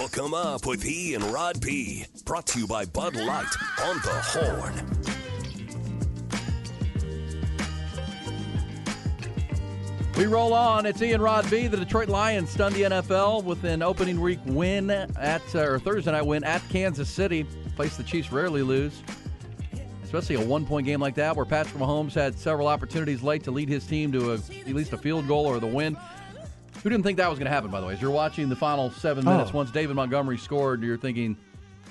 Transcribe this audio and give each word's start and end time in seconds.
Hook 0.00 0.16
'em 0.16 0.32
up 0.32 0.64
with 0.64 0.84
E 0.86 1.14
and 1.14 1.24
Rod 1.24 1.60
B. 1.60 2.04
Brought 2.24 2.46
to 2.46 2.60
you 2.60 2.68
by 2.68 2.84
Bud 2.84 3.16
Light 3.16 3.48
on 3.82 3.96
the 3.96 4.22
Horn. 4.22 4.98
We 10.16 10.26
roll 10.26 10.54
on. 10.54 10.86
It's 10.86 11.02
Ian 11.02 11.20
Rod 11.20 11.50
B. 11.50 11.66
The 11.66 11.76
Detroit 11.76 12.08
Lions 12.08 12.50
stunned 12.50 12.76
the 12.76 12.82
NFL 12.82 13.42
with 13.42 13.64
an 13.64 13.82
opening 13.82 14.20
week 14.20 14.38
win 14.46 14.88
at 14.88 15.42
uh, 15.52 15.62
or 15.62 15.80
Thursday 15.80 16.12
night 16.12 16.26
win 16.26 16.44
at 16.44 16.62
Kansas 16.68 17.08
City. 17.08 17.44
Place 17.74 17.96
the 17.96 18.04
Chiefs 18.04 18.30
rarely 18.30 18.62
lose, 18.62 19.02
especially 20.04 20.36
a 20.36 20.44
one-point 20.44 20.86
game 20.86 21.00
like 21.00 21.16
that, 21.16 21.34
where 21.34 21.44
Patrick 21.44 21.82
Mahomes 21.82 22.14
had 22.14 22.38
several 22.38 22.68
opportunities 22.68 23.20
late 23.24 23.42
to 23.42 23.50
lead 23.50 23.68
his 23.68 23.84
team 23.84 24.12
to 24.12 24.32
a, 24.32 24.34
at 24.34 24.68
least 24.68 24.92
a 24.92 24.96
field 24.96 25.26
goal 25.26 25.44
or 25.44 25.58
the 25.58 25.66
win. 25.66 25.96
Who 26.88 26.92
didn't 26.94 27.04
think 27.04 27.18
that 27.18 27.28
was 27.28 27.38
going 27.38 27.50
to 27.50 27.52
happen? 27.52 27.70
By 27.70 27.82
the 27.82 27.86
way, 27.86 27.92
as 27.92 28.00
you're 28.00 28.10
watching 28.10 28.48
the 28.48 28.56
final 28.56 28.90
seven 28.90 29.28
oh. 29.28 29.32
minutes, 29.32 29.50
Oh. 29.52 29.58
once 29.58 29.70
David 29.70 29.94
Montgomery 29.94 30.38
scored, 30.38 30.82
you're 30.82 30.96
thinking 30.96 31.36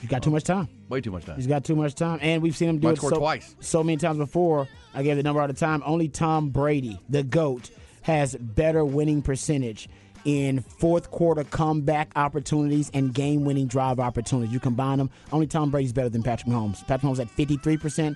He's 0.01 0.09
got 0.09 0.23
too 0.23 0.31
much 0.31 0.43
time. 0.43 0.67
way 0.89 1.01
too 1.01 1.11
much 1.11 1.25
time. 1.25 1.35
He's 1.35 1.45
got 1.45 1.63
too 1.63 1.75
much 1.75 1.93
time, 1.93 2.17
and 2.19 2.41
we've 2.41 2.57
seen 2.57 2.69
him 2.69 2.79
do 2.79 2.87
Might 2.87 2.97
it 2.97 3.01
so, 3.01 3.19
twice. 3.19 3.55
so 3.59 3.83
many 3.83 3.97
times 3.97 4.17
before. 4.17 4.67
I 4.95 5.03
gave 5.03 5.15
the 5.17 5.21
number 5.21 5.39
all 5.39 5.47
the 5.47 5.53
time. 5.53 5.83
Only 5.85 6.07
Tom 6.07 6.49
Brady, 6.49 6.99
the 7.09 7.21
GOAT, 7.21 7.69
has 8.01 8.35
better 8.37 8.83
winning 8.83 9.21
percentage 9.21 9.87
in 10.25 10.61
fourth 10.61 11.11
quarter 11.11 11.43
comeback 11.43 12.11
opportunities 12.15 12.89
and 12.95 13.13
game 13.13 13.45
winning 13.45 13.67
drive 13.67 13.99
opportunities. 13.99 14.51
You 14.51 14.59
combine 14.59 14.97
them, 14.97 15.11
only 15.31 15.45
Tom 15.45 15.69
Brady's 15.69 15.93
better 15.93 16.09
than 16.09 16.23
Patrick 16.23 16.51
Mahomes. 16.51 16.79
Patrick 16.87 17.03
Mahomes 17.03 17.19
at 17.19 17.27
53%, 17.37 18.15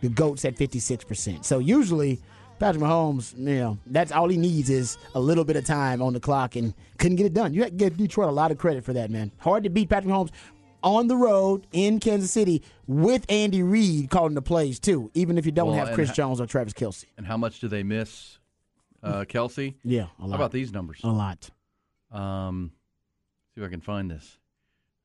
the 0.00 0.08
GOAT's 0.08 0.44
at 0.44 0.56
56%. 0.56 1.44
So 1.44 1.60
usually, 1.60 2.18
Patrick 2.60 2.82
Mahomes, 2.84 3.36
you 3.36 3.56
know, 3.56 3.78
that's 3.86 4.12
all 4.12 4.28
he 4.28 4.36
needs 4.36 4.70
is 4.70 4.98
a 5.14 5.20
little 5.20 5.44
bit 5.44 5.56
of 5.56 5.64
time 5.64 6.00
on 6.02 6.12
the 6.12 6.20
clock 6.20 6.54
and 6.56 6.74
couldn't 6.98 7.16
get 7.16 7.26
it 7.26 7.34
done. 7.34 7.52
You 7.54 7.62
have 7.62 7.70
to 7.70 7.76
give 7.76 7.96
Detroit 7.96 8.28
a 8.28 8.32
lot 8.32 8.52
of 8.52 8.58
credit 8.58 8.84
for 8.84 8.92
that, 8.92 9.10
man. 9.10 9.32
Hard 9.38 9.64
to 9.64 9.70
beat 9.70 9.88
Patrick 9.88 10.12
Mahomes 10.14 10.30
on 10.82 11.08
the 11.08 11.16
road 11.16 11.66
in 11.72 11.98
Kansas 12.00 12.30
City 12.30 12.62
with 12.86 13.24
Andy 13.28 13.62
Reid 13.62 14.10
calling 14.10 14.34
the 14.34 14.42
plays 14.42 14.78
too, 14.78 15.10
even 15.14 15.36
if 15.38 15.44
you 15.46 15.52
don't 15.52 15.68
Well, 15.74 15.86
have 15.86 15.94
Chris 15.94 16.10
ha- 16.10 16.14
Jones 16.14 16.40
or 16.40 16.46
Travis 16.46 16.72
Kelce. 16.72 17.04
And 17.18 17.26
how 17.26 17.36
much 17.36 17.60
do 17.60 17.66
they 17.68 17.82
miss 17.82 18.38
uh, 19.02 19.24
Kelce? 19.28 19.74
Yeah, 19.82 20.02
a 20.02 20.06
How 20.20 20.26
lot. 20.28 20.34
about 20.36 20.52
these 20.52 20.72
numbers? 20.72 21.00
A 21.02 21.08
lot. 21.08 21.50
Um, 22.12 22.72
see 23.54 23.60
if 23.62 23.66
I 23.66 23.70
can 23.70 23.80
find 23.80 24.10
this. 24.10 24.38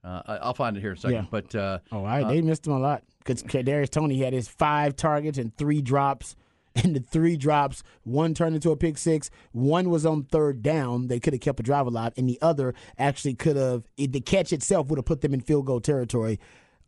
Uh, 0.03 0.22
I'll 0.42 0.53
find 0.53 0.78
it 0.78 0.81
here 0.81 0.92
in 0.92 0.98
a 0.98 1.00
second. 1.00 1.16
Yeah. 1.16 1.26
But 1.31 1.56
uh, 1.56 1.80
Oh, 1.92 1.98
all 2.00 2.03
right. 2.06 2.23
uh, 2.23 2.28
they 2.30 2.42
missed 2.42 2.67
him 2.67 2.73
a 2.73 2.80
lot 2.80 3.03
because 3.20 3.42
Kadarius 3.42 3.89
Toney 3.89 4.20
had 4.20 4.33
his 4.33 4.48
five 4.48 4.95
targets 4.95 5.38
and 5.39 5.56
three 5.58 5.81
drops. 5.81 6.36
And 6.83 6.95
the 6.95 6.99
three 6.99 7.37
drops, 7.37 7.83
one 8.03 8.33
turned 8.33 8.53
into 8.55 8.69
a 8.71 8.75
pick 8.75 8.97
six. 8.97 9.29
One 9.53 9.89
was 9.89 10.05
on 10.05 10.23
third 10.23 10.61
down. 10.61 11.07
They 11.07 11.19
could 11.21 11.31
have 11.33 11.39
kept 11.41 11.59
a 11.61 11.63
drive 11.63 11.87
alive, 11.87 12.11
and 12.17 12.27
the 12.27 12.37
other 12.41 12.73
actually 12.97 13.35
could 13.35 13.55
have. 13.55 13.85
The 13.97 14.19
catch 14.19 14.51
itself 14.51 14.87
would 14.87 14.97
have 14.99 15.05
put 15.05 15.21
them 15.21 15.33
in 15.33 15.39
field 15.39 15.65
goal 15.67 15.79
territory. 15.79 16.39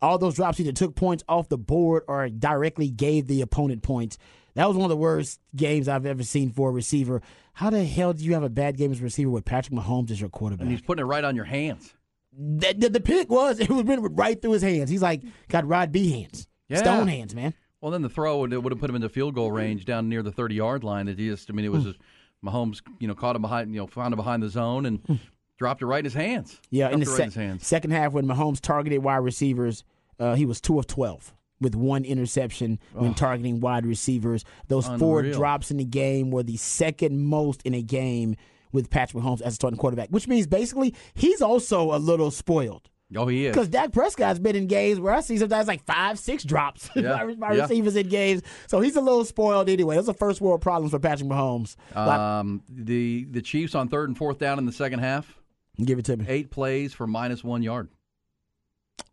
All 0.02 0.18
those 0.18 0.34
drops 0.36 0.60
either 0.60 0.72
took 0.72 0.94
points 0.94 1.24
off 1.28 1.48
the 1.48 1.56
board 1.58 2.02
or 2.06 2.28
directly 2.28 2.90
gave 2.90 3.26
the 3.26 3.40
opponent 3.40 3.82
points. 3.82 4.18
That 4.54 4.68
was 4.68 4.76
one 4.76 4.84
of 4.84 4.90
the 4.90 4.96
worst 4.96 5.40
games 5.56 5.88
I've 5.88 6.04
ever 6.06 6.22
seen 6.22 6.50
for 6.50 6.68
a 6.68 6.72
receiver. 6.72 7.22
How 7.54 7.70
the 7.70 7.84
hell 7.84 8.12
do 8.12 8.22
you 8.24 8.34
have 8.34 8.42
a 8.42 8.48
bad 8.50 8.76
game 8.76 8.92
as 8.92 9.00
a 9.00 9.04
receiver 9.04 9.30
with 9.30 9.44
Patrick 9.44 9.74
Mahomes 9.74 10.10
as 10.10 10.20
your 10.20 10.30
quarterback? 10.30 10.62
and 10.62 10.70
he's 10.70 10.82
putting 10.82 11.04
it 11.04 11.08
right 11.08 11.24
on 11.24 11.34
your 11.34 11.44
hands. 11.46 11.94
the, 12.36 12.74
the, 12.76 12.88
the 12.90 13.00
pick 13.00 13.30
was 13.30 13.58
it 13.60 13.70
was 13.70 13.84
right 14.12 14.40
through 14.40 14.52
his 14.52 14.62
hands. 14.62 14.90
He's 14.90 15.02
like 15.02 15.22
got 15.48 15.66
Rod 15.66 15.90
B 15.92 16.10
hands, 16.22 16.46
Yeah. 16.68 16.76
stone 16.78 17.08
hands, 17.08 17.34
man. 17.34 17.54
Well, 17.80 17.92
then 17.92 18.02
the 18.02 18.08
throw 18.08 18.38
would, 18.40 18.52
would 18.52 18.72
have 18.72 18.80
put 18.80 18.90
him 18.90 18.96
into 18.96 19.08
field 19.08 19.34
goal 19.34 19.52
range 19.52 19.84
down 19.84 20.08
near 20.08 20.22
the 20.22 20.32
30 20.32 20.54
yard 20.54 20.84
line. 20.84 21.06
That 21.06 21.18
he 21.18 21.28
just, 21.28 21.48
I 21.50 21.52
mean, 21.54 21.64
it 21.64 21.72
was 21.72 21.82
Hmm. 21.84 21.88
just, 21.90 22.00
Mahomes, 22.44 22.82
you 22.98 23.08
know, 23.08 23.14
caught 23.14 23.36
him 23.36 23.42
behind, 23.42 23.72
you 23.72 23.80
know, 23.80 23.86
found 23.86 24.12
him 24.12 24.16
behind 24.16 24.42
the 24.42 24.48
zone 24.48 24.86
and 24.86 25.20
dropped 25.58 25.82
it 25.82 25.86
right 25.86 25.98
in 26.00 26.04
his 26.04 26.14
hands. 26.14 26.60
Yeah, 26.70 26.88
in 26.90 27.00
the 27.00 27.06
right 27.06 27.12
sec- 27.16 27.20
in 27.20 27.24
his 27.26 27.34
hands. 27.34 27.66
second 27.66 27.90
half 27.92 28.12
when 28.12 28.26
Mahomes 28.26 28.60
targeted 28.60 29.02
wide 29.02 29.16
receivers, 29.18 29.84
uh, 30.20 30.34
he 30.34 30.46
was 30.46 30.60
two 30.60 30.78
of 30.78 30.86
twelve 30.86 31.32
with 31.60 31.74
one 31.74 32.04
interception 32.04 32.78
when 32.92 33.14
targeting 33.14 33.58
wide 33.60 33.84
receivers. 33.84 34.44
Those 34.68 34.86
four 34.98 35.22
drops 35.24 35.72
in 35.72 35.76
the 35.76 35.84
game 35.84 36.30
were 36.30 36.44
the 36.44 36.56
second 36.56 37.18
most 37.26 37.62
in 37.62 37.74
a 37.74 37.82
game 37.82 38.36
with 38.70 38.90
Patrick 38.90 39.22
Mahomes 39.24 39.40
as 39.40 39.54
a 39.54 39.56
starting 39.56 39.78
quarterback, 39.78 40.08
which 40.10 40.28
means 40.28 40.46
basically 40.46 40.94
he's 41.14 41.42
also 41.42 41.92
a 41.92 41.98
little 41.98 42.30
spoiled. 42.30 42.88
Oh, 43.16 43.26
he 43.26 43.46
is. 43.46 43.54
Because 43.54 43.68
Dak 43.68 43.90
Prescott's 43.92 44.38
been 44.38 44.54
in 44.54 44.66
games 44.66 45.00
where 45.00 45.14
I 45.14 45.20
see 45.20 45.38
sometimes 45.38 45.66
like 45.66 45.82
five, 45.86 46.18
six 46.18 46.44
drops 46.44 46.90
Yeah, 46.96 47.24
by, 47.24 47.34
by 47.34 47.52
yeah. 47.54 47.62
receivers 47.62 47.96
in 47.96 48.08
games. 48.08 48.42
So 48.66 48.80
he's 48.80 48.96
a 48.96 49.00
little 49.00 49.24
spoiled 49.24 49.70
anyway. 49.70 49.94
Those 49.96 50.10
are 50.10 50.14
first 50.14 50.42
world 50.42 50.60
problems 50.60 50.90
for 50.92 50.98
Patrick 50.98 51.28
Mahomes. 51.30 51.76
Like- 51.96 52.18
Um, 52.18 52.62
the 52.68 53.24
the 53.30 53.40
Chiefs 53.40 53.74
on 53.74 53.88
third 53.88 54.08
and 54.10 54.18
fourth 54.18 54.38
down 54.38 54.58
in 54.58 54.66
the 54.66 54.72
second 54.72 54.98
half, 54.98 55.40
give 55.82 55.98
it 55.98 56.04
to 56.04 56.16
me. 56.18 56.26
eight 56.28 56.50
plays 56.50 56.92
for 56.92 57.06
minus 57.06 57.42
one 57.42 57.62
yard. 57.62 57.88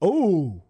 Oh, 0.01 0.61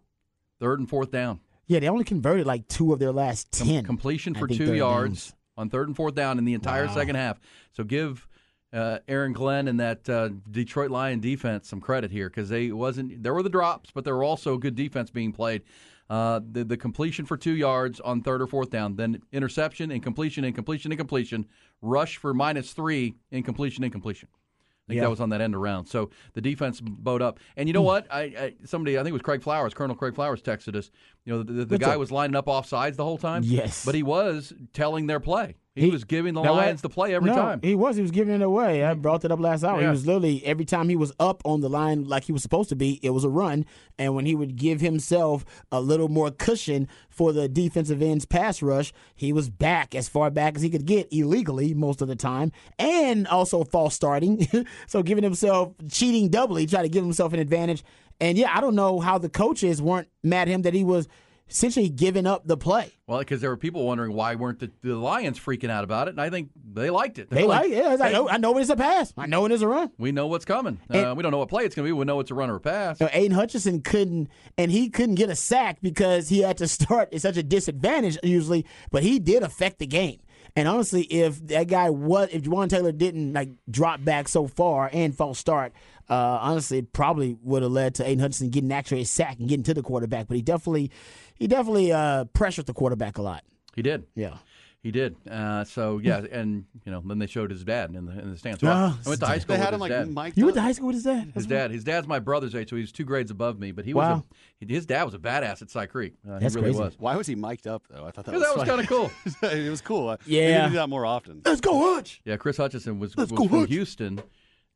Third 0.60 0.78
and 0.78 0.88
fourth 0.88 1.10
down. 1.10 1.40
yeah. 1.66 1.80
They 1.80 1.88
only 1.88 2.04
converted 2.04 2.46
like 2.46 2.68
two 2.68 2.92
of 2.92 2.98
their 2.98 3.12
last 3.12 3.50
Com- 3.58 3.66
ten. 3.68 3.84
completion 3.84 4.34
for 4.34 4.46
two 4.46 4.74
yards 4.74 5.26
downs. 5.30 5.34
on 5.56 5.68
third 5.70 5.88
and 5.88 5.96
fourth 5.96 6.14
down 6.14 6.38
in 6.38 6.44
the 6.44 6.54
entire 6.54 6.86
Wow. 6.86 6.94
second 6.94 7.16
half. 7.16 7.38
So 7.72 7.84
give 7.84 8.26
uh, 8.72 8.98
Aaron 9.08 9.32
Glenn 9.32 9.68
and 9.68 9.78
that 9.80 10.08
uh, 10.08 10.30
Detroit 10.50 10.90
Lion 10.90 11.20
defense 11.20 11.68
some 11.68 11.80
credit 11.80 12.10
here 12.10 12.28
because 12.28 12.48
they 12.48 12.72
wasn't 12.72 13.22
there 13.22 13.32
were 13.34 13.42
the 13.42 13.48
drops, 13.48 13.90
but 13.94 14.04
there 14.04 14.14
were 14.16 14.24
also 14.24 14.56
good 14.58 14.74
defense 14.74 15.10
being 15.10 15.32
played. 15.32 15.62
Uh, 16.08 16.40
the 16.52 16.62
the 16.64 16.76
completion 16.76 17.24
for 17.26 17.36
two 17.36 17.54
yards 17.56 17.98
on 18.00 18.22
third 18.22 18.40
or 18.40 18.46
fourth 18.46 18.70
down, 18.70 18.96
then 18.96 19.20
interception, 19.32 19.90
and 19.90 20.02
completion 20.02 20.44
and 20.44 20.54
completion 20.54 20.92
and 20.92 20.98
completion, 20.98 21.46
rush 21.82 22.16
for 22.16 22.32
minus 22.32 22.72
three, 22.72 23.14
incompletion, 23.30 23.82
incompletion. 23.82 24.28
I 24.32 24.86
think 24.92 24.96
Yeah. 24.98 25.02
that 25.02 25.10
was 25.10 25.20
on 25.20 25.30
that 25.30 25.40
end 25.40 25.56
around. 25.56 25.86
So 25.86 26.10
the 26.34 26.40
defense 26.40 26.80
bowed 26.80 27.20
up. 27.20 27.40
And 27.56 27.68
you 27.68 27.72
know 27.72 27.82
what? 27.82 28.06
I, 28.08 28.20
I 28.22 28.54
somebody 28.64 28.96
I 28.96 29.00
think 29.00 29.08
it 29.10 29.12
was 29.14 29.22
Craig 29.22 29.42
Flowers, 29.42 29.74
Colonel 29.74 29.96
Craig 29.96 30.14
Flowers 30.14 30.40
texted 30.40 30.76
us. 30.76 30.92
You 31.24 31.32
know, 31.32 31.42
the, 31.42 31.52
the, 31.54 31.64
the 31.64 31.78
guy 31.78 31.94
up? 31.94 31.98
was 31.98 32.12
lining 32.12 32.36
up 32.36 32.48
off 32.48 32.68
sides 32.68 32.96
the 32.96 33.02
whole 33.04 33.18
time. 33.18 33.42
Yes. 33.44 33.84
But 33.84 33.96
he 33.96 34.04
was 34.04 34.52
telling 34.72 35.08
their 35.08 35.18
play. 35.18 35.56
He, 35.76 35.82
He- 35.82 35.90
was 35.90 36.04
giving 36.04 36.34
the 36.34 36.40
Lions 36.40 36.80
the 36.80 36.88
play 36.88 37.14
every 37.14 37.30
no, 37.30 37.36
time. 37.36 37.60
He 37.62 37.74
was. 37.74 37.96
He 37.96 38.02
was 38.02 38.10
giving 38.10 38.34
it 38.34 38.42
away. 38.42 38.82
I 38.82 38.94
brought 38.94 39.24
it 39.24 39.30
up 39.30 39.38
last 39.38 39.62
hour. 39.62 39.78
Yeah. 39.78 39.88
He 39.88 39.90
was 39.90 40.06
literally 40.06 40.44
every 40.44 40.64
time 40.64 40.88
he 40.88 40.96
was 40.96 41.12
up 41.20 41.42
on 41.44 41.60
the 41.60 41.68
line 41.68 42.08
like 42.08 42.24
he 42.24 42.32
was 42.32 42.42
supposed 42.42 42.70
to 42.70 42.76
be, 42.76 42.98
it 43.02 43.10
was 43.10 43.24
a 43.24 43.28
run. 43.28 43.66
And 43.98 44.14
when 44.14 44.24
he 44.24 44.34
would 44.34 44.56
give 44.56 44.80
himself 44.80 45.44
a 45.70 45.80
little 45.80 46.08
more 46.08 46.30
cushion 46.30 46.88
for 47.10 47.32
the 47.32 47.46
defensive 47.48 48.00
end's 48.00 48.24
pass 48.24 48.62
rush, 48.62 48.92
he 49.14 49.32
was 49.32 49.50
back 49.50 49.94
as 49.94 50.08
far 50.08 50.30
back 50.30 50.56
as 50.56 50.62
he 50.62 50.70
could 50.70 50.86
get 50.86 51.12
illegally 51.12 51.74
most 51.74 52.00
of 52.00 52.08
the 52.08 52.16
time, 52.16 52.52
and 52.78 53.28
also 53.28 53.62
false 53.62 53.94
starting. 53.94 54.48
so 54.86 55.02
giving 55.02 55.24
himself 55.24 55.74
cheating 55.90 56.30
doubly, 56.30 56.66
try 56.66 56.82
to 56.82 56.88
give 56.88 57.04
himself 57.04 57.34
an 57.34 57.38
advantage. 57.38 57.84
And 58.18 58.38
yeah, 58.38 58.56
I 58.56 58.62
don't 58.62 58.74
know 58.74 59.00
how 59.00 59.18
the 59.18 59.28
coaches 59.28 59.82
weren't 59.82 60.08
mad 60.22 60.48
at 60.48 60.54
him 60.54 60.62
that 60.62 60.72
he 60.72 60.84
was 60.84 61.06
essentially 61.48 61.88
giving 61.88 62.26
up 62.26 62.46
the 62.46 62.56
play. 62.56 62.92
well, 63.06 63.20
because 63.20 63.40
there 63.40 63.50
were 63.50 63.56
people 63.56 63.86
wondering 63.86 64.12
why 64.12 64.34
weren't 64.34 64.58
the, 64.58 64.70
the 64.82 64.94
Lions 64.96 65.38
freaking 65.38 65.70
out 65.70 65.84
about 65.84 66.08
it, 66.08 66.10
and 66.12 66.20
I 66.20 66.28
think 66.30 66.50
they 66.72 66.90
liked 66.90 67.18
it. 67.18 67.30
They're 67.30 67.42
They 67.42 67.46
like, 67.46 67.70
yeah, 67.70 67.92
it's 67.92 68.00
like, 68.00 68.12
"Hey, 68.12 68.18
oh, 68.18 68.28
I 68.28 68.36
know 68.38 68.52
when 68.52 68.62
it's 68.62 68.70
a 68.70 68.76
pass. 68.76 69.12
I 69.16 69.26
know 69.26 69.46
it's 69.46 69.62
a 69.62 69.68
run. 69.68 69.90
we 69.98 70.12
know 70.12 70.26
what's 70.26 70.44
coming. 70.44 70.80
And- 70.90 71.06
uh, 71.06 71.14
we 71.16 71.22
don't 71.22 71.30
know 71.32 71.38
what 71.38 71.48
play 71.48 71.64
it's 71.64 71.74
going 71.74 71.84
to 71.86 71.88
be. 71.88 71.92
We 71.92 72.04
know 72.04 72.18
it's 72.20 72.30
a 72.30 72.34
run 72.34 72.50
or 72.50 72.56
a 72.56 72.60
pass. 72.60 73.00
You 73.00 73.06
know, 73.06 73.10
Aidan 73.12 73.32
Hutchinson 73.36 73.82
couldn't, 73.82 74.28
and 74.58 74.70
he 74.72 74.88
couldn't 74.90 75.14
get 75.14 75.30
a 75.30 75.36
sack 75.36 75.78
because 75.82 76.28
he 76.28 76.40
had 76.40 76.58
to 76.58 76.68
start 76.76 77.12
at 77.14 77.20
such 77.20 77.36
a 77.36 77.42
disadvantage 77.42 78.18
usually, 78.22 78.66
but 78.90 79.02
he 79.02 79.18
did 79.18 79.42
affect 79.42 79.78
the 79.78 79.86
game. 79.86 80.20
And 80.58 80.66
honestly, 80.68 81.02
if 81.02 81.46
that 81.48 81.68
guy 81.68 81.90
was, 81.90 82.30
if 82.32 82.42
Jawaan 82.42 82.70
Taylor 82.70 82.90
didn't 82.90 83.34
like 83.34 83.50
drop 83.70 84.02
back 84.02 84.26
so 84.26 84.46
far 84.46 84.88
and 84.90 85.14
false 85.14 85.38
start, 85.38 85.74
uh, 86.08 86.38
honestly, 86.40 86.78
it 86.78 86.92
probably 86.94 87.36
would 87.42 87.62
have 87.62 87.72
led 87.72 87.94
to 87.96 88.04
Aidan 88.06 88.20
Hutchinson 88.20 88.48
getting 88.48 88.72
actually 88.72 89.02
a 89.02 89.04
sack 89.04 89.38
and 89.38 89.48
getting 89.50 89.64
to 89.64 89.74
the 89.74 89.82
quarterback. 89.82 90.28
But 90.28 90.36
he 90.36 90.42
definitely, 90.42 90.90
he 91.38 91.46
definitely 91.46 91.92
uh, 91.92 92.24
pressured 92.26 92.66
the 92.66 92.74
quarterback 92.74 93.18
a 93.18 93.22
lot. 93.22 93.44
He 93.74 93.82
did. 93.82 94.04
Yeah. 94.14 94.36
He 94.82 94.92
did. 94.92 95.16
Uh, 95.28 95.64
so 95.64 95.98
yeah, 95.98 96.18
and 96.30 96.64
you 96.84 96.92
know, 96.92 97.02
then 97.04 97.18
they 97.18 97.26
showed 97.26 97.50
his 97.50 97.64
dad 97.64 97.92
in 97.92 98.06
the 98.06 98.12
in 98.20 98.30
the 98.30 98.36
stands. 98.38 98.60
So 98.60 98.68
I- 98.68 98.72
Oh, 98.72 98.98
I 99.04 99.08
went 99.08 99.20
to 99.20 99.26
high 99.26 99.38
school 99.40 99.56
They 99.56 99.58
with 99.58 99.64
had 99.64 99.72
his 99.72 99.74
him 99.74 99.80
like 99.80 99.90
dad. 99.90 100.08
mic'd 100.08 100.38
You 100.38 100.44
went 100.44 100.54
to 100.54 100.62
high 100.62 100.70
school 100.72 100.86
with 100.86 100.94
his 100.94 101.02
dad? 101.02 101.32
His 101.34 101.46
dad, 101.46 101.70
his 101.72 101.82
dad's 101.82 102.06
my 102.06 102.20
brother's 102.20 102.54
age, 102.54 102.70
so 102.70 102.76
he's 102.76 102.92
two 102.92 103.02
grades 103.04 103.32
above 103.32 103.58
me. 103.58 103.72
But 103.72 103.84
he 103.84 103.94
Wow. 103.94 104.14
was 104.16 104.22
a, 104.62 104.72
his 104.72 104.86
dad 104.86 105.02
was 105.02 105.14
a 105.14 105.18
badass 105.18 105.60
at 105.60 105.70
Cy 105.70 105.86
Creek. 105.86 106.14
Uh, 106.24 106.38
That's 106.38 106.54
he 106.54 106.60
really 106.60 106.70
crazy. 106.72 106.84
was. 106.84 106.98
Why 107.00 107.16
was 107.16 107.26
he 107.26 107.34
mic'd 107.34 107.66
up 107.66 107.82
though? 107.90 108.04
I 108.06 108.12
thought 108.12 108.26
that 108.26 108.34
was, 108.34 108.42
that 108.44 108.56
was 108.56 108.68
kind 108.68 108.80
of 108.80 108.86
cool. 108.86 109.10
it 109.50 109.68
was 109.68 109.80
cool. 109.80 110.16
Yeah. 110.24 110.40
we 110.40 110.52
need 110.52 110.62
to 110.62 110.68
do 110.68 110.74
that 110.76 110.88
more 110.88 111.04
often. 111.04 111.42
Let's 111.44 111.60
go, 111.60 111.94
Hutch. 111.96 112.20
Yeah, 112.24 112.36
Chris 112.36 112.56
Hutchinson 112.56 113.00
was, 113.00 113.16
was 113.16 113.32
Let's 113.32 113.32
go, 113.32 113.48
from 113.48 113.58
Hutch. 113.62 113.70
Houston, 113.70 114.20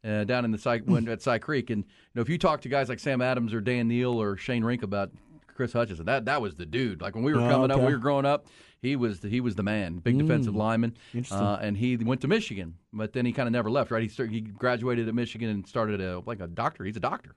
uh, 0.05 0.25
down 0.25 0.45
in 0.45 0.51
the 0.51 0.59
Cy, 0.59 0.79
when, 0.79 1.07
at 1.09 1.23
Cy 1.23 1.39
Creek, 1.39 1.71
and 1.71 1.85
you 1.85 1.91
know 2.17 2.23
if 2.23 2.29
you 2.29 2.37
talk 2.37 2.63
to 2.63 2.69
guys 2.69 2.89
like 2.89 2.99
Sam 2.99 3.23
Adams 3.23 3.55
or 3.55 3.61
Dan 3.61 3.87
Neal 3.87 4.21
or 4.21 4.37
Shane 4.37 4.65
Rink 4.65 4.83
about 4.83 5.13
Chris 5.61 5.73
Hutchinson. 5.75 6.07
that 6.07 6.25
that 6.25 6.41
was 6.41 6.55
the 6.55 6.65
dude. 6.65 7.03
Like 7.03 7.15
when 7.15 7.23
we 7.23 7.35
were 7.35 7.41
Oh, 7.41 7.49
coming 7.51 7.71
up, 7.71 7.79
we 7.81 7.93
were 7.93 7.99
growing 7.99 8.25
up, 8.25 8.47
he 8.81 8.97
was 8.97 9.21
the, 9.21 9.29
he 9.29 9.41
was 9.43 9.57
the 9.57 9.63
man, 9.63 9.99
big 9.99 10.17
defensive 10.17 10.57
lineman, 10.57 10.97
Interesting. 11.13 11.39
uh, 11.47 11.59
and 11.61 11.77
he 11.77 11.97
went 11.99 12.23
to 12.23 12.29
Michigan, 12.29 12.77
but 12.95 13.13
then 13.13 13.27
he 13.27 13.33
kind 13.33 13.47
of 13.47 13.53
never 13.53 13.71
left. 13.71 13.91
Right, 13.91 14.03
he 14.03 14.09
started, 14.09 14.33
he 14.33 14.41
graduated 14.41 15.07
at 15.07 15.15
Michigan 15.15 15.51
and 15.51 15.67
started 15.67 16.01
a 16.01 16.21
like 16.25 16.41
a 16.41 16.47
doctor. 16.47 16.85
He's 16.85 16.97
a 16.97 17.01
doctor. 17.01 17.35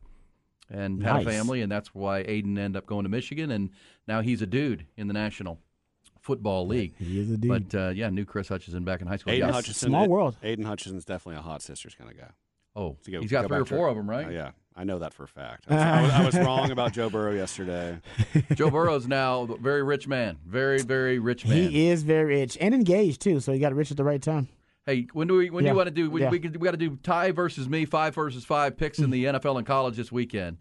And 0.70 1.04
had 1.04 1.22
a 1.22 1.26
family, 1.26 1.62
and 1.62 1.70
that's 1.72 1.94
why 1.94 2.20
Aidan 2.20 2.58
ended 2.58 2.78
up 2.78 2.86
going 2.86 3.04
to 3.04 3.10
Michigan, 3.10 3.52
and 3.52 3.70
now 4.08 4.22
he's 4.22 4.42
a 4.42 4.48
dude 4.48 4.86
in 4.96 5.08
the 5.08 5.14
National 5.14 5.60
Football 6.22 6.66
League. 6.68 6.96
He 6.98 7.20
is 7.20 7.30
a 7.30 7.38
dude. 7.38 7.50
But 7.72 7.78
uh, 7.78 7.90
yeah, 7.90 8.10
knew 8.10 8.24
Chris 8.26 8.48
Hutchinson 8.48 8.86
back 8.86 9.02
in 9.02 9.08
high 9.08 9.18
school. 9.18 9.34
Aidan 9.34 9.50
Yeah. 9.50 9.54
Hutchinson. 9.54 9.90
small 9.90 10.08
world. 10.08 10.38
Aidan 10.42 10.66
Hutchinson's 10.66 11.04
definitely 11.06 11.40
a 11.40 11.44
hot 11.44 11.62
sisters 11.62 11.94
kind 11.96 12.10
of 12.10 12.18
guy. 12.18 12.30
Oh, 12.76 12.96
To 13.04 13.12
go- 13.12 13.22
he's 13.22 13.30
got 13.30 13.42
go 13.44 13.48
three 13.50 13.58
or 13.58 13.60
back 13.60 13.68
to- 13.70 13.76
four 13.76 13.88
of 13.90 13.96
them, 13.98 14.10
right? 14.10 14.28
Oh, 14.28 14.32
yeah, 14.32 14.52
I 14.76 14.84
know 14.84 15.00
that 15.00 15.14
for 15.14 15.24
a 15.24 15.28
fact. 15.28 15.66
I 15.70 15.74
was, 15.74 15.82
I 15.82 16.02
was, 16.02 16.12
I 16.36 16.40
was 16.40 16.48
wrong 16.48 16.72
about 16.72 16.94
Joe 16.94 17.10
Burrow 17.10 17.32
yesterday. 17.34 18.00
Joe 18.56 18.70
Burrow's 18.72 19.08
now 19.08 19.42
a 19.44 19.58
very 19.58 19.84
rich 19.84 20.08
man, 20.08 20.38
very 20.46 20.82
very 20.82 21.20
rich 21.20 21.46
man. 21.46 21.70
He 21.70 21.88
is 21.88 22.04
very 22.04 22.26
rich 22.40 22.58
and 22.60 22.74
engaged 22.74 23.22
too, 23.22 23.40
so 23.40 23.52
he 23.54 23.60
got 23.60 23.74
rich 23.74 23.92
at 23.92 23.98
the 23.98 24.04
right 24.04 24.22
time. 24.22 24.48
Hey, 24.86 25.08
when 25.14 25.28
do 25.28 25.36
we 25.38 25.50
when 25.50 25.64
do 25.64 25.70
you 25.70 25.76
want 25.76 25.88
to 25.88 25.92
do? 25.94 26.10
We, 26.10 26.22
Yeah. 26.22 26.30
we, 26.30 26.40
we 26.40 26.50
got 26.50 26.72
to 26.72 26.78
do 26.78 26.98
Ty 27.04 27.32
versus 27.32 27.70
me, 27.70 27.86
five 27.86 28.16
versus 28.16 28.44
five 28.46 28.76
picks 28.76 29.00
in 29.00 29.12
the 29.12 29.26
NFL 29.26 29.58
and 29.58 29.66
college 29.66 29.96
this 29.96 30.12
weekend, 30.12 30.58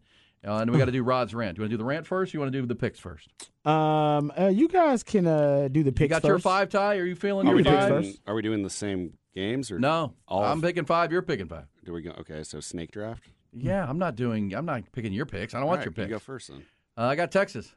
uh, 0.46 0.56
and 0.58 0.70
we 0.70 0.78
got 0.78 0.84
to 0.84 0.92
do 0.92 1.02
Rod's 1.12 1.34
rant. 1.34 1.56
Do 1.56 1.60
you 1.60 1.62
want 1.64 1.70
to 1.70 1.74
do 1.76 1.78
the 1.78 1.84
rant 1.84 2.06
first? 2.06 2.32
Or 2.32 2.36
you 2.36 2.40
want 2.40 2.52
to 2.52 2.60
do 2.60 2.66
the 2.66 2.74
picks 2.76 3.00
first? 3.00 3.28
Um, 3.64 4.32
uh, 4.38 4.46
you 4.48 4.68
guys 4.68 5.02
can 5.02 5.26
uh, 5.26 5.68
do 5.72 5.82
the 5.82 5.88
You 5.88 5.92
picks 5.92 6.10
got 6.10 6.22
first. 6.22 6.28
your 6.28 6.38
five, 6.38 6.68
Ty? 6.68 6.98
Are 6.98 7.04
you 7.04 7.14
feeling 7.16 7.46
Are 7.46 7.50
your 7.50 7.56
we 7.56 7.64
five? 7.64 7.88
doing? 7.88 8.14
Are 8.26 8.34
we 8.34 8.42
doing 8.42 8.62
the 8.62 8.70
same 8.70 9.14
games 9.34 9.70
or 9.72 9.78
No, 9.80 10.14
I'm 10.28 10.58
of- 10.58 10.62
picking 10.62 10.84
five. 10.84 11.10
You're 11.10 11.22
picking 11.22 11.46
five. 11.48 11.64
Do 11.84 11.92
we 11.92 12.02
go? 12.02 12.10
Okay, 12.20 12.42
so 12.44 12.60
snake 12.60 12.92
draft. 12.92 13.24
Yeah, 13.54 13.87
I'm 13.88 13.99
not 13.99 14.16
doing. 14.16 14.54
I'm 14.54 14.64
not 14.66 14.82
picking 14.93 15.12
your 15.12 15.26
picks. 15.26 15.54
I 15.54 15.58
don't 15.58 15.64
All 15.64 15.69
want 15.69 15.78
right, 15.81 15.84
your 15.87 15.93
picks. 15.93 16.08
You 16.08 16.14
go 16.14 16.19
first 16.19 16.49
then. 16.49 16.64
Uh, 16.96 17.02
I 17.02 17.16
got 17.16 17.31
Texas 17.32 17.75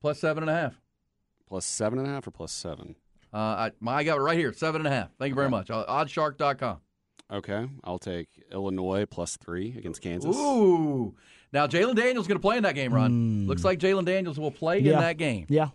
plus 0.00 0.18
seven 0.20 0.42
and 0.42 0.50
a 0.50 0.54
half. 0.54 0.74
Plus 1.48 1.64
seven 1.66 1.98
and 1.98 2.08
a 2.08 2.10
half 2.10 2.26
or 2.26 2.30
plus 2.30 2.52
seven. 2.52 2.96
Uh, 3.32 3.36
I, 3.36 3.70
my, 3.80 3.94
I 3.96 4.04
got 4.04 4.18
it 4.18 4.20
right 4.20 4.36
here, 4.38 4.52
seven 4.52 4.80
and 4.82 4.88
a 4.88 4.90
half. 4.90 5.08
Thank 5.18 5.30
you 5.30 5.34
very 5.34 5.48
much. 5.48 5.70
Uh, 5.70 5.84
Oddshark.com. 5.88 6.78
Okay, 7.32 7.66
I'll 7.84 7.98
take 7.98 8.28
Illinois 8.52 9.06
plus 9.06 9.36
three 9.38 9.74
against 9.78 10.02
Kansas. 10.02 10.36
Ooh. 10.36 11.14
Now 11.52 11.66
Jalon 11.66 11.94
Daniels 11.94 12.26
going 12.26 12.36
to 12.38 12.42
play 12.42 12.56
in 12.58 12.62
that 12.64 12.74
game, 12.74 12.92
Ron. 12.92 13.46
Looks 13.46 13.64
like 13.64 13.78
Jalon 13.78 14.04
Daniels 14.04 14.38
will 14.38 14.50
play 14.50 14.80
Yeah. 14.80 14.94
in 14.94 14.98
that 15.00 15.16
game. 15.18 15.46
Yeah, 15.48 15.68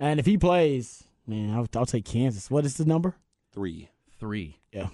and 0.00 0.18
if 0.20 0.26
he 0.26 0.38
plays, 0.38 1.04
man, 1.26 1.50
I'll, 1.54 1.66
I'll 1.74 1.86
take 1.86 2.04
Kansas. 2.04 2.50
What 2.50 2.64
is 2.64 2.76
the 2.76 2.84
number? 2.84 3.16
Three. 3.52 3.88
Three. 4.20 4.58
Yeah, 4.72 4.88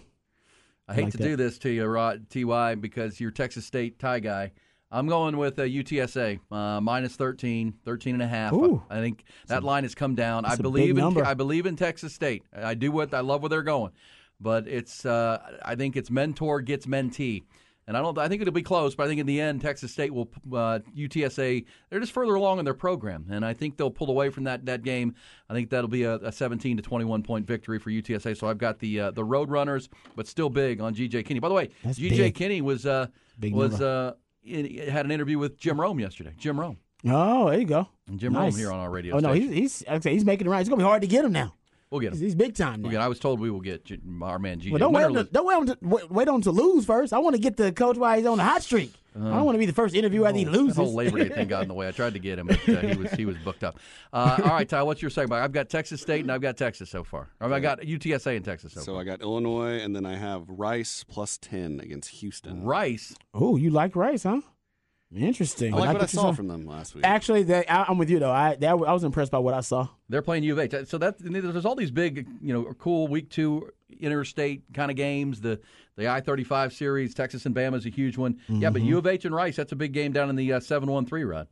I 0.88 0.94
hate 0.94 1.05
like 1.05 1.12
to 1.12 1.19
that. 1.19 1.25
do 1.25 1.37
this 1.37 1.58
to 1.58 1.70
you, 1.70 1.85
Rod, 1.85 2.31
Ty, 2.31 2.76
because 2.76 3.20
you're 3.20 3.31
Texas 3.31 3.67
State 3.67 3.99
tie 3.99 4.20
guy. 4.20 4.52
I'm 4.90 5.06
going 5.06 5.37
with 5.37 5.58
uh, 5.58 5.62
UTSA 5.64 6.40
uh, 6.50 6.81
minus 6.81 7.14
13, 7.14 7.75
13 7.85 8.14
and 8.14 8.23
a 8.23 8.26
half. 8.26 8.55
Ooh. 8.55 8.82
I 8.88 9.00
think 9.00 9.25
that 9.49 9.62
line 9.62 9.82
has 9.82 9.94
come 9.94 10.14
down. 10.14 10.46
I 10.46 10.55
a 10.55 10.56
believe 10.56 10.90
in 10.90 10.96
number. 10.96 11.25
I 11.25 11.35
believe 11.35 11.67
in 11.67 11.76
Texas 11.76 12.14
State. 12.14 12.43
I 12.55 12.73
do 12.73 12.90
what 12.90 13.12
I 13.12 13.20
love 13.20 13.43
where 13.43 13.50
they're 13.50 13.62
going, 13.62 13.93
but 14.40 14.67
it's 14.67 15.05
uh, 15.05 15.58
I 15.62 15.75
think 15.75 15.96
it's 15.96 16.11
mentor 16.11 16.62
gets 16.62 16.87
mentee. 16.87 17.44
And 17.88 17.96
I 17.96 18.02
don't. 18.02 18.19
I 18.19 18.29
think 18.29 18.43
it'll 18.43 18.52
be 18.52 18.62
close, 18.62 18.94
but 18.94 19.05
I 19.05 19.06
think 19.08 19.19
in 19.19 19.25
the 19.26 19.40
end, 19.40 19.62
Texas 19.62 19.90
State 19.90 20.12
will. 20.12 20.29
Uh, 20.52 20.81
UTSA, 20.94 21.64
they're 21.88 22.00
just 22.00 22.12
further 22.12 22.35
along 22.35 22.58
in 22.58 22.67
their 22.67 22.75
program, 22.75 23.25
and 23.31 23.44
I 23.46 23.55
think 23.55 23.79
they'll 23.79 23.90
pull 23.90 24.11
away 24.11 24.29
from 24.29 24.44
that 24.44 24.67
that 24.67 24.82
game. 24.82 25.14
I 25.49 25.55
think 25.55 25.70
that'll 25.70 25.88
be 25.88 26.02
a, 26.02 26.17
a 26.17 26.31
17 26.31 26.76
to 26.76 26.82
21 26.82 27.23
point 27.23 27.46
victory 27.46 27.79
for 27.79 27.88
UTSA. 27.90 28.37
So 28.37 28.46
I've 28.46 28.58
got 28.58 28.79
the 28.79 29.00
uh, 29.00 29.11
the 29.12 29.25
Road 29.25 29.50
Runners, 29.50 29.88
but 30.17 30.29
still 30.29 30.50
big 30.50 30.82
on 30.82 30.94
GJ 30.94 31.25
Kinne. 31.25 31.40
By 31.40 31.49
the 31.49 31.55
way, 31.55 31.70
That's 31.82 31.99
GJ 31.99 32.17
big. 32.19 32.35
Kinne 32.35 32.61
was 32.62 32.85
uh, 32.85 33.06
Big 33.40 33.55
was 33.55 33.81
uh, 33.81 34.12
in, 34.44 34.67
had 34.88 35.06
an 35.06 35.11
interview 35.11 35.38
with 35.38 35.56
Jim 35.58 35.81
Rome 35.81 35.99
yesterday. 35.99 36.35
Jim 36.38 36.61
Rome, 36.61 36.76
Oh, 37.06 37.49
there 37.49 37.58
you 37.58 37.64
go. 37.64 37.88
and 38.06 38.20
Jim 38.20 38.35
Nice. 38.35 38.52
Rome 38.52 38.58
here 38.58 38.70
on 38.70 38.81
our 38.81 38.90
radio. 38.90 39.17
Oh 39.17 39.20
no, 39.20 39.32
station. 39.32 39.52
he's 39.52 39.79
he's 39.79 39.87
like 39.88 39.96
I 39.96 40.00
say, 40.00 40.12
he's 40.12 40.26
making 40.26 40.46
it 40.46 40.50
right. 40.50 40.61
It's 40.61 40.69
gonna 40.69 40.82
be 40.82 40.85
hard 40.85 41.00
to 41.00 41.08
get 41.08 41.25
him 41.25 41.32
now. 41.32 41.55
We'll 41.90 42.00
get 42.00 42.12
him. 42.12 42.19
he's 42.19 42.35
big 42.35 42.55
time 42.55 42.81
now. 42.82 42.88
We'll 42.88 42.93
get. 42.93 43.00
I 43.00 43.08
was 43.08 43.19
told 43.19 43.40
we 43.40 43.50
will 43.50 43.61
get 43.61 43.85
J- 43.85 44.00
our 44.23 44.38
man 44.38 44.61
GJ. 44.61 44.70
Well, 44.73 44.79
don't 44.79 44.93
Win 44.93 45.02
wait, 45.02 45.06
on 45.06 45.12
to, 45.14 45.19
lose. 45.20 45.29
don't 45.31 45.46
wait 45.46 45.55
on 45.55 45.67
to 45.67 45.79
wait, 45.82 46.11
wait 46.11 46.29
on 46.29 46.40
to 46.43 46.50
lose 46.50 46.85
first. 46.85 47.12
I 47.12 47.19
want 47.19 47.35
to 47.37 47.40
get 47.43 47.56
the 47.56 47.73
coach 47.73 47.96
while 47.96 48.17
he's 48.17 48.26
on 48.26 48.38
the 48.38 48.44
hot 48.44 48.62
streak. 48.62 48.93
I 49.17 49.20
don't 49.20 49.44
want 49.46 49.56
to 49.56 49.58
be 49.58 49.67
the 49.67 49.73
first 49.73 49.96
interview 49.96 50.26
after 50.26 50.38
he 50.38 50.44
That 50.44 50.52
loses. 50.52 50.76
whole 50.76 50.94
Labor 50.94 51.19
Day 51.19 51.29
thing 51.29 51.49
got 51.49 51.62
in 51.62 51.69
the 51.69 51.75
way. 51.75 51.88
I 51.88 51.90
tried 51.90 52.12
to 52.12 52.20
get 52.20 52.38
him, 52.38 52.46
but 52.46 52.69
uh, 52.69 52.81
he 52.82 52.96
was 52.96 53.11
he 53.12 53.25
was 53.25 53.37
booked 53.38 53.64
up. 53.64 53.81
Uh, 54.12 54.38
all 54.44 54.50
right, 54.50 54.69
Ty, 54.69 54.85
what's 54.85 55.02
your 55.02 55.11
segment? 55.11 55.43
I've 55.43 55.50
got 55.50 55.69
Texas 55.69 56.00
State 56.00 56.20
and 56.20 56.31
I've 56.31 56.40
got 56.40 56.56
Texas 56.56 56.88
so 56.88 57.02
far. 57.02 57.29
Or 57.40 57.52
I 57.52 57.58
got 57.58 57.81
UTSA 57.81 58.37
and 58.37 58.44
Texas 58.44 58.75
so, 58.75 58.81
So 58.81 58.93
far. 58.93 59.00
I 59.00 59.05
got 59.05 59.20
Illinois, 59.20 59.81
and 59.81 59.96
then 59.96 60.06
I 60.06 60.14
have 60.17 60.44
Rice 60.49 61.05
plus 61.08 61.37
ten 61.37 61.81
against 61.81 62.11
Houston. 62.11 62.62
Rice. 62.62 63.17
oh, 63.35 63.56
you 63.56 63.70
like 63.70 63.96
Rice, 63.96 64.23
huh? 64.23 64.40
Interesting. 65.15 65.73
I 65.73 65.79
like 65.79 65.89
what 65.95 65.97
I 65.97 66.05
you 66.05 66.09
saw 66.09 66.33
from 66.33 66.49
them 66.49 66.67
last 66.67 66.95
week. 66.95 67.05
Actually, 67.05 67.45
that, 67.45 67.71
I, 67.73 67.87
I'm 67.89 67.97
with 67.97 68.11
you 68.11 68.19
though. 68.19 68.31
I 68.31 68.57
that, 68.57 68.69
I 68.71 68.93
was 68.93 69.05
impressed 69.05 69.33
by 69.33 69.39
what 69.39 69.55
I 69.55 69.61
saw. 69.61 69.89
They're 70.11 70.21
playing 70.23 70.43
U 70.45 70.53
of 70.53 70.59
H. 70.59 70.87
So 70.89 70.99
that 70.99 71.17
there's 71.19 71.65
all 71.65 71.75
these 71.75 71.91
big, 71.91 72.29
you 72.43 72.53
know, 72.53 72.75
cool 72.75 73.09
week 73.09 73.31
two 73.31 73.71
interstate 74.01 74.65
kind 74.75 74.91
of 74.91 74.97
games. 74.99 75.41
The 75.41 75.61
the 75.97 76.11
I 76.11 76.21
thirty 76.21 76.45
five 76.45 76.75
series, 76.75 77.15
Texas 77.15 77.47
and 77.47 77.55
Bama 77.55 77.77
is 77.77 77.87
a 77.87 77.91
huge 77.91 78.19
one. 78.19 78.39
Yeah, 78.49 78.55
Mm-hmm. 78.69 78.73
but 78.75 78.83
U 78.83 78.99
of 78.99 79.07
H 79.07 79.25
and 79.25 79.35
Rice, 79.35 79.57
that's 79.57 79.73
a 79.73 79.77
big 79.77 79.93
game 79.93 80.13
down 80.13 80.29
in 80.29 80.37
the 80.37 80.53
uh, 80.53 80.61
seven 80.61 80.91
one 80.91 81.07
three 81.07 81.25
run. 81.25 81.47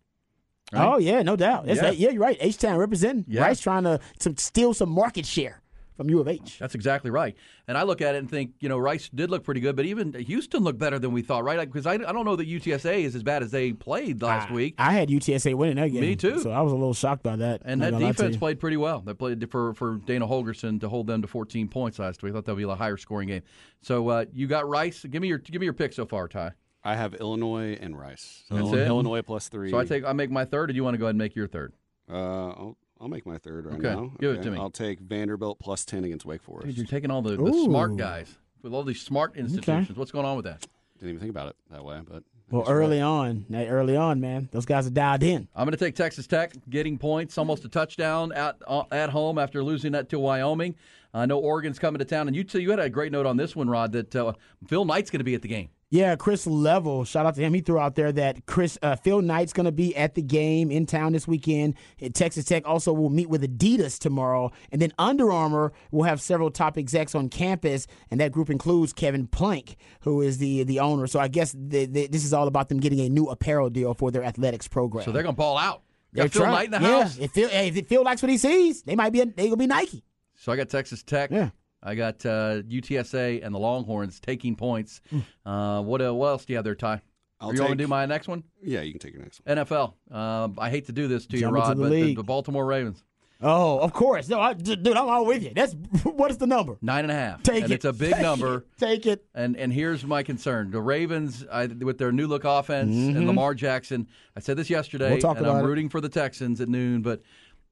Right? 0.72 0.84
Oh 0.86 0.98
yeah, 0.98 1.22
no 1.22 1.36
doubt. 1.36 1.64
That's 1.66 1.80
Yeah. 1.80 1.90
yeah. 1.92 2.10
you're 2.10 2.20
right. 2.20 2.36
H 2.40 2.58
Town 2.58 2.76
representing. 2.76 3.24
Yeah. 3.26 3.40
Rice 3.42 3.60
trying 3.60 3.84
to, 3.84 4.00
to 4.18 4.34
steal 4.36 4.74
some 4.74 4.90
market 4.90 5.24
share 5.24 5.62
from 5.96 6.10
U 6.10 6.20
of 6.20 6.28
H. 6.28 6.58
That's 6.58 6.74
exactly 6.74 7.10
right. 7.10 7.34
And 7.66 7.76
I 7.76 7.82
look 7.82 8.00
at 8.00 8.14
it 8.14 8.18
and 8.18 8.30
think, 8.30 8.52
you 8.60 8.68
know, 8.68 8.78
Rice 8.78 9.08
did 9.08 9.30
look 9.30 9.44
pretty 9.44 9.60
good, 9.60 9.76
but 9.76 9.86
even 9.86 10.12
Houston 10.12 10.62
looked 10.62 10.78
better 10.78 10.98
than 10.98 11.12
we 11.12 11.22
thought, 11.22 11.44
right? 11.44 11.58
Because 11.60 11.86
I, 11.86 11.94
I 11.94 12.12
don't 12.12 12.24
know 12.24 12.36
that 12.36 12.48
UTSA 12.48 13.02
is 13.02 13.14
as 13.14 13.22
bad 13.22 13.42
as 13.42 13.50
they 13.50 13.72
played 13.72 14.22
last 14.22 14.50
I, 14.50 14.54
week. 14.54 14.74
I 14.78 14.92
had 14.92 15.08
UTSA 15.08 15.54
winning 15.54 15.76
that 15.76 15.88
game. 15.88 16.02
Me 16.02 16.16
too. 16.16 16.40
So 16.40 16.50
I 16.50 16.60
was 16.60 16.72
a 16.72 16.76
little 16.76 16.94
shocked 16.94 17.22
by 17.22 17.36
that. 17.36 17.62
And 17.64 17.80
that 17.80 17.92
gonna 17.92 18.04
lie 18.04 18.12
to 18.12 18.16
defense 18.16 18.36
played 18.36 18.60
pretty 18.60 18.76
well. 18.76 19.00
They 19.00 19.14
played 19.14 19.50
for 19.50 19.74
for 19.74 19.96
Dana 19.96 20.26
Holgorsen 20.26 20.80
to 20.80 20.88
hold 20.88 21.06
them 21.06 21.22
to 21.22 21.28
14 21.28 21.68
points 21.68 21.98
last 21.98 22.22
week. 22.22 22.32
I 22.32 22.36
thought 22.36 22.44
that 22.46 22.52
would 22.52 22.58
be 22.58 22.70
a 22.70 22.74
higher 22.74 22.96
scoring 22.96 23.28
game. 23.28 23.42
So 23.80 24.08
uh, 24.08 24.24
you 24.32 24.46
got 24.46 24.68
Rice. 24.68 25.04
Give 25.04 25.22
me 25.22 25.28
your 25.28 25.38
give 25.38 25.60
me 25.60 25.66
your 25.66 25.74
pick 25.74 25.92
so 25.92 26.06
far, 26.06 26.28
Ty. 26.28 26.52
I 26.84 26.94
have 26.94 27.14
Illinois 27.14 27.76
and 27.80 27.98
Rice. 27.98 28.44
So 28.48 28.54
That's 28.54 28.68
Illinois, 28.68 28.82
it? 28.82 28.86
Illinois 28.86 29.22
plus 29.22 29.48
three. 29.48 29.70
So 29.70 29.78
I 29.78 29.84
take 29.84 30.04
I 30.04 30.12
make 30.12 30.30
my 30.30 30.44
third, 30.44 30.70
or 30.70 30.72
do 30.72 30.76
you 30.76 30.84
want 30.84 30.94
to 30.94 30.98
go 30.98 31.06
ahead 31.06 31.10
and 31.10 31.18
make 31.18 31.34
your 31.34 31.48
third? 31.48 31.72
Uh, 32.08 32.14
I'll, 32.14 32.78
I'll 33.00 33.08
make 33.08 33.26
my 33.26 33.38
third 33.38 33.66
right 33.66 33.74
Okay, 33.78 33.94
now. 33.94 34.12
give 34.18 34.34
it 34.36 34.42
to 34.42 34.50
me. 34.50 34.58
I'll 34.58 34.70
take 34.70 35.00
Vanderbilt 35.00 35.58
plus 35.58 35.84
ten 35.84 36.04
against 36.04 36.24
Wake 36.24 36.42
Forest. 36.42 36.66
Dude, 36.68 36.76
you're 36.78 36.86
taking 36.86 37.10
all 37.10 37.22
the, 37.22 37.36
the 37.36 37.52
smart 37.64 37.96
guys 37.96 38.36
with 38.62 38.72
all 38.72 38.82
these 38.82 39.00
smart 39.02 39.36
institutions. 39.36 39.96
What's 39.98 40.10
going 40.10 40.24
on 40.26 40.36
with 40.36 40.46
that? 40.46 40.66
Didn't 40.98 41.10
even 41.10 41.20
think 41.20 41.30
about 41.30 41.48
it 41.50 41.56
that 41.70 41.84
way, 41.84 42.00
but 42.08 42.22
Well, 42.50 42.64
early 42.66 43.02
on, 43.02 43.44
early 43.52 43.96
on, 43.96 44.18
man, 44.20 44.48
those 44.50 44.64
guys 44.64 44.86
are 44.86 44.90
dialed 44.90 45.22
in. 45.22 45.46
I'm 45.54 45.66
going 45.66 45.76
to 45.76 45.84
take 45.84 45.94
Texas 45.94 46.26
Tech, 46.26 46.54
getting 46.70 46.96
points, 46.96 47.36
almost 47.36 47.66
a 47.66 47.68
touchdown 47.68 48.32
at 48.32 48.56
uh, 48.66 48.84
at 48.90 49.10
home 49.10 49.38
after 49.38 49.62
losing 49.62 49.92
that 49.92 50.08
to 50.08 50.18
Wyoming. 50.18 50.74
I 51.12 51.26
know 51.26 51.38
Oregon's 51.38 51.78
coming 51.78 51.98
to 51.98 52.04
town, 52.06 52.28
and 52.28 52.36
you 52.36 52.44
too, 52.44 52.60
you 52.60 52.70
had 52.70 52.78
a 52.78 52.88
great 52.88 53.12
note 53.12 53.26
on 53.26 53.36
this 53.36 53.54
one, 53.54 53.68
Rod, 53.68 53.92
that 53.92 54.16
uh, 54.16 54.32
Phil 54.68 54.84
Knight's 54.86 55.10
going 55.10 55.20
to 55.20 55.24
be 55.24 55.34
at 55.34 55.42
the 55.42 55.48
game. 55.48 55.68
Yeah, 55.96 56.14
Chris 56.14 56.46
Level, 56.46 57.06
shout 57.06 57.24
out 57.24 57.36
to 57.36 57.40
him. 57.40 57.54
He 57.54 57.62
threw 57.62 57.78
out 57.78 57.94
there 57.94 58.12
that 58.12 58.44
Chris 58.44 58.76
uh, 58.82 58.96
Phil 58.96 59.22
Knight's 59.22 59.54
going 59.54 59.64
to 59.64 59.72
be 59.72 59.96
at 59.96 60.14
the 60.14 60.20
game 60.20 60.70
in 60.70 60.84
town 60.84 61.14
this 61.14 61.26
weekend. 61.26 61.74
Texas 62.12 62.44
Tech 62.44 62.68
also 62.68 62.92
will 62.92 63.08
meet 63.08 63.30
with 63.30 63.42
Adidas 63.42 63.98
tomorrow, 63.98 64.52
and 64.70 64.82
then 64.82 64.92
Under 64.98 65.32
Armour 65.32 65.72
will 65.90 66.02
have 66.02 66.20
several 66.20 66.50
top 66.50 66.76
execs 66.76 67.14
on 67.14 67.30
campus, 67.30 67.86
and 68.10 68.20
that 68.20 68.30
group 68.30 68.50
includes 68.50 68.92
Kevin 68.92 69.26
Plank, 69.26 69.76
who 70.00 70.20
is 70.20 70.36
the 70.36 70.64
the 70.64 70.80
owner. 70.80 71.06
So 71.06 71.18
I 71.18 71.28
guess 71.28 71.52
the, 71.52 71.86
the, 71.86 72.08
this 72.08 72.26
is 72.26 72.34
all 72.34 72.46
about 72.46 72.68
them 72.68 72.78
getting 72.78 73.00
a 73.00 73.08
new 73.08 73.28
apparel 73.28 73.70
deal 73.70 73.94
for 73.94 74.10
their 74.10 74.22
athletics 74.22 74.68
program. 74.68 75.06
So 75.06 75.12
they're 75.12 75.22
going 75.22 75.34
to 75.34 75.38
ball 75.38 75.56
out. 75.56 75.80
They're 76.12 76.28
Phil 76.28 76.44
Knight 76.44 76.66
in 76.66 76.70
the 76.72 76.80
yeah, 76.80 77.02
house. 77.04 77.16
If 77.18 77.30
Phil, 77.30 77.48
if 77.50 77.86
Phil 77.86 78.04
likes 78.04 78.20
what 78.20 78.30
he 78.30 78.36
sees, 78.36 78.82
they 78.82 78.96
might 78.96 79.14
be 79.14 79.22
a, 79.22 79.26
they 79.26 79.44
gonna 79.44 79.56
be 79.56 79.66
Nike. 79.66 80.04
So 80.34 80.52
I 80.52 80.56
got 80.56 80.68
Texas 80.68 81.02
Tech. 81.02 81.30
Yeah. 81.30 81.50
I 81.82 81.94
got 81.94 82.24
uh, 82.26 82.62
UTSA 82.62 83.44
and 83.44 83.54
the 83.54 83.58
Longhorns 83.58 84.18
taking 84.20 84.56
points. 84.56 85.00
Uh, 85.44 85.82
what 85.82 86.00
uh, 86.02 86.14
what 86.14 86.28
else 86.28 86.44
do 86.44 86.52
you 86.52 86.56
have 86.56 86.64
there, 86.64 86.74
Ty? 86.74 87.02
I'll 87.40 87.50
Are 87.50 87.54
you 87.54 87.60
want 87.60 87.72
to 87.72 87.76
do 87.76 87.86
my 87.86 88.06
next 88.06 88.28
one? 88.28 88.44
yeah, 88.62 88.80
you 88.80 88.92
can 88.92 88.98
take 88.98 89.12
your 89.12 89.22
next 89.22 89.40
one. 89.44 89.56
NFL. 89.58 89.92
Um, 90.10 90.54
I 90.58 90.70
hate 90.70 90.86
to 90.86 90.92
do 90.92 91.06
this 91.06 91.26
to 91.26 91.36
you, 91.36 91.40
Jump 91.42 91.56
into 91.56 91.68
Rod, 91.68 91.76
the 91.76 91.82
but 91.82 91.90
the, 91.90 92.14
the 92.14 92.22
Baltimore 92.24 92.64
Ravens 92.64 93.02
Oh, 93.42 93.78
of 93.80 93.92
course. 93.92 94.30
No, 94.30 94.40
I, 94.40 94.54
dude, 94.54 94.88
I'm 94.88 95.10
all 95.10 95.26
with 95.26 95.42
you. 95.42 95.52
That's 95.54 95.74
what 96.04 96.30
is 96.30 96.38
the 96.38 96.46
number? 96.46 96.78
nine 96.80 97.04
and 97.04 97.12
a 97.12 97.14
half, 97.14 97.42
Take 97.42 97.64
and 97.64 97.70
it. 97.72 97.74
it's 97.76 97.84
a 97.84 97.92
big 97.92 98.14
Take 98.14 98.22
number. 98.22 98.54
it. 98.56 98.64
Take 98.78 99.04
it. 99.04 99.26
And 99.34 99.58
and 99.58 99.70
here's 99.70 100.02
my 100.06 100.22
concern: 100.22 100.70
the 100.70 100.80
Ravens, 100.80 101.44
I, 101.52 101.66
with 101.66 101.98
their 101.98 102.12
new 102.12 102.26
look 102.28 102.44
offense 102.44 102.96
Mm-hmm. 102.96 103.16
and 103.18 103.26
Lamar 103.26 103.52
Jackson. 103.52 104.08
I 104.34 104.40
said 104.40 104.56
this 104.56 104.70
yesterday, 104.70 105.18
We'll 105.20 105.30
and 105.36 105.46
I'm 105.46 105.62
it. 105.62 105.68
rooting 105.68 105.90
for 105.90 106.00
the 106.00 106.08
Texans 106.08 106.62
at 106.62 106.70
noon. 106.70 107.02
But 107.02 107.20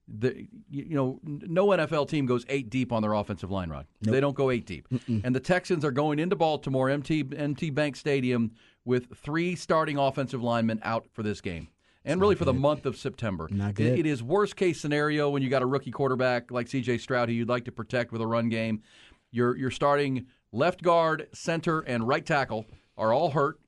the 0.06 0.46
you 0.70 0.94
know 0.94 1.18
no 1.24 1.68
NFL 1.68 2.08
team 2.08 2.26
goes 2.26 2.44
eight 2.48 2.68
deep 2.70 2.92
on 2.92 3.00
their 3.02 3.14
offensive 3.14 3.50
line, 3.50 3.70
Rod. 3.70 3.86
They 4.02 4.20
don't 4.20 4.36
go 4.36 4.50
eight 4.50 4.66
deep. 4.66 4.86
And 5.08 5.34
the 5.34 5.40
Texans 5.40 5.84
are 5.84 5.90
going 5.92 6.18
into 6.18 6.36
Baltimore, 6.36 6.90
MT 6.90 7.24
MT 7.36 7.70
Bank 7.70 7.96
Stadium, 7.96 8.52
with 8.84 9.16
three 9.16 9.54
starting 9.56 9.96
offensive 9.96 10.42
linemen 10.42 10.80
out 10.82 11.06
for 11.12 11.22
this 11.22 11.40
game. 11.40 11.68
And 12.06 12.20
really 12.20 12.34
for 12.34 12.44
the 12.44 12.52
month 12.52 12.84
of 12.84 12.98
September. 12.98 13.48
Not 13.50 13.70
It- 13.70 13.74
good. 13.76 13.98
it 14.00 14.04
is 14.06 14.22
worst 14.22 14.56
case 14.56 14.78
scenario 14.78 15.30
when 15.30 15.40
you 15.42 15.48
got 15.48 15.62
a 15.62 15.66
rookie 15.66 15.90
quarterback 15.90 16.50
like 16.50 16.66
CJ 16.68 16.98
Stroud 17.00 17.30
who 17.30 17.34
you'd 17.34 17.48
like 17.48 17.64
to 17.64 17.72
protect 17.72 18.12
with 18.12 18.20
a 18.20 18.26
run 18.26 18.50
game. 18.50 18.82
You're 19.30 19.56
you're 19.56 19.70
starting 19.70 20.26
left 20.52 20.82
guard, 20.82 21.28
center, 21.32 21.80
and 21.80 22.06
right 22.06 22.24
tackle 22.26 22.66
are 22.98 23.12
all 23.14 23.30
hurt. 23.30 23.58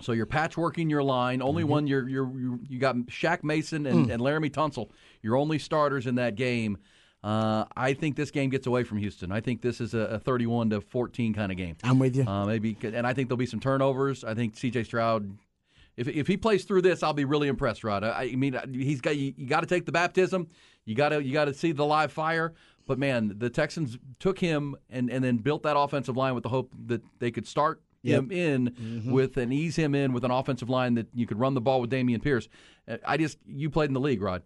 So 0.00 0.12
you're 0.12 0.26
patchworking 0.26 0.90
your 0.90 1.02
line. 1.04 1.40
Only 1.42 1.62
Mm-hmm. 1.62 1.70
one 1.70 1.86
you're, 1.86 2.08
you're 2.08 2.30
you 2.40 2.60
you 2.68 2.78
got 2.80 2.96
Shaq 3.06 3.44
Mason 3.44 3.86
and, 3.86 4.06
Mm. 4.08 4.14
and 4.14 4.20
Laremy 4.22 4.50
Tunsil. 4.50 4.90
Your 5.22 5.36
only 5.36 5.58
starters 5.58 6.06
in 6.06 6.16
that 6.16 6.34
game. 6.34 6.78
Uh, 7.22 7.66
I 7.76 7.92
think 7.92 8.16
this 8.16 8.30
game 8.30 8.48
gets 8.48 8.66
away 8.66 8.82
from 8.82 8.98
Houston. 8.98 9.30
I 9.30 9.40
think 9.40 9.60
this 9.60 9.80
is 9.80 9.92
a, 9.92 9.98
a 9.98 10.18
31 10.18 10.70
to 10.70 10.80
14 10.80 11.34
kind 11.34 11.52
of 11.52 11.58
game. 11.58 11.76
I'm 11.84 11.98
with 11.98 12.16
you. 12.16 12.26
Uh, 12.26 12.46
maybe, 12.46 12.76
and 12.82 13.06
I 13.06 13.12
think 13.12 13.28
there'll 13.28 13.36
be 13.36 13.46
some 13.46 13.60
turnovers. 13.60 14.24
I 14.24 14.34
think 14.34 14.56
C.J. 14.56 14.84
Stroud, 14.84 15.36
if 15.98 16.08
if 16.08 16.26
he 16.26 16.38
plays 16.38 16.64
through 16.64 16.82
this, 16.82 17.02
I'll 17.02 17.12
be 17.12 17.26
really 17.26 17.48
impressed. 17.48 17.84
Rod, 17.84 18.04
I, 18.04 18.30
I 18.32 18.36
mean, 18.36 18.58
he's 18.72 19.02
got 19.02 19.16
you, 19.16 19.34
you 19.36 19.46
got 19.46 19.60
to 19.60 19.66
take 19.66 19.84
the 19.84 19.92
baptism. 19.92 20.48
You 20.86 20.94
got 20.94 21.10
to 21.10 21.22
you 21.22 21.32
got 21.34 21.44
to 21.44 21.54
see 21.54 21.72
the 21.72 21.84
live 21.84 22.10
fire. 22.10 22.54
But 22.86 22.98
man, 22.98 23.34
the 23.36 23.50
Texans 23.50 23.98
took 24.18 24.38
him 24.38 24.74
and 24.88 25.10
and 25.10 25.22
then 25.22 25.36
built 25.36 25.62
that 25.64 25.76
offensive 25.76 26.16
line 26.16 26.34
with 26.34 26.42
the 26.42 26.48
hope 26.48 26.72
that 26.86 27.02
they 27.18 27.30
could 27.30 27.46
start 27.46 27.82
him 28.02 28.32
in 28.32 28.74
with 29.12 29.36
and 29.36 29.52
ease 29.52 29.76
him 29.76 29.94
in 29.94 30.14
with 30.14 30.24
an 30.24 30.30
offensive 30.30 30.70
line 30.70 30.94
that 30.94 31.08
you 31.14 31.26
could 31.26 31.38
run 31.38 31.52
the 31.52 31.60
ball 31.60 31.82
with 31.82 31.90
Dameon 31.90 32.22
Pierce. 32.22 32.48
Uh, 32.88 32.96
I 33.06 33.18
just 33.18 33.36
you 33.46 33.68
played 33.68 33.90
in 33.90 33.94
the 33.94 34.00
league, 34.00 34.22
Rod. 34.22 34.42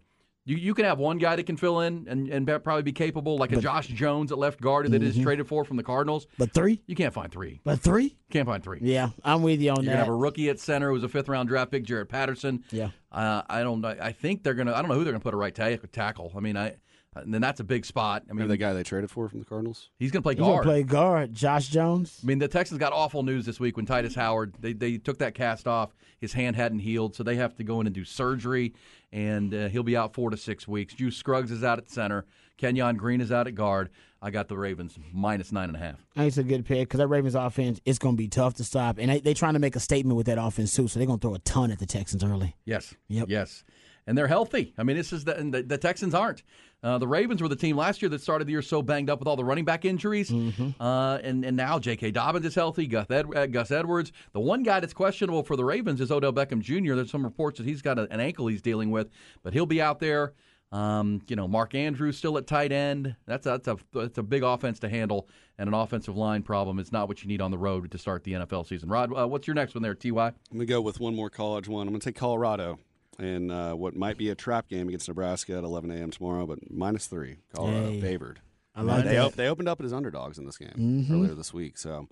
You, 0.47 0.57
you 0.57 0.73
can 0.75 0.85
have 0.85 0.99
one 0.99 1.17
guy 1.17 1.35
that 1.35 1.45
can 1.47 1.57
fill 1.57 1.79
in 1.79 2.05
and, 2.07 2.29
and 2.29 2.45
probably 2.63 2.83
be 2.83 2.91
capable, 2.91 3.37
like 3.37 3.51
a 3.51 3.57
Josh 3.59 3.87
Jones 3.87 4.31
at 4.31 4.37
left 4.37 4.61
guard 4.61 4.85
that 4.85 4.89
they 4.91 4.99
just 4.99 5.21
traded 5.21 5.47
for 5.47 5.65
from 5.65 5.75
the 5.77 5.83
Cardinals. 5.83 6.27
but 6.37 6.51
three? 6.53 6.81
You 6.85 6.95
can't 6.95 7.13
find 7.13 7.31
three. 7.31 7.61
But 7.63 7.79
three? 7.79 8.15
Can't 8.29 8.47
find 8.47 8.63
three. 8.63 8.79
Yeah, 8.81 9.09
I'm 9.23 9.41
with 9.41 9.59
you 9.59 9.71
on 9.71 9.77
You're 9.77 9.85
that. 9.85 9.91
gonna 9.91 9.97
have 10.05 10.07
a 10.07 10.15
rookie 10.15 10.49
at 10.49 10.59
center 10.59 10.91
who's 10.91 11.03
a 11.03 11.09
fifth 11.09 11.29
round 11.29 11.49
draft 11.49 11.71
pick, 11.71 11.83
Jarrett 11.83 12.09
Patterson. 12.09 12.63
Yeah. 12.71 12.89
Uh, 13.11 13.41
I 13.49 13.63
don't. 13.63 13.81
know. 13.81 13.95
I 13.99 14.11
think 14.11 14.43
they're 14.43 14.53
gonna. 14.53 14.73
I 14.73 14.81
don't 14.81 14.89
know 14.89 14.95
who 14.95 15.03
they're 15.03 15.13
gonna 15.13 15.21
put 15.23 15.33
a 15.33 15.37
right 15.37 15.53
ta- 15.55 15.77
tackle. 15.91 16.31
I 16.35 16.39
mean, 16.41 16.57
I. 16.57 16.75
And 17.15 17.33
then 17.33 17.41
that's 17.41 17.59
a 17.59 17.63
big 17.63 17.85
spot. 17.85 18.23
I 18.29 18.33
Maybe 18.33 18.39
mean, 18.43 18.47
the 18.49 18.57
guy 18.57 18.73
they 18.73 18.83
traded 18.83 19.09
for 19.09 19.29
from 19.29 19.39
the 19.39 19.45
Cardinals. 19.45 19.89
he's 19.97 20.11
gonna 20.11 20.21
play 20.21 20.33
He's 20.33 20.39
gonna 20.41 20.53
guard. 20.53 20.63
play 20.65 20.83
guard. 20.83 21.33
Josh 21.33 21.69
Jones. 21.69 22.19
I 22.23 22.25
mean, 22.25 22.39
the 22.39 22.47
Texans 22.47 22.79
got 22.79 22.93
awful 22.93 23.23
news 23.23 23.45
this 23.45 23.59
week 23.59 23.77
when 23.77 23.85
Tytus 23.85 24.15
Howard 24.15 24.53
they 24.59 24.73
they 24.73 24.97
took 24.97 25.17
that 25.19 25.33
cast 25.33 25.67
off. 25.67 25.95
His 26.19 26.33
hand 26.33 26.55
hadn't 26.55 26.79
healed, 26.79 27.15
so 27.15 27.23
they 27.23 27.35
have 27.35 27.55
to 27.55 27.63
go 27.63 27.79
in 27.81 27.87
and 27.87 27.93
do 27.95 28.03
surgery, 28.05 28.73
and 29.11 29.53
uh, 29.53 29.67
he'll 29.69 29.83
be 29.83 29.95
out 29.97 30.13
four 30.13 30.29
to 30.29 30.37
six 30.37 30.67
weeks. 30.67 30.93
Juice 30.93 31.15
Scruggs 31.17 31.51
is 31.51 31.63
out 31.63 31.77
at 31.77 31.89
center. 31.89 32.25
Kenyon 32.57 32.95
Green 32.95 33.19
is 33.21 33.31
out 33.31 33.47
at 33.47 33.55
guard. 33.55 33.89
I 34.21 34.31
got 34.31 34.47
the 34.47 34.57
Ravens 34.57 34.97
minus 35.13 35.51
nine 35.51 35.67
and 35.69 35.75
a 35.75 35.79
half. 35.79 36.05
I 36.15 36.19
think 36.21 36.27
it's 36.29 36.37
a 36.37 36.43
good 36.43 36.65
pick 36.65 36.87
because 36.87 36.97
that 36.99 37.07
Ravens 37.07 37.35
offense 37.35 37.79
it's 37.85 37.99
going 37.99 38.15
to 38.15 38.17
be 38.17 38.27
tough 38.27 38.55
to 38.55 38.63
stop, 38.63 38.97
and 38.97 39.09
they 39.09 39.19
they 39.19 39.33
trying 39.33 39.53
to 39.53 39.59
make 39.59 39.75
a 39.75 39.79
statement 39.79 40.17
with 40.17 40.25
that 40.27 40.37
offense 40.37 40.73
too. 40.75 40.87
So 40.87 40.99
they're 40.99 41.05
going 41.07 41.19
to 41.19 41.27
throw 41.27 41.35
a 41.35 41.39
ton 41.39 41.69
at 41.71 41.79
the 41.79 41.85
Texans 41.85 42.23
early. 42.23 42.55
Yes. 42.65 42.93
Yep. 43.09 43.25
Yes. 43.29 43.63
And 44.07 44.17
they're 44.17 44.27
healthy. 44.27 44.73
I 44.77 44.83
mean, 44.83 44.95
this 44.97 45.11
is 45.11 45.23
the 45.25 45.35
and 45.37 45.53
the, 45.53 45.63
the 45.63 45.77
Texans 45.77 46.13
aren't. 46.13 46.43
Uh, 46.85 46.99
the 46.99 47.07
Ravens 47.07 47.41
were 47.41 47.47
the 47.47 47.55
team 47.55 47.75
last 47.75 48.03
year 48.03 48.09
that 48.09 48.21
started 48.21 48.45
the 48.45 48.51
year 48.51 48.61
so 48.61 48.83
banged 48.83 49.09
up 49.09 49.17
with 49.17 49.27
all 49.27 49.35
the 49.35 49.43
running 49.43 49.65
back 49.65 49.85
injuries, 49.85 50.31
uh, 50.79 51.19
and 51.23 51.43
and 51.43 51.57
now 51.57 51.79
J.K. 51.79 52.11
Dobbins 52.11 52.45
is 52.45 52.53
healthy. 52.53 52.85
Gus, 52.85 53.09
Ed, 53.09 53.25
uh, 53.35 53.47
Gus 53.47 53.71
Edwards. 53.71 54.11
The 54.33 54.39
one 54.39 54.61
guy 54.61 54.79
that's 54.79 54.93
questionable 54.93 55.41
for 55.41 55.55
the 55.55 55.65
Ravens 55.65 55.99
is 55.99 56.11
Odell 56.11 56.31
Beckham 56.31 56.61
Jr. 56.61 56.93
There's 56.93 57.09
some 57.09 57.23
reports 57.23 57.57
that 57.57 57.65
he's 57.65 57.81
got 57.81 57.97
a, 57.97 58.03
an 58.11 58.19
ankle 58.19 58.45
he's 58.45 58.61
dealing 58.61 58.91
with, 58.91 59.09
but 59.41 59.53
he'll 59.53 59.65
be 59.65 59.81
out 59.81 59.99
there. 59.99 60.33
Um, 60.71 61.23
you 61.27 61.35
know, 61.35 61.47
Mark 61.47 61.73
Andrews 61.73 62.17
still 62.17 62.37
at 62.37 62.45
tight 62.45 62.71
end. 62.71 63.15
That's 63.25 63.47
a, 63.47 63.59
that's 63.63 63.67
a 63.67 63.77
that's 63.91 64.17
a 64.19 64.23
big 64.23 64.43
offense 64.43 64.77
to 64.81 64.89
handle, 64.89 65.27
and 65.57 65.67
an 65.67 65.73
offensive 65.73 66.15
line 66.15 66.43
problem 66.43 66.77
is 66.77 66.91
not 66.91 67.07
what 67.07 67.23
you 67.23 67.27
need 67.27 67.41
on 67.41 67.49
the 67.49 67.57
road 67.57 67.89
to 67.89 67.97
start 67.97 68.23
the 68.23 68.33
NFL 68.33 68.67
season. 68.67 68.89
Rod, 68.89 69.11
uh, 69.17 69.27
what's 69.27 69.47
your 69.47 69.55
next 69.55 69.73
one 69.73 69.81
there? 69.81 69.95
Ty. 69.95 70.09
I'm 70.09 70.33
gonna 70.51 70.65
go 70.65 70.81
with 70.81 70.99
one 70.99 71.15
more 71.15 71.31
college 71.31 71.67
one. 71.67 71.87
I'm 71.87 71.93
gonna 71.93 72.01
take 72.01 72.15
Colorado 72.15 72.77
in 73.19 73.51
uh, 73.51 73.75
what 73.75 73.95
might 73.95 74.17
be 74.17 74.29
a 74.29 74.35
trap 74.35 74.67
game 74.67 74.87
against 74.87 75.07
Nebraska 75.07 75.57
at 75.57 75.63
11 75.63 75.91
a.m. 75.91 76.11
tomorrow, 76.11 76.45
but 76.45 76.59
minus 76.71 77.07
three. 77.07 77.37
Colorado 77.53 77.91
Hey. 77.91 78.01
favored. 78.01 78.39
I 78.75 78.81
like 78.81 79.05
they, 79.05 79.17
op- 79.17 79.33
they 79.33 79.47
opened 79.47 79.69
up 79.69 79.81
as 79.81 79.93
underdogs 79.93 80.37
in 80.37 80.45
this 80.45 80.57
game 80.57 81.07
earlier 81.09 81.33
this 81.33 81.53
week. 81.53 81.77
So 81.77 82.07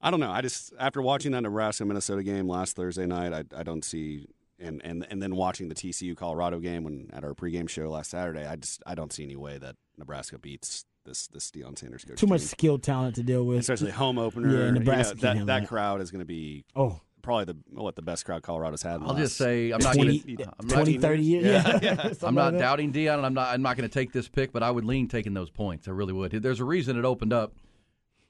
I 0.00 0.10
don't 0.12 0.20
know. 0.20 0.30
I 0.30 0.40
just 0.40 0.72
after 0.78 1.02
watching 1.02 1.32
that 1.32 1.40
Nebraska 1.42 1.84
Minnesota 1.84 2.22
game 2.22 2.48
last 2.48 2.76
Thursday 2.76 3.06
night, 3.06 3.32
I, 3.32 3.44
I 3.58 3.62
don't 3.64 3.84
see 3.84 4.26
and, 4.60 4.80
and 4.84 5.04
and 5.10 5.20
then 5.20 5.34
watching 5.34 5.68
the 5.68 5.74
TCU 5.74 6.16
Colorado 6.16 6.60
game 6.60 6.84
when 6.84 7.10
at 7.12 7.24
our 7.24 7.34
pregame 7.34 7.68
show 7.68 7.90
last 7.90 8.10
Saturday, 8.10 8.46
I 8.46 8.54
just 8.56 8.82
I 8.86 8.94
don't 8.94 9.12
see 9.12 9.24
any 9.24 9.34
way 9.36 9.58
that 9.58 9.74
Nebraska 9.98 10.38
beats 10.38 10.84
this 11.04 11.26
this 11.26 11.50
Deion 11.50 11.76
Sanders 11.76 12.04
coach. 12.04 12.18
Too 12.20 12.26
much 12.28 12.42
team. 12.42 12.48
skill 12.48 12.78
talent 12.78 13.16
to 13.16 13.22
deal 13.24 13.44
with. 13.44 13.58
especially 13.58 13.90
home 13.90 14.18
opener. 14.18 14.48
Yeah, 14.50 14.58
you 14.66 14.72
know, 14.72 14.78
Nebraska 14.78 15.16
that 15.16 15.36
that 15.38 15.46
that. 15.46 15.68
crowd 15.68 16.00
is 16.00 16.12
going 16.12 16.20
to 16.20 16.24
be 16.24 16.64
Oh, 16.76 17.00
probably 17.26 17.44
the 17.44 17.56
what 17.80 17.96
the 17.96 18.02
best 18.02 18.24
crowd 18.24 18.42
Colorado's 18.42 18.82
had. 18.82 18.94
in 18.94 19.00
the 19.02 19.08
I'll 19.08 19.16
just 19.16 19.36
say 19.36 19.72
I'm 19.72 19.80
not 19.80 19.94
20, 19.96 20.18
going 20.18 20.36
to. 20.36 20.52
I'm 20.60 20.68
20 20.68 20.92
not, 20.94 21.02
30 21.02 21.22
years. 21.22 21.44
Yeah. 21.44 22.12
I'm 22.22 22.34
not 22.36 22.52
like 22.54 22.60
doubting 22.60 22.92
Deion, 22.92 23.16
and 23.16 23.26
I'm 23.26 23.34
not. 23.34 23.52
I'm 23.52 23.62
not 23.62 23.76
going 23.76 23.88
to 23.88 23.92
take 23.92 24.12
this 24.12 24.28
pick, 24.28 24.52
but 24.52 24.62
I 24.62 24.70
would 24.70 24.84
lean 24.84 25.08
taking 25.08 25.34
those 25.34 25.50
points. 25.50 25.88
I 25.88 25.90
really 25.90 26.12
would. 26.12 26.30
There's 26.30 26.60
a 26.60 26.64
reason 26.64 26.96
it 26.96 27.04
opened 27.04 27.32
up 27.32 27.52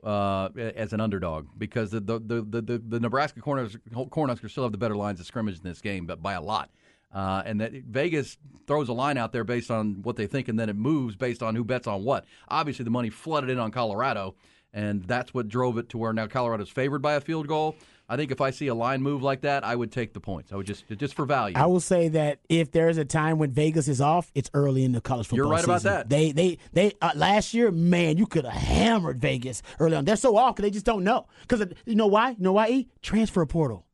uh, 0.03 0.49
as 0.57 0.95
an 0.95 1.01
underdog 1.01 1.47
because 1.59 1.91
the 1.91 2.01
the 2.01 2.19
the, 2.19 2.43
the, 2.43 2.63
the, 2.63 2.79
the 2.79 3.01
Nebraska 3.01 3.41
Corners, 3.41 3.77
Cornhuskers 3.93 4.51
still 4.51 4.63
have 4.65 4.73
the 4.73 4.79
better 4.79 4.97
lines 4.97 5.21
of 5.21 5.27
scrimmage 5.27 5.59
in 5.59 5.63
this 5.63 5.83
game, 5.83 6.07
but 6.07 6.23
by 6.23 6.33
a 6.33 6.41
lot. 6.41 6.71
Uh, 7.15 7.43
and 7.47 7.61
that 7.61 7.73
Vegas 7.73 8.37
throws 8.67 8.89
a 8.89 8.93
line 8.93 9.17
out 9.17 9.33
there 9.33 9.45
based 9.45 9.71
on 9.71 10.03
what 10.03 10.17
they 10.17 10.27
think, 10.27 10.49
and 10.49 10.59
then 10.59 10.69
it 10.69 10.77
moves 10.77 11.17
based 11.17 11.43
on 11.43 11.55
who 11.55 11.65
bets 11.65 11.87
on 11.87 12.03
what. 12.03 12.25
Obviously, 12.49 12.85
the 12.85 12.91
money 12.91 13.11
flooded 13.11 13.49
in 13.49 13.59
on 13.59 13.71
Colorado, 13.71 14.35
and 14.73 15.05
that's 15.05 15.33
what 15.33 15.49
drove 15.49 15.79
it 15.79 15.89
to 15.91 15.99
where 15.99 16.13
now 16.13 16.27
Colorado's 16.27 16.69
favored 16.69 17.01
by 17.03 17.15
a 17.15 17.21
field 17.21 17.47
goal. 17.47 17.77
I 18.09 18.17
think 18.17 18.31
if 18.31 18.41
I 18.41 18.51
see 18.51 18.69
a 18.69 18.75
line 18.75 19.03
move 19.03 19.23
like 19.23 19.41
that, 19.41 19.65
I 19.65 19.75
would 19.75 19.91
take 19.91 20.13
the 20.13 20.21
points. 20.21 20.53
I 20.53 20.57
would 20.57 20.67
just 20.67 20.85
just 20.97 21.15
for 21.15 21.25
value. 21.25 21.57
I 21.59 21.67
will 21.67 21.81
say 21.81 22.09
that 22.09 22.39
if 22.49 22.71
there's 22.71 22.99
a 22.99 23.05
time 23.05 23.39
when 23.39 23.51
Vegas 23.51 23.89
is 23.89 24.01
off, 24.01 24.31
it's 24.35 24.49
early 24.55 24.85
in 24.85 24.93
the 24.93 25.01
college 25.01 25.27
football 25.27 25.47
You're 25.47 25.53
right 25.53 25.65
about 25.65 25.83
that. 25.83 26.09
They 26.09 26.31
they 26.31 26.59
they 26.73 26.93
uh, 27.03 27.13
last 27.17 27.53
year, 27.53 27.73
man, 27.73 28.17
you 28.17 28.27
could 28.27 28.45
have 28.45 28.55
hammered 28.55 29.19
Vegas 29.19 29.61
early 29.81 29.97
on. 29.97 30.05
They're 30.05 30.17
so 30.17 30.37
off 30.37 30.55
'cause 30.55 30.63
they 30.63 30.71
just 30.71 30.87
don't 30.87 31.03
know. 31.03 31.27
Because 31.43 31.67
you 31.85 31.97
know 31.97 32.07
why? 32.07 32.31
You 32.31 32.37
know 32.39 32.53
why? 32.53 32.69
E? 32.69 32.89
Transfer 33.03 33.45
portal. 33.45 33.87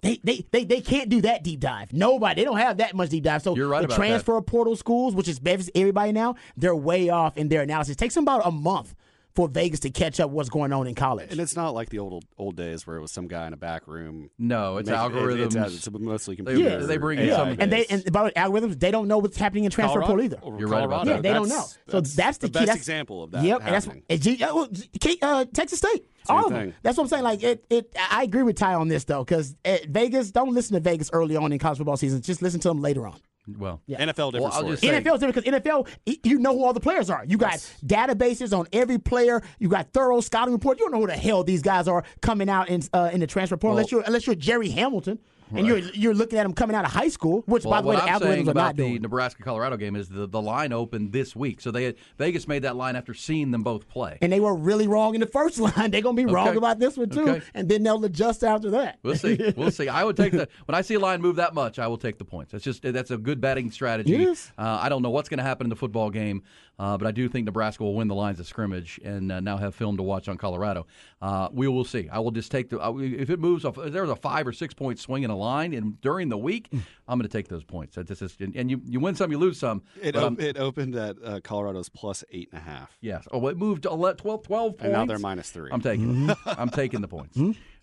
They, 0.00 0.18
they, 0.24 0.44
they, 0.50 0.64
they 0.64 0.80
can't 0.80 1.08
do 1.08 1.20
that 1.20 1.44
deep 1.44 1.60
dive. 1.60 1.92
Nobody. 1.92 2.40
They 2.40 2.44
don't 2.44 2.58
have 2.58 2.78
that 2.78 2.92
much 2.94 3.10
deep 3.10 3.22
dive. 3.22 3.40
So 3.42 3.54
You're 3.54 3.68
right 3.68 3.82
the 3.82 3.84
about 3.84 3.94
that. 3.94 3.96
transfer 3.98 4.40
portal 4.40 4.74
schools, 4.74 5.14
which 5.14 5.28
is 5.28 5.40
everybody 5.76 6.10
now, 6.10 6.34
they're 6.56 6.74
way 6.74 7.08
off 7.08 7.36
in 7.36 7.48
their 7.48 7.62
analysis. 7.62 7.92
It 7.92 7.98
takes 7.98 8.16
them 8.16 8.24
about 8.24 8.42
a 8.44 8.50
month 8.50 8.96
for 9.34 9.48
Vegas 9.48 9.80
to 9.80 9.90
catch 9.90 10.20
up 10.20 10.30
what's 10.30 10.48
going 10.50 10.72
on 10.72 10.86
in 10.86 10.94
college. 10.94 11.30
and 11.30 11.40
it's 11.40 11.56
not 11.56 11.70
like 11.74 11.88
the 11.88 11.98
old 11.98 12.24
old 12.36 12.56
days 12.56 12.86
where 12.86 12.96
it 12.96 13.00
was 13.00 13.10
some 13.12 13.28
guy 13.28 13.46
in 13.46 13.52
a 13.52 13.56
back 13.56 13.86
room. 13.88 14.28
No, 14.38 14.76
it's 14.76 14.88
making- 14.90 15.02
algorithms. 15.16 15.56
It's, 15.66 15.86
it's 15.86 15.90
mostly 15.90 16.34
They- 16.36 16.44
computer. 16.44 16.86
they 16.86 16.96
bring 16.98 17.18
in 17.18 17.30
AI 17.30 17.36
some- 17.36 17.48
and 17.58 17.72
they 17.72 17.78
based. 17.78 17.90
and 17.92 18.08
about 18.08 18.34
algorithms, 18.34 18.78
they 18.78 18.90
don't 18.90 19.08
know 19.08 19.18
what's 19.18 19.36
happening 19.38 19.64
in 19.64 19.70
transfer 19.70 20.00
portal 20.02 20.22
either. 20.24 20.38
You're 20.44 20.68
right 20.68 20.84
about 20.84 21.04
Colorado, 21.04 21.04
that. 21.04 21.14
Yeah, 21.16 21.20
they 21.22 21.32
don't 21.32 21.48
know. 21.48 21.64
So 21.88 22.00
that's, 22.02 22.38
the, 22.38 22.48
key. 22.48 22.52
best 22.52 22.66
That's, 22.66 22.78
example 22.78 23.22
of 23.22 23.30
that. 23.32 23.42
Yep, 23.44 23.62
happening. 23.62 24.02
and 24.10 24.20
G, 24.22 24.42
uh, 24.42 24.54
well, 24.54 24.68
K- 25.00 25.18
uh, 25.22 25.44
Texas 25.52 25.78
State. 25.78 26.04
all 26.28 26.44
of 26.46 26.50
them. 26.52 26.60
thing. 26.70 26.74
That's 26.82 26.96
what 26.98 27.04
I'm 27.04 27.08
saying. 27.08 27.22
Like 27.24 27.42
it, 27.42 27.64
it. 27.70 27.96
I 28.10 28.22
agree 28.24 28.42
with 28.42 28.56
Ty 28.56 28.74
on 28.74 28.88
this 28.88 29.04
though, 29.04 29.24
because 29.24 29.56
Vegas 29.88 30.30
don't 30.30 30.52
listen 30.54 30.74
to 30.74 30.80
Vegas 30.80 31.10
early 31.12 31.36
on 31.36 31.52
in 31.52 31.58
college 31.58 31.78
football 31.78 31.96
season. 31.96 32.20
Just 32.22 32.42
listen 32.42 32.60
to 32.60 32.68
them 32.68 32.80
later 32.80 33.06
on. 33.06 33.18
Well, 33.48 33.80
NFL 33.88 34.32
different 34.32 34.40
Well, 34.40 34.76
story. 34.76 34.76
NFL 34.76 35.14
is 35.14 35.20
different 35.20 35.34
because 35.34 35.62
NFL, 35.62 35.88
you 36.24 36.38
know 36.38 36.56
who 36.56 36.64
all 36.64 36.72
the 36.72 36.80
players 36.80 37.10
are. 37.10 37.24
You 37.24 37.36
got 37.36 37.54
databases 37.84 38.56
on 38.56 38.66
every 38.72 38.98
player. 38.98 39.42
You 39.58 39.68
got 39.68 39.92
thorough 39.92 40.20
scouting 40.20 40.54
report. 40.54 40.78
You 40.78 40.84
don't 40.86 40.92
know 40.92 41.00
who 41.00 41.06
the 41.08 41.14
hell 41.20 41.42
these 41.42 41.62
guys 41.62 41.88
are 41.88 42.04
coming 42.20 42.48
out 42.48 42.68
in 42.68 42.82
uh, 42.92 43.10
in 43.12 43.20
the 43.20 43.26
transfer 43.26 43.56
portal 43.56 43.78
unless 43.78 43.90
you're 43.90 44.02
unless 44.06 44.26
you're 44.26 44.36
Gerry 44.36 44.70
Hamilton 44.70 45.18
and 45.54 45.66
you're 45.66 45.78
you're 45.78 46.14
looking 46.14 46.38
at 46.38 46.42
them 46.44 46.52
coming 46.52 46.74
out 46.76 46.84
of 46.84 46.90
high 46.92 47.08
school. 47.08 47.42
Which, 47.46 47.64
well, 47.64 47.72
by 47.72 47.82
the 47.82 47.88
way, 47.88 47.96
the 47.96 48.02
I'm 48.02 48.20
algorithms 48.20 48.48
are 48.48 48.50
about 48.50 48.54
not 48.54 48.76
the 48.76 48.82
doing. 48.88 49.02
Nebraska 49.02 49.42
Colorado 49.42 49.76
game 49.76 49.96
is 49.96 50.08
the, 50.08 50.26
the 50.26 50.40
line 50.40 50.72
opened 50.72 51.12
this 51.12 51.34
week. 51.36 51.60
So 51.60 51.70
they 51.70 51.84
had, 51.84 51.96
Vegas 52.18 52.46
made 52.48 52.62
that 52.62 52.76
line 52.76 52.96
after 52.96 53.14
seeing 53.14 53.50
them 53.50 53.62
both 53.62 53.88
play. 53.88 54.18
and 54.22 54.32
they 54.32 54.40
were 54.40 54.54
really 54.54 54.86
wrong 54.88 55.14
in 55.14 55.20
the 55.20 55.26
first 55.26 55.58
line. 55.76 55.90
They're 55.90 56.00
gonna 56.02 56.16
be 56.16 56.26
wrong 56.26 56.56
about 56.56 56.78
this 56.78 56.96
one 56.96 57.10
too, 57.10 57.28
Okay. 57.28 57.42
and 57.54 57.68
then 57.68 57.82
they'll 57.82 58.04
adjust 58.04 58.42
after 58.44 58.70
that. 58.70 58.98
We'll 59.02 59.16
see. 59.16 59.52
We'll 59.56 59.70
see. 59.80 59.88
I 59.88 60.04
would 60.04 60.16
take 60.16 60.32
the 60.32 60.48
when 60.66 60.74
I 60.74 60.80
see 60.82 60.94
a 60.94 61.00
line 61.00 61.20
move 61.20 61.36
that 61.36 61.54
much, 61.54 61.78
I 61.78 61.86
will 61.86 61.98
take 61.98 62.18
the 62.18 62.24
points. 62.24 62.52
That's 62.52 62.64
just 62.64 62.82
that's 62.82 63.10
a 63.10 63.16
good 63.18 63.40
betting 63.40 63.70
strategy. 63.70 64.12
Yes. 64.12 64.50
Uh, 64.58 64.78
I 64.80 64.88
don't 64.88 65.02
know 65.02 65.10
what's 65.10 65.28
going 65.28 65.38
to 65.38 65.44
happen 65.44 65.66
in 65.66 65.70
the 65.70 65.76
football 65.76 66.10
game, 66.10 66.42
uh, 66.78 66.96
but 66.98 67.06
I 67.06 67.10
do 67.12 67.28
think 67.28 67.46
Nebraska 67.46 67.82
will 67.82 67.94
win 67.94 68.08
the 68.08 68.14
lines 68.14 68.40
of 68.40 68.46
scrimmage 68.46 69.00
and 69.04 69.30
uh, 69.32 69.40
now 69.40 69.56
have 69.56 69.74
film 69.74 69.96
to 69.96 70.02
watch 70.02 70.28
on 70.28 70.36
Colorado. 70.38 70.86
Uh, 71.20 71.48
we 71.52 71.68
will 71.68 71.84
see. 71.84 72.08
I 72.10 72.18
will 72.18 72.30
just 72.30 72.50
take 72.50 72.68
the 72.70 72.80
uh, 72.84 72.96
if 72.98 73.30
it 73.30 73.38
moves. 73.40 73.64
If 73.64 73.74
there's 73.76 74.10
a 74.10 74.16
five 74.16 74.46
or 74.46 74.52
six 74.52 74.74
point 74.74 74.98
swing 74.98 75.22
in 75.22 75.30
a 75.30 75.36
line, 75.42 75.74
and 75.74 76.00
during 76.00 76.28
the 76.28 76.38
week, 76.38 76.68
I'm 76.72 77.18
going 77.18 77.22
to 77.22 77.28
take 77.28 77.48
those 77.48 77.64
points. 77.64 77.96
That 77.96 78.06
just 78.06 78.22
is, 78.22 78.36
and, 78.40 78.54
and 78.56 78.70
you 78.70 78.80
you 78.86 79.00
win 79.00 79.14
some, 79.14 79.30
you 79.32 79.38
lose 79.38 79.58
some. 79.58 79.82
It, 80.00 80.16
op- 80.16 80.40
it 80.40 80.56
opened 80.58 80.94
at 80.96 81.16
uh, 81.24 81.40
Colorado's 81.40 81.88
plus 81.88 82.24
eight 82.30 82.48
and 82.52 82.60
a 82.60 82.64
half, 82.64 82.96
yes. 83.00 83.26
Oh, 83.32 83.46
it 83.48 83.56
moved 83.56 83.82
to 83.82 83.90
11, 83.90 84.16
12, 84.18 84.42
12 84.44 84.70
points. 84.72 84.82
and 84.84 84.92
now 84.92 85.04
they're 85.06 85.18
minus 85.18 85.50
three. 85.50 85.70
I'm 85.72 85.80
taking. 85.82 86.30
it. 86.30 86.38
I'm 86.46 86.70
taking 86.70 87.00
the 87.00 87.08
points. 87.08 87.38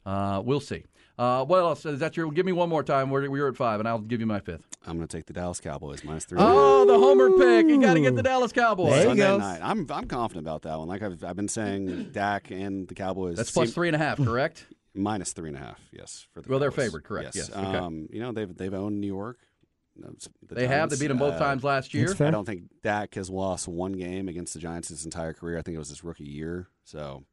Uh, 0.05 0.41
we'll 0.43 0.59
see. 0.61 0.83
Uh, 1.17 1.43
what 1.43 1.59
else? 1.59 1.85
Is 1.85 1.99
that 1.99 2.15
your? 2.15 2.31
Give 2.31 2.45
me 2.45 2.53
one 2.53 2.69
more 2.69 2.81
time. 2.81 3.09
We're, 3.09 3.29
we're 3.29 3.49
at 3.49 3.57
five, 3.57 3.81
and 3.81 3.89
I'll 3.89 3.99
give 3.99 4.21
you 4.21 4.25
my 4.25 4.39
fifth. 4.39 4.65
I'm 4.87 4.95
going 4.95 5.05
to 5.05 5.17
take 5.17 5.25
the 5.25 5.33
Dallas 5.33 5.59
Cowboys 5.59 6.01
minus 6.05 6.23
three. 6.23 6.37
Oh, 6.41 6.85
the 6.85 6.97
homer 6.97 7.29
pick! 7.37 7.67
You 7.67 7.81
got 7.81 7.95
to 7.95 7.99
get 7.99 8.15
the 8.15 8.23
Dallas 8.23 8.53
Cowboys. 8.53 8.93
There 8.93 9.03
Sunday 9.03 9.37
night. 9.37 9.59
I'm 9.61 9.85
I'm 9.91 10.07
confident 10.07 10.47
about 10.47 10.61
that 10.61 10.79
one. 10.79 10.87
Like 10.87 11.03
I've 11.03 11.21
I've 11.25 11.35
been 11.35 11.49
saying, 11.49 12.11
Dak 12.13 12.49
and 12.51 12.87
the 12.87 12.95
Cowboys. 12.95 13.35
That's 13.35 13.51
seem- 13.53 13.65
three 13.67 13.89
and 13.89 13.95
a 13.95 13.99
half, 13.99 14.17
correct? 14.17 14.65
Minus 14.93 15.33
three 15.33 15.49
and 15.49 15.57
a 15.57 15.61
half. 15.61 15.79
Yes, 15.91 16.27
for 16.33 16.41
the 16.41 16.49
Well, 16.49 16.59
they're 16.59 16.71
Cowboys. 16.71 16.85
favored, 16.85 17.03
correct, 17.03 17.35
yes, 17.35 17.49
okay. 17.49 17.59
Um, 17.77 18.07
you 18.11 18.19
know 18.19 18.31
they've 18.31 18.55
they've 18.55 18.73
owned 18.73 18.99
New 19.01 19.07
York. 19.07 19.37
The 19.95 20.29
They 20.55 20.67
have. 20.67 20.89
They 20.89 20.95
beat 20.97 21.07
them 21.07 21.17
both 21.17 21.33
Uh, 21.33 21.39
times 21.39 21.61
last 21.63 21.93
year. 21.93 22.15
I 22.21 22.31
don't 22.31 22.45
think 22.45 22.63
Dak 22.83 23.15
has 23.15 23.29
lost 23.29 23.67
one 23.67 23.91
game 23.91 24.29
against 24.29 24.53
the 24.53 24.59
Giants 24.59 24.87
his 24.87 25.03
entire 25.03 25.33
career. 25.33 25.57
I 25.57 25.61
think 25.61 25.75
it 25.75 25.79
was 25.79 25.89
his 25.89 26.05
rookie 26.05 26.23
year. 26.23 26.69
So 26.85 27.25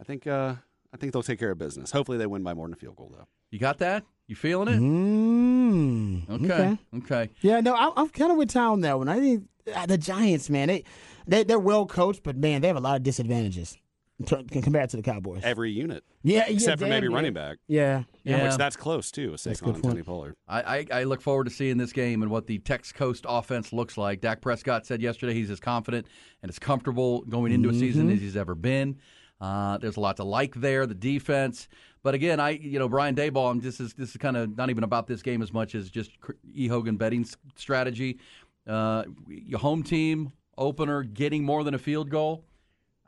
I 0.00 0.02
think 0.02 0.26
uh, 0.26 0.54
I 0.92 0.96
think 0.96 1.12
they'll 1.12 1.22
take 1.22 1.38
care 1.38 1.52
of 1.52 1.58
business. 1.58 1.92
Hopefully 1.92 2.18
they 2.18 2.26
win 2.26 2.42
by 2.42 2.52
more 2.52 2.66
than 2.66 2.72
a 2.72 2.76
field 2.76 2.96
goal 2.96 3.12
though. 3.16 3.26
You 3.50 3.60
got 3.60 3.78
that? 3.78 4.04
You 4.26 4.34
feeling 4.36 4.68
it? 4.68 4.80
Mm, 4.80 6.28
Okay. 6.44 6.78
Okay. 6.98 7.30
Yeah, 7.42 7.60
no, 7.60 7.74
I, 7.74 7.90
I'm 7.96 8.08
kind 8.08 8.30
of 8.32 8.38
with 8.38 8.50
Tom 8.50 8.72
on 8.74 8.80
that 8.82 8.98
one. 8.98 9.08
I 9.08 9.18
think 9.18 9.48
uh, 9.74 9.86
the 9.86 9.98
Giants, 9.98 10.48
man, 10.50 10.68
they, 10.68 10.84
they 11.26 11.44
they're 11.44 11.58
well 11.58 11.86
coached, 11.86 12.22
but 12.22 12.36
man, 12.36 12.60
they 12.60 12.68
have 12.68 12.76
a 12.76 12.80
lot 12.80 12.96
of 12.96 13.02
disadvantages 13.02 13.72
to- 13.72 13.78
compared 14.26 14.90
to 14.90 14.96
the 14.96 15.02
Cowboys. 15.02 15.40
Every 15.44 15.70
unit, 15.70 16.04
yeah, 16.22 16.44
except 16.48 16.80
for 16.80 16.86
maybe 16.86 17.06
damn, 17.06 17.14
running 17.14 17.32
back, 17.32 17.58
Yeah, 17.68 18.04
Yeah. 18.24 18.44
which 18.44 18.56
that's 18.56 18.76
close 18.76 19.10
too. 19.10 19.32
With 19.32 19.42
That's 19.42 19.60
a 19.60 19.64
Saquon 19.64 19.66
good 19.66 19.74
and 19.76 19.84
Tony. 19.84 20.02
Pollard. 20.02 20.36
I, 20.48 20.60
I, 20.60 20.86
I 21.00 21.04
look 21.04 21.20
forward 21.20 21.44
to 21.44 21.50
seeing 21.50 21.76
this 21.78 21.92
game 21.92 22.22
and 22.22 22.30
what 22.30 22.46
the 22.46 22.58
Tex 22.58 22.92
Coast 22.92 23.24
offense 23.28 23.72
looks 23.72 23.96
like. 23.96 24.20
Dak 24.20 24.40
Prescott 24.40 24.86
said 24.86 25.00
yesterday 25.00 25.34
he's 25.34 25.50
as 25.50 25.60
confident 25.60 26.06
and 26.42 26.50
as 26.50 26.58
comfortable 26.58 27.22
going 27.22 27.52
into 27.52 27.68
a 27.68 27.74
season 27.74 28.06
Mm-hmm. 28.06 28.14
as 28.16 28.20
he's 28.20 28.36
ever 28.36 28.54
been. 28.54 28.98
Uh, 29.40 29.78
there's 29.78 29.96
a 29.96 30.00
lot 30.00 30.16
to 30.18 30.24
like 30.24 30.54
there. 30.56 30.84
The 30.86 30.94
defense, 30.94 31.66
but 32.02 32.14
again, 32.14 32.40
I 32.40 32.50
you 32.50 32.78
know 32.78 32.88
Brian 32.90 33.14
Daboll. 33.14 33.50
and 33.52 33.62
This 33.62 33.80
is 33.80 33.94
this 33.94 34.10
is 34.10 34.16
kind 34.18 34.36
of 34.36 34.54
not 34.56 34.68
even 34.68 34.84
about 34.84 35.06
this 35.06 35.22
game 35.22 35.40
as 35.40 35.50
much 35.52 35.74
as 35.74 35.88
just 35.90 36.10
E 36.54 36.68
Hogan 36.68 36.96
betting 36.98 37.26
strategy. 37.56 38.18
Uh, 38.66 39.04
your 39.28 39.58
home 39.58 39.82
team 39.82 40.32
opener 40.58 41.02
getting 41.02 41.42
more 41.42 41.64
than 41.64 41.72
a 41.72 41.78
field 41.78 42.10
goal. 42.10 42.44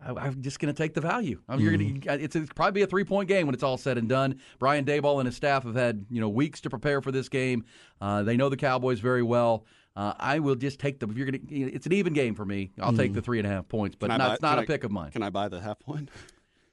I, 0.04 0.10
I'm 0.26 0.42
just 0.42 0.58
going 0.60 0.72
to 0.72 0.76
take 0.82 0.94
the 0.94 1.00
value. 1.00 1.40
I 1.48 1.56
mean, 1.56 1.64
you're 1.64 1.76
going 1.76 2.00
to. 2.00 2.24
It's, 2.24 2.36
it's 2.36 2.52
probably 2.52 2.72
be 2.80 2.82
a 2.82 2.86
three 2.86 3.04
point 3.04 3.28
game 3.28 3.46
when 3.46 3.54
it's 3.54 3.62
all 3.62 3.76
said 3.78 3.98
and 3.98 4.08
done. 4.08 4.40
Brian 4.58 4.84
Daboll 4.84 5.18
and 5.20 5.26
his 5.26 5.36
staff 5.36 5.64
have 5.64 5.74
had 5.74 6.06
you 6.10 6.20
know 6.20 6.28
weeks 6.28 6.60
to 6.62 6.70
prepare 6.70 7.00
for 7.00 7.12
this 7.12 7.28
game. 7.28 7.64
Uh, 8.00 8.22
they 8.22 8.36
know 8.36 8.48
the 8.48 8.56
Cowboys 8.56 9.00
very 9.00 9.22
well. 9.22 9.64
Uh, 9.94 10.14
I 10.18 10.38
will 10.38 10.54
just 10.54 10.78
take 10.80 11.00
the. 11.00 11.06
If 11.08 11.16
you're 11.16 11.30
going 11.30 11.46
to, 11.46 11.54
it's 11.54 11.86
an 11.86 11.92
even 11.92 12.12
game 12.14 12.34
for 12.34 12.44
me. 12.44 12.72
I'll 12.80 12.92
take 12.94 13.12
the 13.12 13.22
three 13.22 13.38
and 13.38 13.46
a 13.46 13.50
half 13.50 13.68
points, 13.68 13.96
but 13.98 14.08
not, 14.08 14.18
buy- 14.18 14.32
it's 14.34 14.42
not 14.42 14.58
a 14.58 14.62
I- 14.62 14.66
pick 14.66 14.84
of 14.84 14.90
mine. 14.90 15.10
Can 15.10 15.22
I 15.22 15.30
buy 15.30 15.48
the 15.48 15.60
half 15.60 15.78
point? 15.80 16.10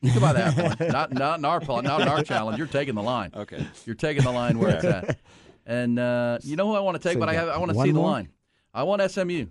You 0.02 0.12
can 0.12 0.22
buy 0.22 0.32
that 0.32 0.56
one. 0.80 0.88
Not 0.94 1.12
not 1.12 1.40
in 1.40 1.44
our 1.46 1.60
not 1.60 2.00
in 2.00 2.08
our 2.08 2.24
challenge. 2.24 2.58
You're 2.58 2.68
taking 2.68 2.96
the 2.96 3.04
line. 3.04 3.32
Okay. 3.36 3.68
You're 3.84 3.96
taking 3.98 4.24
the 4.24 4.32
line 4.32 4.58
where 4.58 4.70
it's 4.78 4.86
at. 4.86 5.20
And 5.66 6.00
uh, 6.00 6.38
you 6.42 6.56
know 6.56 6.68
who 6.68 6.76
I 6.76 6.80
want 6.80 6.96
to 6.96 7.04
take, 7.06 7.16
So 7.16 7.20
but 7.20 7.28
I 7.28 7.34
have, 7.34 7.50
I 7.50 7.58
want 7.58 7.74
to 7.74 7.82
see 7.82 7.92
the 7.92 8.00
line. 8.00 8.30
I 8.74 8.84
want 8.84 9.02
SMU 9.12 9.48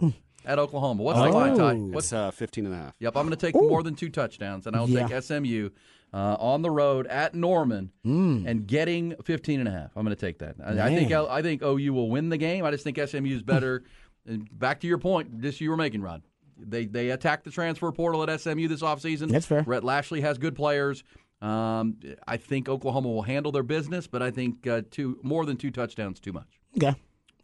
at 0.49 0.59
Oklahoma. 0.59 1.02
What's 1.02 1.21
the 1.21 1.28
line, 1.28 1.57
Ty? 1.57 1.73
Oh. 1.75 1.76
What's 1.93 2.07
It's 2.07 2.12
uh, 2.12 2.31
15 2.33 2.67
and 2.67 2.75
a 2.75 2.78
half. 2.78 2.95
Yep, 2.99 3.17
I'm 3.17 3.26
going 3.26 3.37
to 3.38 3.47
take 3.47 3.55
more 3.55 3.83
than 3.83 3.95
two 3.95 4.09
touchdowns, 4.09 4.67
and 4.67 4.75
I'll 4.75 4.88
Yeah. 4.88 5.07
take 5.07 5.23
SMU 5.23 5.71
uh, 6.12 6.37
on 6.40 6.62
the 6.62 6.71
road 6.71 7.07
at 7.07 7.35
Norman 7.35 7.93
Mm. 8.05 8.47
and 8.47 8.67
getting 8.67 9.14
15 9.25 9.61
and 9.61 9.69
a 9.69 9.73
half. 9.73 9.97
I'm 9.97 10.05
going 10.05 10.17
to 10.17 10.21
take 10.21 10.38
that. 10.38 10.57
I, 10.64 10.87
I 10.87 10.95
think 10.95 11.12
I 11.12 11.43
think 11.43 11.62
OU 11.62 11.93
will 11.93 12.09
win 12.11 12.31
the 12.31 12.38
game. 12.38 12.64
I 12.64 12.71
just 12.71 12.83
think 12.83 12.99
SMU 12.99 13.35
is 13.37 13.43
better. 13.43 13.85
and 14.26 14.49
back 14.59 14.81
to 14.81 14.87
your 14.87 14.99
point, 14.99 15.40
this 15.43 15.61
you 15.61 15.71
were 15.71 15.76
making, 15.76 16.00
Rod. 16.02 16.23
They 16.59 16.87
they 16.87 17.11
attacked 17.11 17.45
the 17.45 17.50
transfer 17.50 17.93
portal 17.93 18.28
at 18.28 18.40
SMU 18.40 18.67
this 18.69 18.83
offseason. 18.83 19.31
That's 19.31 19.47
fair. 19.47 19.62
Rhett 19.67 19.85
Lashlee 19.85 20.23
has 20.23 20.38
good 20.38 20.57
players. 20.57 21.05
Um, 21.40 21.99
I 22.26 22.37
think 22.37 22.69
Oklahoma 22.69 23.09
will 23.11 23.23
handle 23.23 23.52
their 23.52 23.62
business, 23.62 24.09
but 24.09 24.23
I 24.23 24.31
think 24.33 24.67
uh, 24.67 24.83
two 24.90 25.21
more 25.23 25.45
than 25.47 25.57
two 25.57 25.71
touchdowns 25.71 26.19
too 26.19 26.33
much. 26.33 26.49
Okay, 26.76 26.97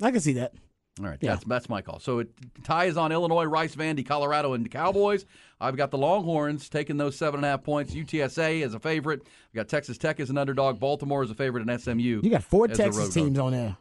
I 0.03 0.11
can 0.11 0.21
see 0.21 0.33
that. 0.33 0.53
All 1.01 1.07
right, 1.07 1.19
Yeah. 1.21 1.33
that's 1.33 1.45
that's 1.45 1.69
my 1.69 1.83
call. 1.83 1.99
So 1.99 2.21
it 2.21 2.29
Ty 2.63 2.85
is 2.85 2.97
on 2.97 3.11
Illinois, 3.11 3.45
Rice, 3.45 3.75
Vandy, 3.75 4.07
Colorado, 4.07 4.53
and 4.53 4.65
the 4.65 4.69
Cowboys. 4.69 5.27
I've 5.61 5.77
got 5.77 5.91
the 5.91 5.99
Longhorns 5.99 6.69
taking 6.69 6.97
those 6.99 7.17
seven 7.17 7.39
and 7.39 7.45
a 7.45 7.49
half 7.49 7.65
points. 7.65 7.95
UTSA 7.95 8.63
as 8.65 8.75
a 8.75 8.79
favorite. 8.79 9.23
I've 9.25 9.55
got 9.55 9.69
Texas 9.69 9.99
Tech 9.99 10.21
as 10.21 10.31
an 10.31 10.39
underdog. 10.39 10.79
Baltimore 10.79 11.23
as 11.25 11.31
a 11.31 11.35
favorite, 11.35 11.69
and 11.69 11.81
SMU. 11.81 12.21
You 12.23 12.31
got 12.31 12.45
four 12.45 12.69
Texas 12.69 13.13
teams 13.13 13.39
on 13.39 13.53
there. 13.53 13.77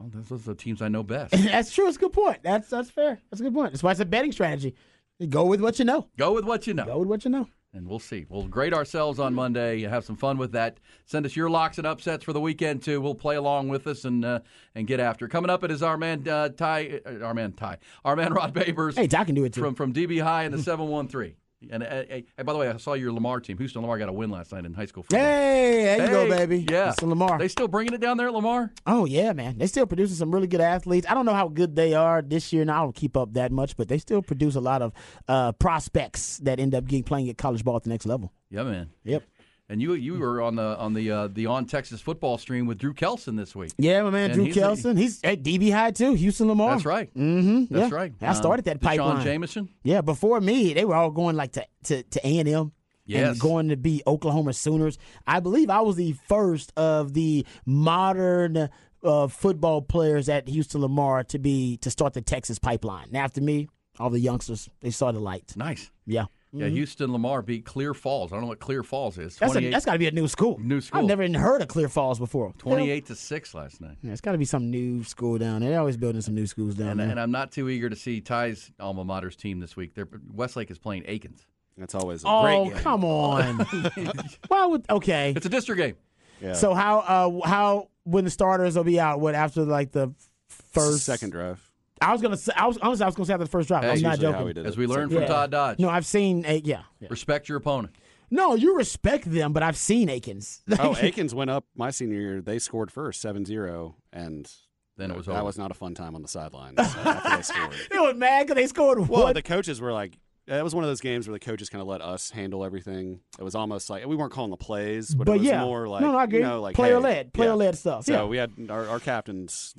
Oh, 0.00 0.08
those 0.14 0.30
are 0.48 0.52
the 0.52 0.54
teams 0.54 0.80
I 0.80 0.88
know 0.88 1.02
best. 1.02 1.32
that's 1.36 1.72
true. 1.74 1.86
It's 1.88 1.96
a 1.96 2.00
good 2.00 2.12
point. 2.12 2.38
That's 2.42 2.70
that's 2.70 2.90
fair. 2.90 3.18
That's 3.30 3.40
a 3.40 3.44
good 3.44 3.52
point. 3.54 3.72
That's 3.72 3.82
why 3.82 3.90
it's 3.90 4.00
a 4.00 4.04
betting 4.06 4.32
strategy. 4.32 4.74
You 5.18 5.26
go 5.26 5.44
with 5.44 5.60
what 5.60 5.78
you 5.78 5.84
know. 5.84 6.08
Go 6.16 6.32
with 6.32 6.44
what 6.44 6.66
you 6.66 6.72
know. 6.74 6.84
Go 6.84 6.98
with 7.00 7.08
what 7.08 7.24
you 7.24 7.30
know. 7.30 7.48
And 7.72 7.86
we'll 7.86 7.98
see. 7.98 8.26
We'll 8.28 8.46
grade 8.48 8.72
ourselves 8.74 9.18
on 9.18 9.34
Monday. 9.34 9.82
Have 9.82 10.04
some 10.04 10.16
fun 10.16 10.38
with 10.38 10.52
that. 10.52 10.78
Send 11.04 11.26
us 11.26 11.36
your 11.36 11.50
locks 11.50 11.78
and 11.78 11.86
upsets 11.86 12.24
for 12.24 12.32
the 12.32 12.40
weekend 12.40 12.82
too. 12.82 13.00
We'll 13.00 13.14
play 13.14 13.36
along 13.36 13.68
with 13.68 13.86
us 13.86 14.04
and 14.04 14.24
uh, 14.24 14.40
and 14.74 14.86
get 14.86 15.00
after. 15.00 15.26
it. 15.26 15.30
Coming 15.30 15.50
up, 15.50 15.64
it 15.64 15.70
is 15.70 15.82
our 15.82 15.96
man 15.96 16.26
uh, 16.28 16.48
Ty, 16.50 17.00
uh, 17.04 17.24
our 17.24 17.34
man 17.34 17.52
Ty, 17.52 17.78
our 18.04 18.16
man 18.16 18.32
Rod 18.32 18.54
Babers. 18.54 18.96
Hey, 18.96 19.06
Doc 19.06 19.26
can 19.26 19.34
do 19.34 19.44
it 19.44 19.52
too. 19.52 19.60
from 19.60 19.74
from 19.74 19.92
DB 19.92 20.22
High 20.22 20.44
in 20.44 20.52
the 20.52 20.62
seven 20.62 20.88
one 20.88 21.08
three. 21.08 21.36
And 21.70 21.82
uh, 21.82 22.04
by 22.44 22.52
the 22.52 22.58
way, 22.58 22.68
I 22.68 22.76
saw 22.76 22.94
your 22.94 23.12
Lamar 23.12 23.40
team. 23.40 23.58
Houston 23.58 23.82
Lamar 23.82 23.98
got 23.98 24.08
a 24.08 24.12
win 24.12 24.30
last 24.30 24.52
night 24.52 24.64
in 24.64 24.74
high 24.74 24.86
school 24.86 25.02
football. 25.02 25.18
Hey, 25.18 25.96
there 25.98 26.06
you 26.06 26.12
go, 26.12 26.28
baby. 26.28 26.58
Yeah, 26.70 26.86
That's 26.86 27.02
Lamar. 27.02 27.38
They 27.38 27.48
still 27.48 27.66
bringing 27.66 27.94
it 27.94 28.00
down 28.00 28.16
there 28.16 28.28
at 28.28 28.32
Lamar. 28.32 28.72
Oh 28.86 29.06
yeah, 29.06 29.32
man. 29.32 29.58
They 29.58 29.66
still 29.66 29.86
producing 29.86 30.16
some 30.16 30.32
really 30.32 30.46
good 30.46 30.60
athletes. 30.60 31.06
I 31.10 31.14
don't 31.14 31.26
know 31.26 31.34
how 31.34 31.48
good 31.48 31.74
they 31.74 31.94
are 31.94 32.22
this 32.22 32.52
year, 32.52 32.62
and 32.62 32.70
I 32.70 32.80
don't 32.80 32.94
keep 32.94 33.16
up 33.16 33.32
that 33.34 33.50
much, 33.50 33.76
but 33.76 33.88
they 33.88 33.98
still 33.98 34.22
produce 34.22 34.54
a 34.54 34.60
lot 34.60 34.82
of 34.82 34.92
uh, 35.26 35.52
prospects 35.52 36.38
that 36.38 36.60
end 36.60 36.74
up 36.76 36.84
getting 36.84 37.02
playing 37.02 37.28
at 37.28 37.38
college 37.38 37.64
ball 37.64 37.76
at 37.76 37.82
the 37.82 37.90
next 37.90 38.06
level. 38.06 38.32
Yeah, 38.50 38.62
man. 38.62 38.90
Yep. 39.04 39.24
And 39.70 39.82
you 39.82 39.92
you 39.94 40.18
were 40.18 40.40
on 40.40 40.56
the 40.56 40.78
on 40.78 40.94
the 40.94 41.10
uh, 41.10 41.28
the 41.28 41.44
on 41.46 41.66
Texas 41.66 42.00
football 42.00 42.38
stream 42.38 42.66
with 42.66 42.78
Drew 42.78 42.94
Kelson 42.94 43.36
this 43.36 43.54
week. 43.54 43.72
Yeah, 43.76 44.02
my 44.02 44.08
man 44.10 44.30
And 44.30 44.34
Drew 44.34 44.44
he's 44.46 44.56
a- 44.56 44.60
Kelson. 44.60 44.96
he's 44.96 45.20
at 45.22 45.42
DB 45.42 45.70
high 45.72 45.90
too. 45.90 46.14
Houston 46.14 46.48
Lamar. 46.48 46.70
That's 46.70 46.86
right. 46.86 47.12
Mm-hmm. 47.14 47.74
That's 47.74 47.90
yeah. 47.90 47.96
right. 47.96 48.12
I 48.22 48.32
started 48.32 48.66
Um, 48.66 48.72
that 48.72 48.80
Deshaun 48.80 48.88
pipeline. 48.88 49.24
Jameson. 49.24 49.68
Yeah, 49.82 50.00
before 50.00 50.40
me, 50.40 50.72
they 50.72 50.86
were 50.86 50.94
all 50.94 51.10
going 51.10 51.36
like 51.36 51.52
to 51.52 51.66
to 51.84 52.02
to 52.02 52.26
A 52.26 52.38
and 52.38 52.48
M. 52.48 52.72
Yes. 53.04 53.30
And 53.32 53.40
going 53.40 53.68
to 53.70 53.76
be 53.76 54.02
Oklahoma 54.06 54.52
Sooners. 54.52 54.98
I 55.26 55.40
believe 55.40 55.70
I 55.70 55.80
was 55.80 55.96
the 55.96 56.12
first 56.28 56.72
of 56.76 57.14
the 57.14 57.46
modern 57.92 58.68
uh, 59.02 59.28
football 59.28 59.80
players 59.82 60.28
at 60.28 60.48
Houston 60.48 60.80
Lamar 60.80 61.24
to 61.24 61.38
be 61.38 61.76
to 61.78 61.90
start 61.90 62.14
the 62.14 62.20
Texas 62.22 62.58
pipeline. 62.58 63.06
And 63.08 63.16
after 63.16 63.40
me, 63.40 63.68
all 63.98 64.10
the 64.10 64.20
youngsters 64.20 64.68
they 64.80 64.90
saw 64.90 65.10
the 65.12 65.20
light. 65.20 65.54
Nice. 65.56 65.90
Yeah, 66.06 66.26
Yeah, 66.52 66.68
Houston 66.68 67.12
Lamar 67.12 67.42
beat 67.42 67.64
Clear 67.66 67.92
Falls. 67.92 68.32
I 68.32 68.36
don't 68.36 68.42
know 68.42 68.48
what 68.48 68.58
Clear 68.58 68.82
Falls 68.82 69.18
is. 69.18 69.36
that's 69.36 69.54
a, 69.54 69.70
that's 69.70 69.84
got 69.84 69.92
to 69.92 69.98
be 69.98 70.06
a 70.06 70.10
new 70.10 70.28
school. 70.28 70.58
New 70.58 70.80
school. 70.80 71.00
I've 71.00 71.06
never 71.06 71.22
even 71.22 71.34
heard 71.34 71.60
of 71.60 71.68
Clear 71.68 71.88
Falls 71.88 72.18
before. 72.18 72.54
28 72.58 73.06
to 73.06 73.14
6 73.14 73.54
last 73.54 73.80
night. 73.82 73.98
Yeah, 74.02 74.12
it's 74.12 74.22
got 74.22 74.32
to 74.32 74.38
be 74.38 74.46
some 74.46 74.70
new 74.70 75.04
school 75.04 75.36
down 75.36 75.60
there. 75.60 75.70
They're 75.70 75.78
always 75.78 75.98
building 75.98 76.22
some 76.22 76.34
new 76.34 76.46
schools 76.46 76.74
down 76.74 76.88
And, 76.88 77.00
there. 77.00 77.10
and 77.10 77.20
I'm 77.20 77.30
not 77.30 77.52
too 77.52 77.68
eager 77.68 77.90
to 77.90 77.96
see 77.96 78.20
Ty's 78.22 78.70
alma 78.80 79.04
mater's 79.04 79.36
team 79.36 79.60
this 79.60 79.76
week. 79.76 79.94
They're, 79.94 80.08
Westlake 80.32 80.70
is 80.70 80.78
playing 80.78 81.04
Akins. 81.06 81.46
That's 81.76 81.94
always 81.94 82.24
a 82.24 82.28
oh, 82.28 82.42
great 82.42 82.74
game. 82.74 82.82
come 82.82 83.04
on. 83.04 83.58
Why 84.48 84.66
would 84.66 84.84
okay? 84.90 85.32
It's 85.36 85.46
a 85.46 85.48
district 85.48 85.78
game. 85.80 85.94
Yeah. 86.40 86.54
So 86.54 86.74
how 86.74 86.98
uh 87.00 87.46
how 87.48 87.88
when 88.02 88.24
the 88.24 88.30
starters 88.30 88.74
will 88.74 88.82
be 88.82 88.98
out? 88.98 89.20
What 89.20 89.36
after 89.36 89.62
like 89.64 89.92
the 89.92 90.12
first 90.48 91.04
second 91.04 91.30
drive. 91.30 91.67
I 92.00 92.12
was 92.12 92.22
gonna 92.22 92.36
say 92.36 92.52
I 92.56 92.66
was 92.66 92.78
honestly 92.78 93.04
I 93.04 93.06
was 93.06 93.14
gonna 93.14 93.26
say 93.26 93.32
after 93.34 93.44
the 93.44 93.50
first 93.50 93.68
drive. 93.68 93.82
Hey, 93.84 93.90
I'm 93.90 94.00
not 94.00 94.10
Usually 94.12 94.26
how 94.26 94.32
joking. 94.32 94.46
we 94.46 94.52
did 94.52 94.66
As 94.66 94.76
we 94.76 94.86
learned 94.86 95.10
Second 95.10 95.26
from 95.26 95.26
drive. 95.26 95.28
Todd 95.28 95.50
Dodge. 95.50 95.78
No, 95.78 95.88
I've 95.88 96.06
seen 96.06 96.44
a 96.46 96.58
yeah, 96.64 96.82
yeah. 97.00 97.08
Respect 97.10 97.48
your 97.48 97.58
opponent. 97.58 97.94
No, 98.30 98.54
you 98.54 98.76
respect 98.76 99.24
them, 99.30 99.52
but 99.54 99.62
I've 99.62 99.76
seen 99.76 100.08
Akins. 100.10 100.62
Oh, 100.78 100.94
Akins 101.00 101.34
went 101.34 101.50
up 101.50 101.64
my 101.74 101.90
senior 101.90 102.20
year. 102.20 102.40
They 102.42 102.58
scored 102.58 102.90
first, 102.92 103.24
7-0, 103.24 103.94
and 104.12 104.50
Then 104.98 105.10
it 105.10 105.16
was 105.16 105.24
that 105.26 105.32
over. 105.32 105.44
was 105.44 105.56
not 105.56 105.70
a 105.70 105.74
fun 105.74 105.94
time 105.94 106.14
on 106.14 106.20
the 106.20 106.28
sidelines 106.28 106.74
after 106.78 107.36
they 107.36 107.42
scored. 107.42 107.74
they 107.90 107.98
were 107.98 108.12
mad 108.12 108.46
because 108.46 108.56
they 108.56 108.66
scored 108.66 108.98
Well, 109.08 109.22
one. 109.24 109.32
the 109.34 109.40
coaches 109.40 109.80
were 109.80 109.94
like, 109.94 110.18
it 110.48 110.64
was 110.64 110.74
one 110.74 110.82
of 110.82 110.90
those 110.90 111.00
games 111.00 111.28
where 111.28 111.32
the 111.32 111.44
coaches 111.44 111.68
kind 111.68 111.82
of 111.82 111.88
let 111.88 112.00
us 112.00 112.30
handle 112.30 112.64
everything. 112.64 113.20
It 113.38 113.42
was 113.42 113.54
almost 113.54 113.90
like 113.90 114.06
we 114.06 114.16
weren't 114.16 114.32
calling 114.32 114.50
the 114.50 114.56
plays, 114.56 115.14
but, 115.14 115.26
but 115.26 115.36
it 115.36 115.38
was 115.40 115.48
yeah, 115.48 115.64
more 115.64 115.86
like 115.86 116.00
no, 116.00 116.12
no, 116.12 116.18
I 116.18 116.24
agree. 116.24 116.38
you 116.38 116.44
know, 116.44 116.60
like 116.60 116.74
player 116.74 116.94
hey, 116.94 117.00
led, 117.00 117.32
player 117.32 117.50
yeah. 117.50 117.54
led 117.54 117.78
stuff. 117.78 118.04
So 118.04 118.12
yeah. 118.12 118.24
we 118.24 118.36
had 118.38 118.52
our, 118.70 118.88
our 118.88 119.00
captains 119.00 119.74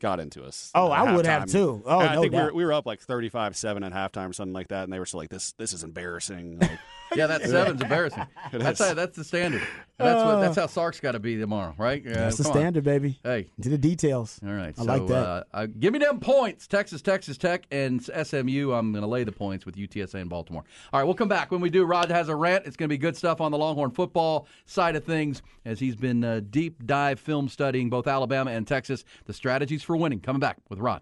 got 0.00 0.20
into 0.20 0.44
us. 0.44 0.70
Oh, 0.74 0.90
I 0.90 1.14
would 1.14 1.26
have 1.26 1.46
too. 1.46 1.82
Oh, 1.86 2.00
And 2.00 2.10
I 2.10 2.14
no 2.16 2.22
think 2.22 2.32
we 2.32 2.38
were, 2.38 2.44
doubt. 2.46 2.54
we 2.54 2.64
were 2.64 2.72
up 2.72 2.86
like 2.86 3.00
thirty-five 3.00 3.56
seven 3.56 3.82
at 3.84 3.92
halftime 3.92 4.30
or 4.30 4.32
something 4.32 4.52
like 4.54 4.68
that, 4.68 4.84
and 4.84 4.92
they 4.92 4.98
were 4.98 5.06
still 5.06 5.20
like, 5.20 5.30
"This 5.30 5.52
this 5.52 5.72
is 5.72 5.84
embarrassing." 5.84 6.58
Like, 6.58 6.78
Yeah, 7.14 7.26
that 7.28 7.42
seven's 7.48 7.80
embarrassing. 7.80 8.26
That's 8.52 8.80
how, 8.80 8.94
that's 8.94 9.16
the 9.16 9.24
standard. 9.24 9.62
That's 9.98 10.22
what 10.22 10.40
that's 10.40 10.56
how 10.56 10.66
Sark's 10.66 11.00
got 11.00 11.12
to 11.12 11.18
be 11.18 11.36
tomorrow, 11.38 11.74
right? 11.78 12.06
Uh, 12.06 12.12
That's 12.12 12.36
the 12.36 12.42
come 12.44 12.52
on. 12.52 12.58
standard, 12.58 12.84
baby. 12.84 13.18
Hey, 13.22 13.48
To 13.62 13.68
the 13.68 13.78
details. 13.78 14.38
all 14.44 14.52
right. 14.52 14.74
I 14.78 14.82
so, 14.82 14.84
like 14.84 15.06
that. 15.06 15.14
Uh, 15.26 15.42
uh, 15.54 15.66
give 15.66 15.92
me 15.92 15.98
them 15.98 16.20
points. 16.20 16.66
Texas, 16.66 17.00
Texas 17.00 17.38
Tech, 17.38 17.64
and 17.70 18.02
SMU. 18.04 18.72
I'm 18.72 18.92
going 18.92 19.02
to 19.02 19.06
lay 19.08 19.24
the 19.24 19.32
points 19.32 19.64
with 19.64 19.76
UTSA 19.76 20.14
and 20.14 20.28
Baltimore. 20.28 20.64
All 20.92 21.00
right, 21.00 21.04
we'll 21.04 21.14
come 21.14 21.28
back 21.28 21.50
when 21.50 21.60
we 21.60 21.70
do. 21.70 21.84
Rod 21.84 22.10
has 22.10 22.28
a 22.28 22.36
rant. 22.36 22.66
It's 22.66 22.76
going 22.76 22.88
to 22.88 22.92
be 22.92 22.98
good 22.98 23.16
stuff 23.16 23.40
on 23.40 23.52
the 23.52 23.58
Longhorn 23.58 23.90
football 23.92 24.46
side 24.66 24.96
of 24.96 25.04
things, 25.04 25.42
as 25.64 25.78
he's 25.80 25.96
been 25.96 26.22
uh, 26.24 26.40
deep 26.50 26.86
dive 26.86 27.18
film 27.18 27.48
studying 27.48 27.88
both 27.88 28.06
Alabama 28.06 28.50
and 28.50 28.66
Texas. 28.66 29.04
The 29.24 29.32
strategies 29.32 29.82
for 29.82 29.96
winning. 29.96 30.20
Coming 30.20 30.40
back 30.40 30.58
with 30.68 30.78
Rod. 30.78 31.00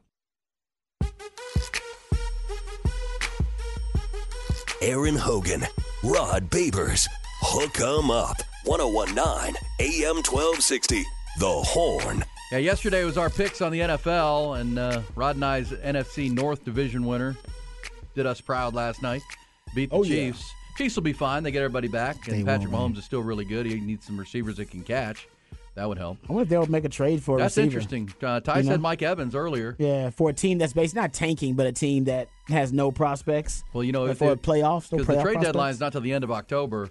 Aaron 4.81 5.17
Hogan, 5.17 5.65
Rod 6.05 6.51
Babers, 6.51 7.09
Hook 7.41 7.81
'em 7.81 8.11
Up, 8.11 8.37
1019 8.65 9.55
AM 9.81 10.17
1260, 10.23 11.03
The 11.39 11.47
Horn. 11.49 12.25
Yeah, 12.53 12.59
yesterday 12.59 13.05
was 13.05 13.17
our 13.17 13.31
picks 13.31 13.63
on 13.63 13.73
the 13.73 13.81
NFL, 13.81 14.61
and 14.61 14.79
uh, 14.79 15.01
Rod 15.15 15.37
and 15.37 15.45
I's 15.45 15.71
NFC 15.71 16.31
North 16.31 16.65
Division 16.65 17.07
winner 17.07 17.37
did 18.15 18.27
us 18.27 18.41
proud 18.41 18.75
last 18.75 19.03
night. 19.03 19.23
Beat 19.75 19.91
the 19.91 19.97
Oh, 19.97 20.03
yeah. 20.03 20.27
Chiefs. 20.31 20.53
Chiefs 20.77 20.97
will 20.97 21.03
be 21.05 21.13
fine. 21.13 21.43
They 21.43 21.51
get 21.51 21.63
everybody 21.63 21.89
back, 21.89 22.29
and 22.29 22.39
They 22.39 22.45
Patrick 22.45 22.71
will. 22.71 22.81
Mahomes 22.81 22.99
is 22.99 23.05
still 23.05 23.23
really 23.23 23.45
good. 23.45 23.65
He 23.67 23.81
needs 23.81 24.05
some 24.05 24.19
receivers 24.19 24.57
that 24.59 24.71
can 24.71 24.83
catch. 24.83 25.27
That 25.75 25.89
would 25.89 25.99
help. 25.99 26.19
I 26.29 26.33
wonder 26.33 26.43
if 26.45 26.49
they'll 26.49 26.67
make 26.67 26.85
a 26.85 26.89
trade 26.89 27.21
for 27.23 27.37
a 27.37 27.41
That's 27.41 27.57
receiver. 27.57 27.79
interesting. 27.81 28.13
Uh, 28.23 28.39
Ty 28.41 28.59
You 28.59 28.63
said 28.65 28.71
know? 28.77 28.79
Mike 28.79 29.03
Evans 29.03 29.35
earlier. 29.35 29.75
Yeah, 29.79 30.11
for 30.11 30.31
a 30.31 30.33
team 30.33 30.59
that's 30.59 30.73
based 30.73 30.95
not 30.95 31.13
tanking, 31.13 31.55
but 31.55 31.67
a 31.67 31.73
team 31.73 32.05
that 32.05 32.29
has 32.47 32.73
no 32.73 32.93
prospects. 32.93 33.65
Well, 33.73 33.83
you 33.83 33.91
know, 33.91 34.07
if 34.07 34.19
for 34.19 34.37
they- 34.37 34.41
playoffs, 34.41 34.93
no 34.93 34.99
because 34.99 35.17
the 35.17 35.23
trade 35.23 35.41
deadline 35.41 35.71
is 35.73 35.81
not 35.81 35.91
till 35.93 36.01
the 36.01 36.13
end 36.13 36.23
of 36.23 36.31
October. 36.31 36.91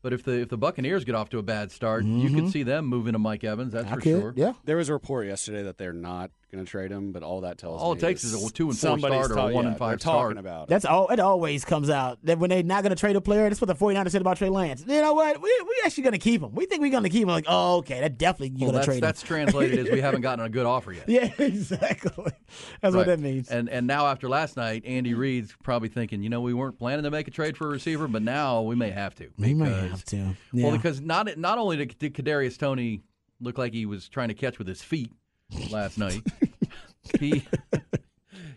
But 0.00 0.12
if 0.12 0.22
the 0.22 0.32
if 0.40 0.48
the 0.50 0.58
Buccaneers 0.58 1.04
get 1.04 1.14
off 1.14 1.30
to 1.30 1.38
a 1.38 1.42
bad 1.42 1.70
start, 1.72 2.04
you 2.04 2.28
could 2.34 2.50
see 2.50 2.62
them 2.62 2.84
moving 2.86 3.14
to 3.14 3.18
Mike 3.18 3.42
Evans. 3.44 3.72
That's 3.72 3.86
Mm-hmm. 3.86 3.92
I 3.92 3.96
for 3.96 4.00
could, 4.02 4.20
sure. 4.20 4.32
Yeah. 4.36 4.52
There 4.64 4.76
was 4.76 4.90
a 4.90 4.92
report 4.92 5.26
yesterday 5.26 5.62
that 5.62 5.78
they're 5.78 5.94
not 5.94 6.30
going 6.54 6.64
to 6.64 6.70
trade 6.70 6.90
him, 6.90 7.12
but 7.12 7.22
all 7.22 7.42
that 7.42 7.58
tells 7.58 7.80
All 7.82 7.92
me 7.94 7.98
it 7.98 8.00
takes 8.00 8.24
is 8.24 8.32
a 8.34 8.52
two 8.52 8.68
and 8.70 8.78
four 8.78 8.98
starter, 8.98 9.24
start 9.24 9.50
or 9.50 9.54
one 9.54 9.64
yeah, 9.64 9.70
and 9.70 9.78
five 9.78 9.90
they're 9.90 9.98
talking 9.98 10.38
about 10.38 10.64
it. 10.64 10.68
That's 10.70 10.84
all. 10.84 11.08
It 11.08 11.20
always 11.20 11.64
comes 11.64 11.90
out 11.90 12.18
that 12.24 12.38
when 12.38 12.50
they're 12.50 12.62
not 12.62 12.82
going 12.82 12.90
to 12.90 12.96
trade 13.00 13.16
a 13.16 13.20
player, 13.20 13.48
that's 13.48 13.60
what 13.60 13.68
the 13.68 13.74
49ers 13.74 14.10
said 14.10 14.20
about 14.20 14.36
Trey 14.38 14.48
Lance. 14.48 14.84
You 14.86 15.00
know 15.02 15.14
what? 15.14 15.40
We 15.42 15.48
we 15.66 15.82
actually 15.84 16.04
going 16.04 16.12
to 16.12 16.18
keep 16.18 16.42
him. 16.42 16.54
We 16.54 16.66
think 16.66 16.80
we're 16.80 16.90
going 16.90 17.02
to 17.02 17.08
keep 17.10 17.22
him. 17.24 17.28
Like, 17.28 17.46
oh, 17.48 17.78
okay, 17.78 18.00
that 18.00 18.18
definitely 18.18 18.56
you're 18.58 18.70
Well, 18.70 18.72
going 18.72 18.72
to 18.72 18.78
that's 18.78 18.86
trade 18.86 19.02
that's 19.02 19.22
him. 19.22 19.26
translated 19.28 19.86
as 19.86 19.92
we 19.92 20.00
haven't 20.02 20.20
gotten 20.22 20.44
a 20.44 20.48
good 20.48 20.66
offer 20.66 20.92
yet. 20.92 21.08
yeah, 21.08 21.30
exactly. 21.38 22.32
That's 22.80 22.94
what 22.94 23.06
Right. 23.06 23.06
that 23.06 23.20
means. 23.20 23.48
And 23.50 23.68
and 23.68 23.86
now 23.86 24.06
after 24.06 24.28
last 24.28 24.56
night, 24.56 24.84
Andy 24.86 25.14
Reid's 25.14 25.54
probably 25.62 25.88
thinking, 25.88 26.22
you 26.22 26.30
know, 26.30 26.40
we 26.40 26.54
weren't 26.54 26.78
planning 26.78 27.02
to 27.04 27.10
make 27.10 27.28
a 27.28 27.30
trade 27.30 27.56
for 27.56 27.66
a 27.66 27.70
receiver, 27.70 28.08
but 28.08 28.22
now 28.22 28.62
we 28.62 28.74
may 28.74 28.90
have 28.90 29.14
to. 29.16 29.28
we 29.38 29.54
may 29.54 29.70
have 29.70 30.04
to. 30.06 30.34
Well, 30.52 30.72
because 30.72 31.00
not 31.00 31.36
not 31.36 31.58
only 31.58 31.76
did, 31.76 31.98
did 31.98 32.14
Kadarius 32.14 32.58
Toney 32.58 33.02
look 33.40 33.58
like 33.58 33.72
he 33.72 33.84
was 33.84 34.08
trying 34.08 34.28
to 34.28 34.34
catch 34.34 34.58
with 34.58 34.68
his 34.68 34.80
feet 34.82 35.10
last 35.70 35.98
night, 35.98 36.22
he 37.20 37.46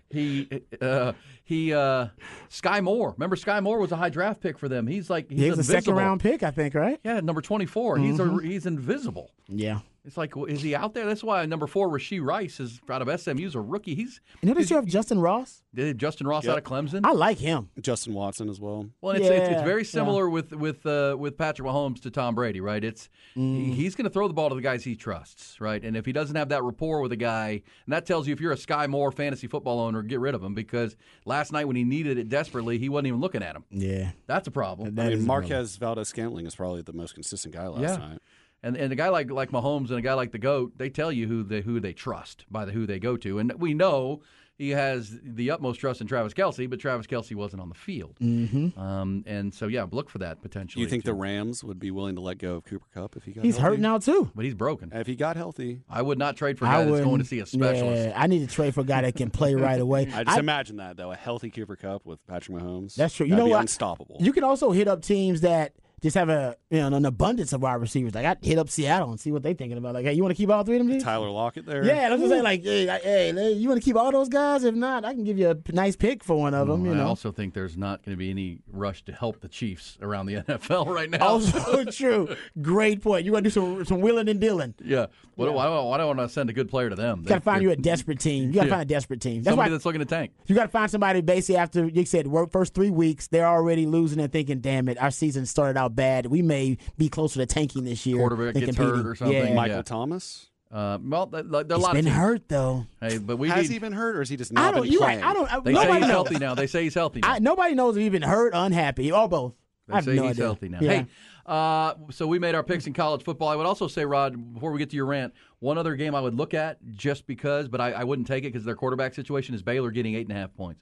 he 0.09 0.63
uh, 0.81 1.13
he 1.47 1.73
uh, 1.73 2.07
Skyy 2.49 2.83
Moore. 2.83 3.13
Remember, 3.17 3.37
Skyy 3.37 3.63
Moore 3.63 3.79
was 3.79 3.93
a 3.93 3.95
high 3.95 4.09
draft 4.09 4.41
pick 4.41 4.59
for 4.59 4.67
them. 4.67 4.85
He's 4.85 5.09
like 5.09 5.29
he's 5.29 5.39
he 5.39 5.49
was 5.49 5.59
a 5.59 5.63
second 5.63 5.95
round 5.95 6.19
pick, 6.19 6.43
I 6.43 6.51
think, 6.51 6.75
right? 6.75 6.99
Yeah, 7.05 7.21
number 7.21 7.41
twenty 7.41 7.65
He's 7.65 7.73
Mm-hmm. 7.73 8.39
a, 8.39 8.43
he's 8.43 8.65
invisible. 8.65 9.31
Yeah. 9.47 9.79
It's 10.05 10.15
like, 10.15 10.31
is 10.47 10.61
he 10.61 10.73
out 10.73 10.93
there? 10.93 11.05
That's 11.05 11.21
why 11.21 11.45
number 11.47 11.67
four, 11.67 11.89
Rashee 11.89 12.23
Rice, 12.25 12.61
is 12.61 12.79
out 12.89 13.05
of 13.05 13.19
SMU's 13.19 13.55
a 13.55 13.59
rookie. 13.59 13.93
He's 13.93 14.21
You 14.41 14.47
notice 14.47 14.69
you 14.69 14.77
have 14.77 14.85
Justyn 14.85 15.21
Ross? 15.21 15.63
did 15.75 15.97
Justyn 15.99 16.25
Ross 16.25 16.47
out 16.47 16.57
of 16.57 16.63
Clemson. 16.63 17.01
I 17.03 17.11
like 17.11 17.37
him. 17.39 17.69
Justin 17.81 18.13
Watson 18.13 18.47
as 18.49 18.59
well. 18.61 18.89
Well, 19.01 19.15
it's, 19.17 19.25
it's, 19.27 19.31
it's 19.49 19.49
Yeah, 19.51 19.63
very 19.65 19.81
yeah. 19.81 19.87
similar 19.89 20.29
with 20.29 20.53
with 20.53 20.85
uh, 20.85 21.17
with 21.19 21.37
Patrick 21.37 21.67
Mahomes 21.67 22.01
to 22.03 22.09
Tom 22.09 22.35
Brady, 22.35 22.61
right? 22.61 22.83
It's 22.83 23.09
Mm. 23.37 23.73
he's 23.75 23.93
going 23.95 24.05
to 24.05 24.09
throw 24.09 24.27
the 24.27 24.33
ball 24.33 24.49
to 24.49 24.55
the 24.55 24.61
guys 24.61 24.83
he 24.83 24.95
trusts, 24.95 25.61
right? 25.61 25.83
And 25.83 25.95
if 25.95 26.07
he 26.07 26.11
doesn't 26.11 26.35
have 26.35 26.49
that 26.49 26.63
rapport 26.63 27.01
with 27.01 27.11
a 27.11 27.15
guy, 27.17 27.49
and 27.85 27.93
that 27.93 28.07
tells 28.07 28.25
you 28.27 28.33
if 28.33 28.41
you're 28.41 28.51
a 28.53 28.55
Skyy 28.55 28.87
Moore 28.89 29.11
fantasy 29.11 29.45
football 29.45 29.79
owner, 29.79 30.01
get 30.01 30.19
rid 30.19 30.33
of 30.33 30.41
him 30.43 30.55
because 30.55 30.95
last 31.25 31.36
night 31.51 31.65
when 31.65 31.75
he 31.75 31.83
needed 31.83 32.17
it 32.17 32.29
desperately, 32.29 32.77
he 32.77 32.89
wasn't 32.89 33.07
even 33.07 33.19
looking 33.21 33.43
at 33.43 33.55
him. 33.55 33.63
Yeah. 33.71 34.11
That's 34.27 34.47
a 34.47 34.51
problem. 34.51 34.95
That 34.95 35.07
I 35.07 35.15
mean. 35.15 35.25
Marquez 35.25 35.75
Valdes 35.77 36.09
Scantling 36.09 36.45
is 36.45 36.55
probably 36.55 36.81
the 36.81 36.93
most 36.93 37.13
consistent 37.13 37.53
guy 37.53 37.67
last 37.67 37.81
Yeah. 37.99 38.07
night. 38.07 38.19
And 38.63 38.75
and 38.75 38.91
a 38.91 38.95
guy 38.95 39.09
like 39.09 39.29
like 39.29 39.51
Mahomes 39.51 39.89
and 39.89 39.99
a 39.99 40.01
guy 40.01 40.13
like 40.15 40.31
the 40.31 40.39
goat, 40.39 40.73
they 40.77 40.89
tell 40.89 41.11
you 41.11 41.27
who 41.27 41.43
they 41.43 41.61
who 41.61 41.79
they 41.79 41.93
trust 41.93 42.45
by 42.49 42.65
the 42.65 42.71
who 42.71 42.87
they 42.87 42.97
go 42.99 43.15
to, 43.17 43.37
and 43.37 43.53
we 43.53 43.73
know 43.75 44.21
he 44.57 44.71
has 44.71 45.19
the 45.23 45.51
utmost 45.51 45.79
trust 45.79 46.01
in 46.01 46.07
Travis 46.07 46.33
Kelce, 46.33 46.69
but 46.69 46.79
Travis 46.79 47.05
Kelce 47.05 47.35
wasn't 47.35 47.61
on 47.61 47.69
the 47.69 47.75
field. 47.75 48.15
Mm-hmm. 48.19 48.79
Um, 48.79 49.23
and 49.27 49.53
so 49.53 49.67
yeah, 49.67 49.85
look 49.91 50.09
for 50.09 50.17
that 50.19 50.41
Do 50.41 50.47
potentially. 50.49 50.83
you 50.83 50.89
think 50.89 51.03
the. 51.03 51.13
Rams 51.13 51.63
would 51.63 51.79
be 51.79 51.89
willing 51.91 52.15
to 52.15 52.21
let 52.21 52.37
go 52.37 52.55
of 52.55 52.63
Cooper 52.65 52.85
Kupp 52.93 53.15
if 53.17 53.23
he 53.23 53.31
got 53.31 53.43
He's 53.43 53.57
healthy? 53.57 53.75
hurt 53.75 53.79
now, 53.81 53.97
too. 53.97 54.31
But 54.35 54.45
he's 54.45 54.53
broken. 54.53 54.91
If 54.93 55.07
he 55.07 55.15
got 55.15 55.35
healthy, 55.35 55.81
I 55.89 56.01
would 56.01 56.17
not 56.19 56.37
trade 56.37 56.57
for 56.59 56.65
a 56.65 56.69
I 56.69 56.71
guy 56.73 56.77
that's 56.85 56.91
would 56.91 57.03
going 57.03 57.19
to 57.19 57.25
see 57.25 57.39
a 57.39 57.45
specialist. 57.45 58.07
Yeah, 58.09 58.13
I 58.15 58.27
need 58.27 58.47
to 58.47 58.53
trade 58.53 58.73
for 58.75 58.81
a 58.81 58.83
guy 58.83 59.01
that 59.01 59.15
can 59.15 59.29
play 59.31 59.55
right 59.55 59.79
away. 59.79 60.03
I 60.13 60.23
just 60.23 60.37
I- 60.37 60.39
imagine 60.39 60.77
that 60.77 60.95
though 60.97 61.11
a 61.11 61.15
healthy 61.15 61.49
Cooper 61.49 61.75
Kupp 61.75 62.05
with 62.05 62.25
Patrick 62.27 62.57
Mahomes. 62.57 62.95
That's 62.95 63.13
true. 63.15 63.25
You 63.25 63.31
that'd 63.31 63.43
know 63.43 63.45
be 63.47 63.51
what? 63.51 63.61
Unstoppable. 63.61 64.17
You 64.19 64.31
can 64.31 64.43
also 64.43 64.71
hit 64.71 64.87
up 64.87 65.01
teams 65.01 65.41
that 65.41 65.73
just 66.01 66.15
have 66.15 66.29
a 66.29 66.55
you 66.69 66.77
know 66.79 66.95
an 66.95 67.05
abundance 67.05 67.53
of 67.53 67.61
wide 67.61 67.75
receivers. 67.75 68.13
Like 68.13 68.25
I 68.25 68.33
got 68.35 68.45
hit 68.45 68.57
up 68.57 68.69
Seattle 68.69 69.09
and 69.09 69.19
see 69.19 69.31
what 69.31 69.41
they're 69.43 69.53
thinking 69.53 69.77
about. 69.77 69.93
Like, 69.95 70.05
hey, 70.05 70.13
you 70.13 70.21
want 70.23 70.31
to 70.35 70.37
keep 70.37 70.49
all 70.49 70.63
three 70.63 70.75
of 70.75 70.81
them? 70.81 70.89
dudes? 70.89 71.03
Tyler 71.03 71.29
Lockett 71.29 71.65
there. 71.65 71.83
Yeah, 71.83 72.09
that's 72.09 72.11
what 72.11 72.13
I'm 72.13 72.19
just 72.21 72.31
saying. 72.31 72.43
Like, 72.43 72.63
hey, 72.63 72.85
hey, 72.85 73.33
hey, 73.33 73.51
you 73.53 73.67
want 73.69 73.81
to 73.81 73.85
keep 73.85 73.95
all 73.95 74.11
those 74.11 74.29
guys? 74.29 74.63
If 74.63 74.75
not, 74.75 75.05
I 75.05 75.13
can 75.13 75.23
give 75.23 75.37
you 75.39 75.49
a 75.49 75.71
nice 75.71 75.95
pick 75.95 76.23
for 76.23 76.37
one 76.37 76.53
of 76.53 76.67
mm, 76.67 76.71
them. 76.71 76.85
You 76.85 76.91
I 76.93 76.97
know. 76.97 77.07
also 77.07 77.31
think 77.31 77.53
there's 77.53 77.77
not 77.77 78.03
going 78.03 78.13
to 78.15 78.17
be 78.17 78.29
any 78.29 78.59
rush 78.71 79.03
to 79.05 79.11
help 79.11 79.39
the 79.41 79.47
Chiefs 79.47 79.97
around 80.01 80.27
the 80.27 80.35
NFL 80.47 80.87
right 80.87 81.09
now. 81.09 81.25
Also 81.25 81.83
true. 81.91 82.35
Great 82.61 83.01
point. 83.01 83.25
You 83.25 83.31
want 83.31 83.43
to 83.45 83.49
do 83.49 83.53
some 83.53 83.85
some 83.85 84.01
willing 84.01 84.29
and 84.29 84.39
dealing. 84.39 84.75
yeah. 84.83 85.07
What, 85.35 85.53
Why, 85.53 85.67
why 85.69 85.97
do 85.97 86.01
I 86.03 86.05
want 86.07 86.17
to 86.17 86.29
send 86.29 86.49
a 86.49 86.53
good 86.53 86.67
player 86.67 86.89
to 86.89 86.95
them? 86.95 87.19
You 87.21 87.27
got 87.27 87.35
to 87.35 87.41
find 87.41 87.61
you 87.61 87.69
a 87.69 87.75
desperate 87.75 88.19
team. 88.19 88.45
You 88.47 88.53
got 88.53 88.61
to 88.61 88.67
Yeah. 88.69 88.73
find 88.73 88.81
a 88.81 88.85
desperate 88.85 89.21
team. 89.21 89.43
That's 89.43 89.51
somebody 89.51 89.69
why 89.69 89.73
that's 89.73 89.85
looking 89.85 89.99
to 89.99 90.05
tank. 90.05 90.31
you 90.47 90.55
got 90.55 90.63
to 90.63 90.67
find 90.69 90.89
somebody 90.89 91.21
basically 91.21 91.57
after 91.57 91.87
you 91.87 92.05
said 92.05 92.25
work 92.25 92.51
first 92.51 92.73
three 92.73 92.89
weeks. 92.89 93.27
They're 93.27 93.45
already 93.47 93.85
losing 93.85 94.19
and 94.19 94.31
thinking, 94.31 94.61
"Damn 94.61 94.89
it, 94.89 94.99
our 94.99 95.11
season 95.11 95.45
started 95.45 95.77
out 95.77 95.86
bad. 95.89 96.25
We 96.27 96.41
may 96.41 96.77
be 96.97 97.09
closer 97.09 97.39
to 97.39 97.45
tanking 97.45 97.83
this 97.83 98.05
year." 98.05 98.17
Quarterback 98.17 98.53
than 98.53 98.63
gets 98.65 98.75
competing." 98.77 99.03
hurt 99.03 99.09
or 99.09 99.15
something. 99.15 99.35
Yeah. 99.47 99.53
Michael 99.53 99.77
Yeah. 99.77 99.81
Thomas. 99.83 100.47
Uh, 100.69 100.97
well, 101.01 101.27
th- 101.27 101.49
th- 101.49 101.67
there 101.67 101.77
are 101.77 101.79
a 101.79 101.81
lot 101.81 101.93
been 101.93 101.99
of 102.07 102.11
teams. 102.11 102.15
hurt 102.17 102.49
though. 102.49 102.85
Hey, 102.99 103.19
but 103.19 103.37
we 103.37 103.47
Has 103.47 103.69
need, 103.69 103.73
he 103.73 103.79
been 103.79 103.93
hurt, 103.93 104.17
or 104.17 104.21
is 104.21 104.27
he 104.27 104.35
just 104.35 104.51
I 104.51 104.55
not 104.55 104.73
don't. 104.73 104.83
been 104.83 104.91
You 104.91 104.99
playing? 104.99 105.21
right. 105.21 105.29
I 105.29 105.33
don't. 105.33 105.63
They 105.63 105.73
say 105.73 105.79
he's 105.93 106.01
knows. 106.01 106.09
healthy 106.09 106.37
now. 106.39 106.55
They 106.55 106.67
say 106.67 106.83
he's 106.83 106.93
healthy 106.93 107.21
now. 107.21 107.31
I, 107.33 107.39
nobody 107.39 107.73
knows 107.73 107.95
if 107.95 108.01
he's 108.03 108.11
been 108.11 108.21
hurt, 108.21 108.51
unhappy, 108.53 109.09
or 109.11 109.29
both. 109.29 109.53
They 109.87 109.93
I 109.93 109.95
have 109.97 110.03
say 110.05 110.15
no 110.15 110.23
he's 110.23 110.31
idea. 110.31 110.43
healthy 110.43 110.67
now. 110.67 110.79
Yeah. 110.81 110.89
Hey, 110.91 111.05
uh, 111.45 111.93
so 112.11 112.27
we 112.27 112.37
made 112.39 112.53
our 112.55 112.63
picks 112.63 112.85
in 112.85 112.91
college 112.91 113.23
football. 113.23 113.47
I 113.47 113.55
would 113.55 113.65
also 113.65 113.87
say, 113.87 114.03
Rod, 114.03 114.53
before 114.55 114.71
we 114.73 114.79
get 114.79 114.89
to 114.89 114.97
your 114.97 115.05
rant, 115.05 115.33
one 115.59 115.77
other 115.77 115.95
game 115.95 116.13
I 116.13 116.19
would 116.19 116.35
look 116.35 116.53
at 116.53 116.79
just 116.95 117.25
because, 117.27 117.69
but 117.69 117.79
I, 117.79 117.93
I 117.93 118.03
wouldn't 118.03 118.27
take 118.27 118.43
it 118.43 118.51
because 118.51 118.65
their 118.65 118.75
quarterback 118.75 119.13
situation 119.15 119.55
is 119.55 119.61
Baylor 119.63 119.89
getting 119.91 120.15
eight 120.15 120.27
and 120.27 120.35
a 120.37 120.39
half 120.41 120.53
points. 120.53 120.81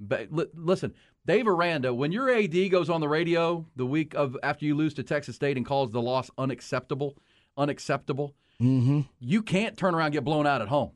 But 0.00 0.32
li- 0.32 0.46
listen, 0.56 0.94
Dave 1.26 1.46
Aranda, 1.46 1.94
when 1.94 2.10
your 2.10 2.30
AD 2.30 2.70
goes 2.70 2.90
on 2.90 3.00
the 3.00 3.08
radio 3.08 3.66
the 3.76 3.86
week 3.86 4.14
of 4.14 4.36
after 4.42 4.64
you 4.64 4.74
lose 4.74 4.94
to 4.94 5.02
Texas 5.02 5.36
State 5.36 5.56
and 5.56 5.64
calls 5.64 5.92
the 5.92 6.02
loss 6.02 6.30
unacceptable, 6.36 7.16
unacceptable, 7.56 8.34
mm-hmm. 8.60 9.02
you 9.20 9.42
can't 9.42 9.76
turn 9.76 9.94
around 9.94 10.06
and 10.06 10.14
get 10.14 10.24
blown 10.24 10.46
out 10.46 10.62
at 10.62 10.68
home 10.68 10.92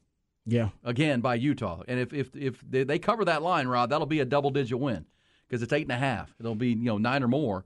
yeah. 0.46 0.70
again 0.84 1.20
by 1.20 1.34
Utah. 1.34 1.82
And 1.86 2.00
if 2.00 2.12
if 2.12 2.34
if 2.34 2.60
they, 2.68 2.84
they 2.84 2.98
cover 2.98 3.24
that 3.26 3.42
line, 3.42 3.68
Rod, 3.68 3.90
that'll 3.90 4.06
be 4.06 4.20
a 4.20 4.24
double 4.24 4.50
digit 4.50 4.78
win 4.78 5.06
because 5.46 5.62
it's 5.62 5.72
eight 5.72 5.82
and 5.82 5.92
a 5.92 5.96
half. 5.96 6.34
It'll 6.40 6.54
be 6.54 6.68
you 6.68 6.84
know 6.84 6.98
nine 6.98 7.22
or 7.22 7.28
more. 7.28 7.64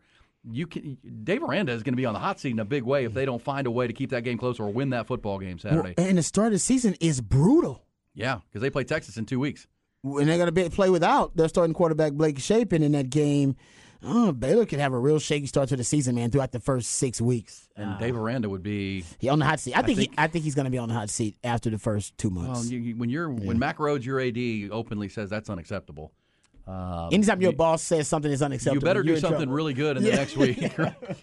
You 0.51 0.67
can 0.67 0.97
Dave 1.23 1.43
Aranda 1.43 1.73
is 1.73 1.83
going 1.83 1.93
to 1.93 1.99
be 1.99 2.07
on 2.07 2.15
the 2.15 2.21
hot 2.21 2.41
seat 2.41 2.51
in 2.51 2.59
a 2.59 2.65
big 2.65 2.83
way 2.83 3.05
if 3.05 3.13
they 3.13 3.27
don't 3.27 3.43
find 3.43 3.67
a 3.67 3.71
way 3.71 3.87
to 3.87 3.93
keep 3.93 4.11
that 4.11 4.25
game 4.25 4.39
close 4.39 4.59
or 4.59 4.71
win 4.71 4.91
that 4.91 5.07
football 5.07 5.39
game 5.39 5.59
Saturday. 5.59 5.95
And 5.99 6.17
the 6.19 6.23
start 6.23 6.49
of 6.49 6.53
the 6.53 6.59
season 6.59 6.97
is 7.01 7.21
brutal. 7.21 7.85
yeah, 8.15 8.41
because 8.49 8.63
they 8.63 8.71
play 8.71 8.85
Texas 8.85 9.17
in 9.17 9.27
two 9.27 9.39
weeks. 9.39 9.67
And 10.03 10.29
they're 10.29 10.39
going 10.39 10.55
to 10.55 10.71
play 10.71 10.91
without 10.91 11.37
their 11.37 11.49
starting 11.49 11.75
quarterback 11.75 12.13
Blake 12.15 12.39
Shapen 12.39 12.83
in 12.83 12.93
that 12.93 13.11
game. 13.11 13.57
Oh, 14.03 14.33
Baylor 14.33 14.65
could 14.65 14.79
have 14.79 14.95
a 14.95 14.99
real 14.99 15.19
shaky 15.19 15.47
start 15.47 15.69
to 15.69 15.77
the 15.77 15.85
season, 15.85 16.15
man, 16.15 16.31
throughout 16.31 16.53
the 16.53 16.61
first 16.61 16.93
six 16.93 17.21
weeks. 17.21 17.69
And 17.77 17.99
Dave 17.99 18.17
Aranda 18.17 18.49
would 18.49 18.63
be 18.63 19.05
He 19.19 19.29
on 19.29 19.39
the 19.39 19.45
hot 19.45 19.61
seat. 19.61 19.77
I 19.77 19.83
think, 19.83 19.99
think- 19.99 20.11
he, 20.13 20.19
I 20.19 20.27
think 20.27 20.45
he's 20.45 20.55
going 20.55 20.65
to 20.65 20.71
be 20.71 20.79
on 20.79 20.89
the 20.89 20.95
hot 20.95 21.11
seat 21.11 21.37
after 21.45 21.69
the 21.69 21.79
first 21.79 22.17
two 22.17 22.31
well, 22.31 22.47
months. 22.47 22.71
you, 22.71 22.79
you- 22.79 22.97
when 22.97 23.11
you're 23.11 23.29
when 23.29 23.59
Mack 23.59 23.77
Rhoades, 23.77 24.05
your 24.05 24.21
AD, 24.21 24.71
openly 24.73 25.11
says 25.11 25.29
that's 25.29 25.51
unacceptable. 25.51 26.13
Um, 26.67 27.09
Anytime 27.13 27.41
your 27.43 27.53
boss 27.53 27.83
says 27.83 28.07
something 28.07 28.31
is 28.31 28.43
unacceptable, 28.43 28.77
you 28.77 28.81
better 28.81 29.03
do 29.03 29.17
something 29.17 29.39
trouble. 29.39 29.55
really 29.55 29.75
good 29.75 29.97
in 29.97 30.05
the 30.05 30.13
next 30.13 30.37
week. 30.37 30.59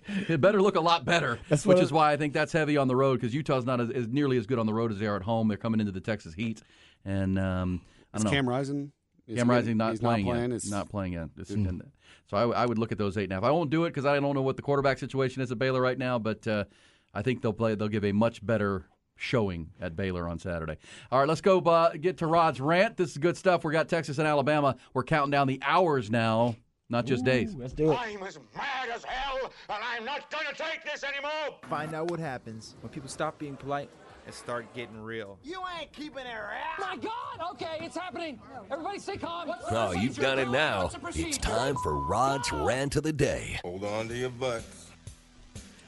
it 0.28 0.42
better 0.42 0.62
look 0.62 0.76
a 0.76 0.82
lot 0.82 1.06
better, 1.06 1.40
That's 1.48 1.66
which 1.66 1.80
is 1.80 1.92
why 1.92 2.12
I 2.12 2.18
think 2.18 2.34
that's 2.34 2.52
heavy 2.52 2.76
on 2.76 2.88
the 2.88 2.96
road 2.96 3.22
because 3.22 3.34
Utah's 3.34 3.66
not 3.66 3.80
as, 3.80 3.90
as 3.92 4.08
nearly 4.08 4.38
as 4.38 4.46
good 4.46 4.60
on 4.60 4.66
the 4.66 4.74
road 4.74 4.92
as 4.92 5.00
they 5.00 5.08
are 5.08 5.16
at 5.16 5.22
home. 5.22 5.48
They're 5.48 5.58
coming 5.58 5.80
into 5.80 5.94
the 5.94 6.02
Texas 6.02 6.34
heat, 6.34 6.62
and 7.06 7.40
um, 7.40 7.82
I 8.21 8.23
don't 8.23 8.32
know. 8.32 8.38
Cam 8.38 8.49
Rising? 8.49 8.91
Cam 9.27 9.47
he- 9.47 9.53
Rising 9.56 9.77
not 9.77 9.99
playing, 9.99 10.25
not 10.25 10.32
playing. 10.32 10.51
yet. 10.51 10.56
It's- 10.56 10.69
Not 10.71 10.89
playing 10.89 11.13
yet. 11.13 11.30
It's- 11.38 11.49
and- 11.49 11.84
so 12.30 12.38
I, 12.38 12.63
I 12.63 12.65
would 12.65 12.77
look 12.77 12.91
at 12.91 12.97
those 12.97 13.17
eight 13.17 13.23
and 13.23 13.32
a 13.34 13.36
half. 13.36 13.43
I 13.43 13.51
won't 13.51 13.69
do 13.69 13.86
it 13.86 13.89
because 13.89 14.06
I 14.06 14.19
don't 14.19 14.36
know 14.36 14.41
what 14.41 14.58
the 14.58 14.62
quarterback 14.62 14.97
situation 14.99 15.41
is 15.41 15.51
at 15.51 15.58
Baylor 15.60 15.82
right 15.82 15.97
now, 15.97 16.19
but 16.19 16.45
uh, 16.47 16.65
I 17.13 17.21
think 17.21 17.41
they'll 17.41 17.53
play. 17.53 17.75
They'll 17.75 17.88
give 17.88 18.03
a 18.06 18.12
much 18.12 18.45
better 18.45 18.86
showing 19.15 19.69
at 19.80 19.95
Baylor 19.95 20.27
on 20.27 20.38
Saturday. 20.38 20.77
All 21.12 21.19
right, 21.19 21.27
let's 21.27 21.41
go 21.41 21.60
uh, 21.60 21.91
get 21.93 22.17
to 22.17 22.27
Rod's 22.27 22.60
rant. 22.60 22.97
This 22.97 23.12
is 23.12 23.17
good 23.17 23.38
stuff. 23.38 23.63
We 23.63 23.71
got 23.71 23.88
Texas 23.88 24.17
and 24.17 24.27
Alabama. 24.27 24.75
We're 24.93 25.03
counting 25.03 25.32
down 25.32 25.47
the 25.47 25.60
hours 25.63 26.12
now 26.12 26.56
not 26.89 27.06
just 27.06 27.25
days. 27.25 27.53
Let's 27.56 27.73
do 27.73 27.91
it. 27.91 27.99
I'm 27.99 28.23
as 28.23 28.39
mad 28.56 28.89
as 28.93 29.03
hell, 29.03 29.51
and 29.69 29.84
I'm 29.84 30.06
not 30.06 30.32
gonna 30.32 30.53
take 30.56 30.84
this 30.86 31.03
anymore! 31.03 31.58
Find 31.69 31.93
out 31.93 32.10
what 32.10 32.19
happens 32.19 32.75
when 32.82 32.91
people 32.91 33.10
stop 33.10 33.38
being 33.38 33.56
polite 33.56 33.89
and 34.28 34.36
start 34.36 34.72
getting 34.76 35.02
real. 35.02 35.40
You 35.42 35.62
ain't 35.80 35.92
keeping 35.94 36.26
it 36.26 36.36
real. 36.36 36.86
My 36.86 36.98
God! 36.98 37.54
Okay, 37.54 37.78
it's 37.80 37.98
happening. 37.98 38.40
Everybody 38.70 39.00
stay 39.00 39.16
calm. 39.16 39.48
What's 39.48 39.66
Oh, 39.72 39.94
you've 39.94 40.18
done 40.18 40.38
it 40.38 40.50
now. 40.50 40.92
It's 41.16 41.38
time 41.38 41.78
for 41.78 41.98
Rod's 41.98 42.52
Rant 42.52 42.98
of 42.98 43.04
the 43.04 43.13
Day. 43.13 43.60
Hold 43.63 43.86
on 43.86 44.10
to 44.10 44.16
your 44.16 44.30
butts. 44.30 44.92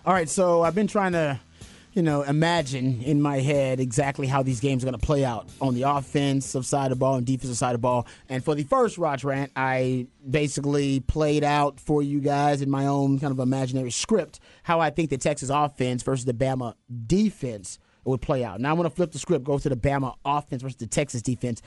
All 0.06 0.13
right, 0.13 0.30
so 0.30 0.62
I've 0.62 0.73
been 0.73 0.88
trying 0.88 1.12
to, 1.12 1.38
you 1.93 2.02
know, 2.02 2.21
imagine 2.21 3.02
in 3.02 3.21
my 3.21 3.41
head 3.41 3.82
exactly 3.82 4.25
how 4.25 4.41
these 4.41 4.62
games 4.62 4.84
are 4.84 4.88
going 4.88 4.97
to 4.97 5.06
play 5.06 5.25
out 5.25 5.49
on 5.60 5.75
the 5.75 5.82
offensive 5.82 6.65
side 6.65 6.86
of 6.86 6.91
the 6.91 6.95
ball 6.95 7.15
and 7.15 7.25
defensive 7.28 7.58
side 7.58 7.75
of 7.75 7.82
the 7.82 7.86
ball. 7.86 8.08
And 8.30 8.43
for 8.43 8.56
the 8.56 8.63
first 8.63 8.97
Rod's 8.97 9.25
rant, 9.25 9.52
I 9.58 10.08
basically 10.28 11.02
played 11.02 11.43
out 11.43 11.82
for 11.82 12.02
you 12.02 12.21
guys 12.21 12.62
in 12.62 12.69
my 12.69 12.86
own 12.88 13.19
kind 13.19 13.32
of 13.32 13.39
imaginary 13.39 13.91
script 13.91 14.39
how 14.63 14.80
I 14.80 14.91
think 14.91 15.10
the 15.10 15.17
Texas 15.17 15.49
offense 15.49 16.04
versus 16.04 16.23
the 16.23 16.34
Bama 16.34 16.75
defense 17.06 17.80
would 18.05 18.21
play 18.21 18.43
out. 18.43 18.59
Now 18.59 18.71
I'm 18.71 18.77
going 18.77 18.89
to 18.89 18.95
flip 18.95 19.12
the 19.12 19.19
script, 19.19 19.45
go 19.45 19.57
to 19.57 19.69
the 19.69 19.75
Bama 19.75 20.15
offense 20.25 20.62
versus 20.62 20.77
the 20.77 20.88
Texas 20.88 21.21
defense. 21.21 21.62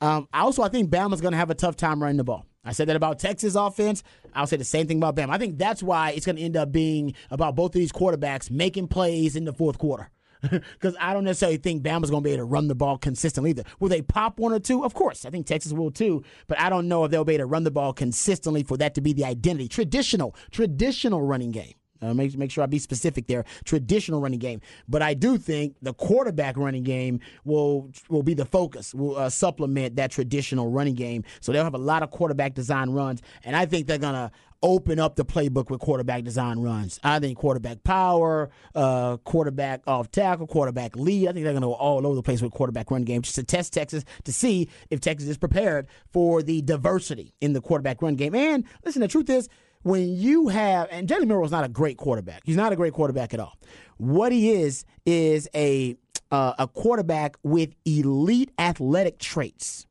Um, 0.00 0.28
I 0.32 0.40
also, 0.40 0.62
I 0.62 0.68
think 0.68 0.90
Bama's 0.90 1.20
going 1.20 1.32
to 1.32 1.38
have 1.38 1.50
a 1.50 1.54
tough 1.54 1.76
time 1.76 2.00
running 2.02 2.16
the 2.16 2.24
ball. 2.24 2.46
I 2.64 2.72
said 2.72 2.88
that 2.88 2.96
about 2.96 3.18
Texas 3.18 3.54
offense. 3.54 4.02
I'll 4.34 4.46
say 4.46 4.56
the 4.56 4.64
same 4.64 4.86
thing 4.86 4.98
about 4.98 5.16
Bama. 5.16 5.30
I 5.30 5.38
think 5.38 5.58
that's 5.58 5.82
why 5.82 6.10
it's 6.10 6.26
going 6.26 6.36
to 6.36 6.42
end 6.42 6.56
up 6.56 6.70
being 6.70 7.14
about 7.30 7.56
both 7.56 7.74
of 7.74 7.80
these 7.80 7.92
quarterbacks 7.92 8.50
making 8.50 8.88
plays 8.88 9.36
in 9.36 9.44
the 9.44 9.52
fourth 9.52 9.78
quarter. 9.78 10.10
Because 10.50 10.94
I 11.00 11.14
don't 11.14 11.24
necessarily 11.24 11.56
think 11.56 11.82
Bama's 11.82 12.10
going 12.10 12.22
to 12.22 12.28
be 12.28 12.32
able 12.32 12.42
to 12.42 12.44
run 12.44 12.68
the 12.68 12.74
ball 12.74 12.96
consistently 12.96 13.50
either. 13.50 13.64
Will 13.80 13.88
they 13.88 14.02
pop 14.02 14.38
one 14.38 14.52
or 14.52 14.60
two? 14.60 14.84
Of 14.84 14.94
course. 14.94 15.24
I 15.24 15.30
think 15.30 15.46
Texas 15.46 15.72
will 15.72 15.90
too. 15.90 16.22
But 16.46 16.60
I 16.60 16.70
don't 16.70 16.86
know 16.86 17.04
if 17.04 17.10
they'll 17.10 17.24
be 17.24 17.34
able 17.34 17.42
to 17.42 17.46
run 17.46 17.64
the 17.64 17.72
ball 17.72 17.92
consistently 17.92 18.62
for 18.62 18.76
that 18.76 18.94
to 18.94 19.00
be 19.00 19.12
the 19.12 19.24
identity. 19.24 19.66
Traditional, 19.66 20.36
traditional 20.52 21.22
running 21.22 21.50
game. 21.50 21.74
Uh, 22.00 22.14
make 22.14 22.36
make 22.36 22.50
sure 22.50 22.64
I 22.64 22.66
be 22.66 22.78
specific 22.78 23.26
there. 23.26 23.44
Traditional 23.64 24.20
running 24.20 24.38
game, 24.38 24.60
but 24.88 25.02
I 25.02 25.14
do 25.14 25.38
think 25.38 25.76
the 25.82 25.94
quarterback 25.94 26.56
running 26.56 26.84
game 26.84 27.20
will 27.44 27.90
will 28.08 28.22
be 28.22 28.34
the 28.34 28.44
focus. 28.44 28.94
Will 28.94 29.16
uh, 29.16 29.30
supplement 29.30 29.96
that 29.96 30.10
traditional 30.10 30.70
running 30.70 30.94
game. 30.94 31.24
So 31.40 31.52
they'll 31.52 31.64
have 31.64 31.74
a 31.74 31.78
lot 31.78 32.02
of 32.02 32.10
quarterback 32.10 32.54
design 32.54 32.90
runs, 32.90 33.22
and 33.44 33.56
I 33.56 33.66
think 33.66 33.86
they're 33.86 33.98
gonna 33.98 34.30
open 34.62 34.98
up 34.98 35.16
the 35.16 35.24
playbook 35.24 35.70
with 35.70 35.80
quarterback 35.80 36.24
design 36.24 36.58
runs. 36.58 36.98
I 37.04 37.18
think 37.20 37.38
quarterback 37.38 37.84
power, 37.84 38.50
uh, 38.74 39.16
quarterback 39.18 39.82
off 39.86 40.10
tackle, 40.10 40.46
quarterback 40.46 40.96
lead. 40.96 41.28
I 41.28 41.32
think 41.32 41.44
they're 41.44 41.52
going 41.52 41.62
to 41.62 41.68
go 41.68 41.74
all 41.74 42.04
over 42.06 42.16
the 42.16 42.22
place 42.22 42.42
with 42.42 42.52
quarterback 42.52 42.90
run 42.90 43.04
game 43.04 43.22
just 43.22 43.36
to 43.36 43.44
test 43.44 43.72
Texas 43.72 44.04
to 44.24 44.32
see 44.32 44.68
if 44.90 45.00
Texas 45.00 45.28
is 45.28 45.38
prepared 45.38 45.86
for 46.12 46.42
the 46.42 46.62
diversity 46.62 47.34
in 47.40 47.52
the 47.52 47.60
quarterback 47.60 48.02
run 48.02 48.16
game. 48.16 48.34
And 48.34 48.64
listen, 48.84 49.00
the 49.00 49.08
truth 49.08 49.30
is, 49.30 49.48
when 49.88 50.14
you 50.14 50.48
have 50.48 50.88
and 50.90 51.08
Jalen 51.08 51.26
Milroe's 51.26 51.50
not 51.50 51.64
a 51.64 51.68
great 51.68 51.96
quarterback. 51.96 52.42
He's 52.44 52.56
not 52.56 52.72
a 52.72 52.76
great 52.76 52.92
quarterback 52.92 53.32
at 53.32 53.40
all. 53.40 53.58
What 53.96 54.32
he 54.32 54.50
is 54.50 54.84
is 55.06 55.48
a 55.54 55.96
uh, 56.30 56.52
a 56.58 56.68
quarterback 56.68 57.36
with 57.42 57.74
elite 57.86 58.50
athletic 58.58 59.18
traits, 59.18 59.86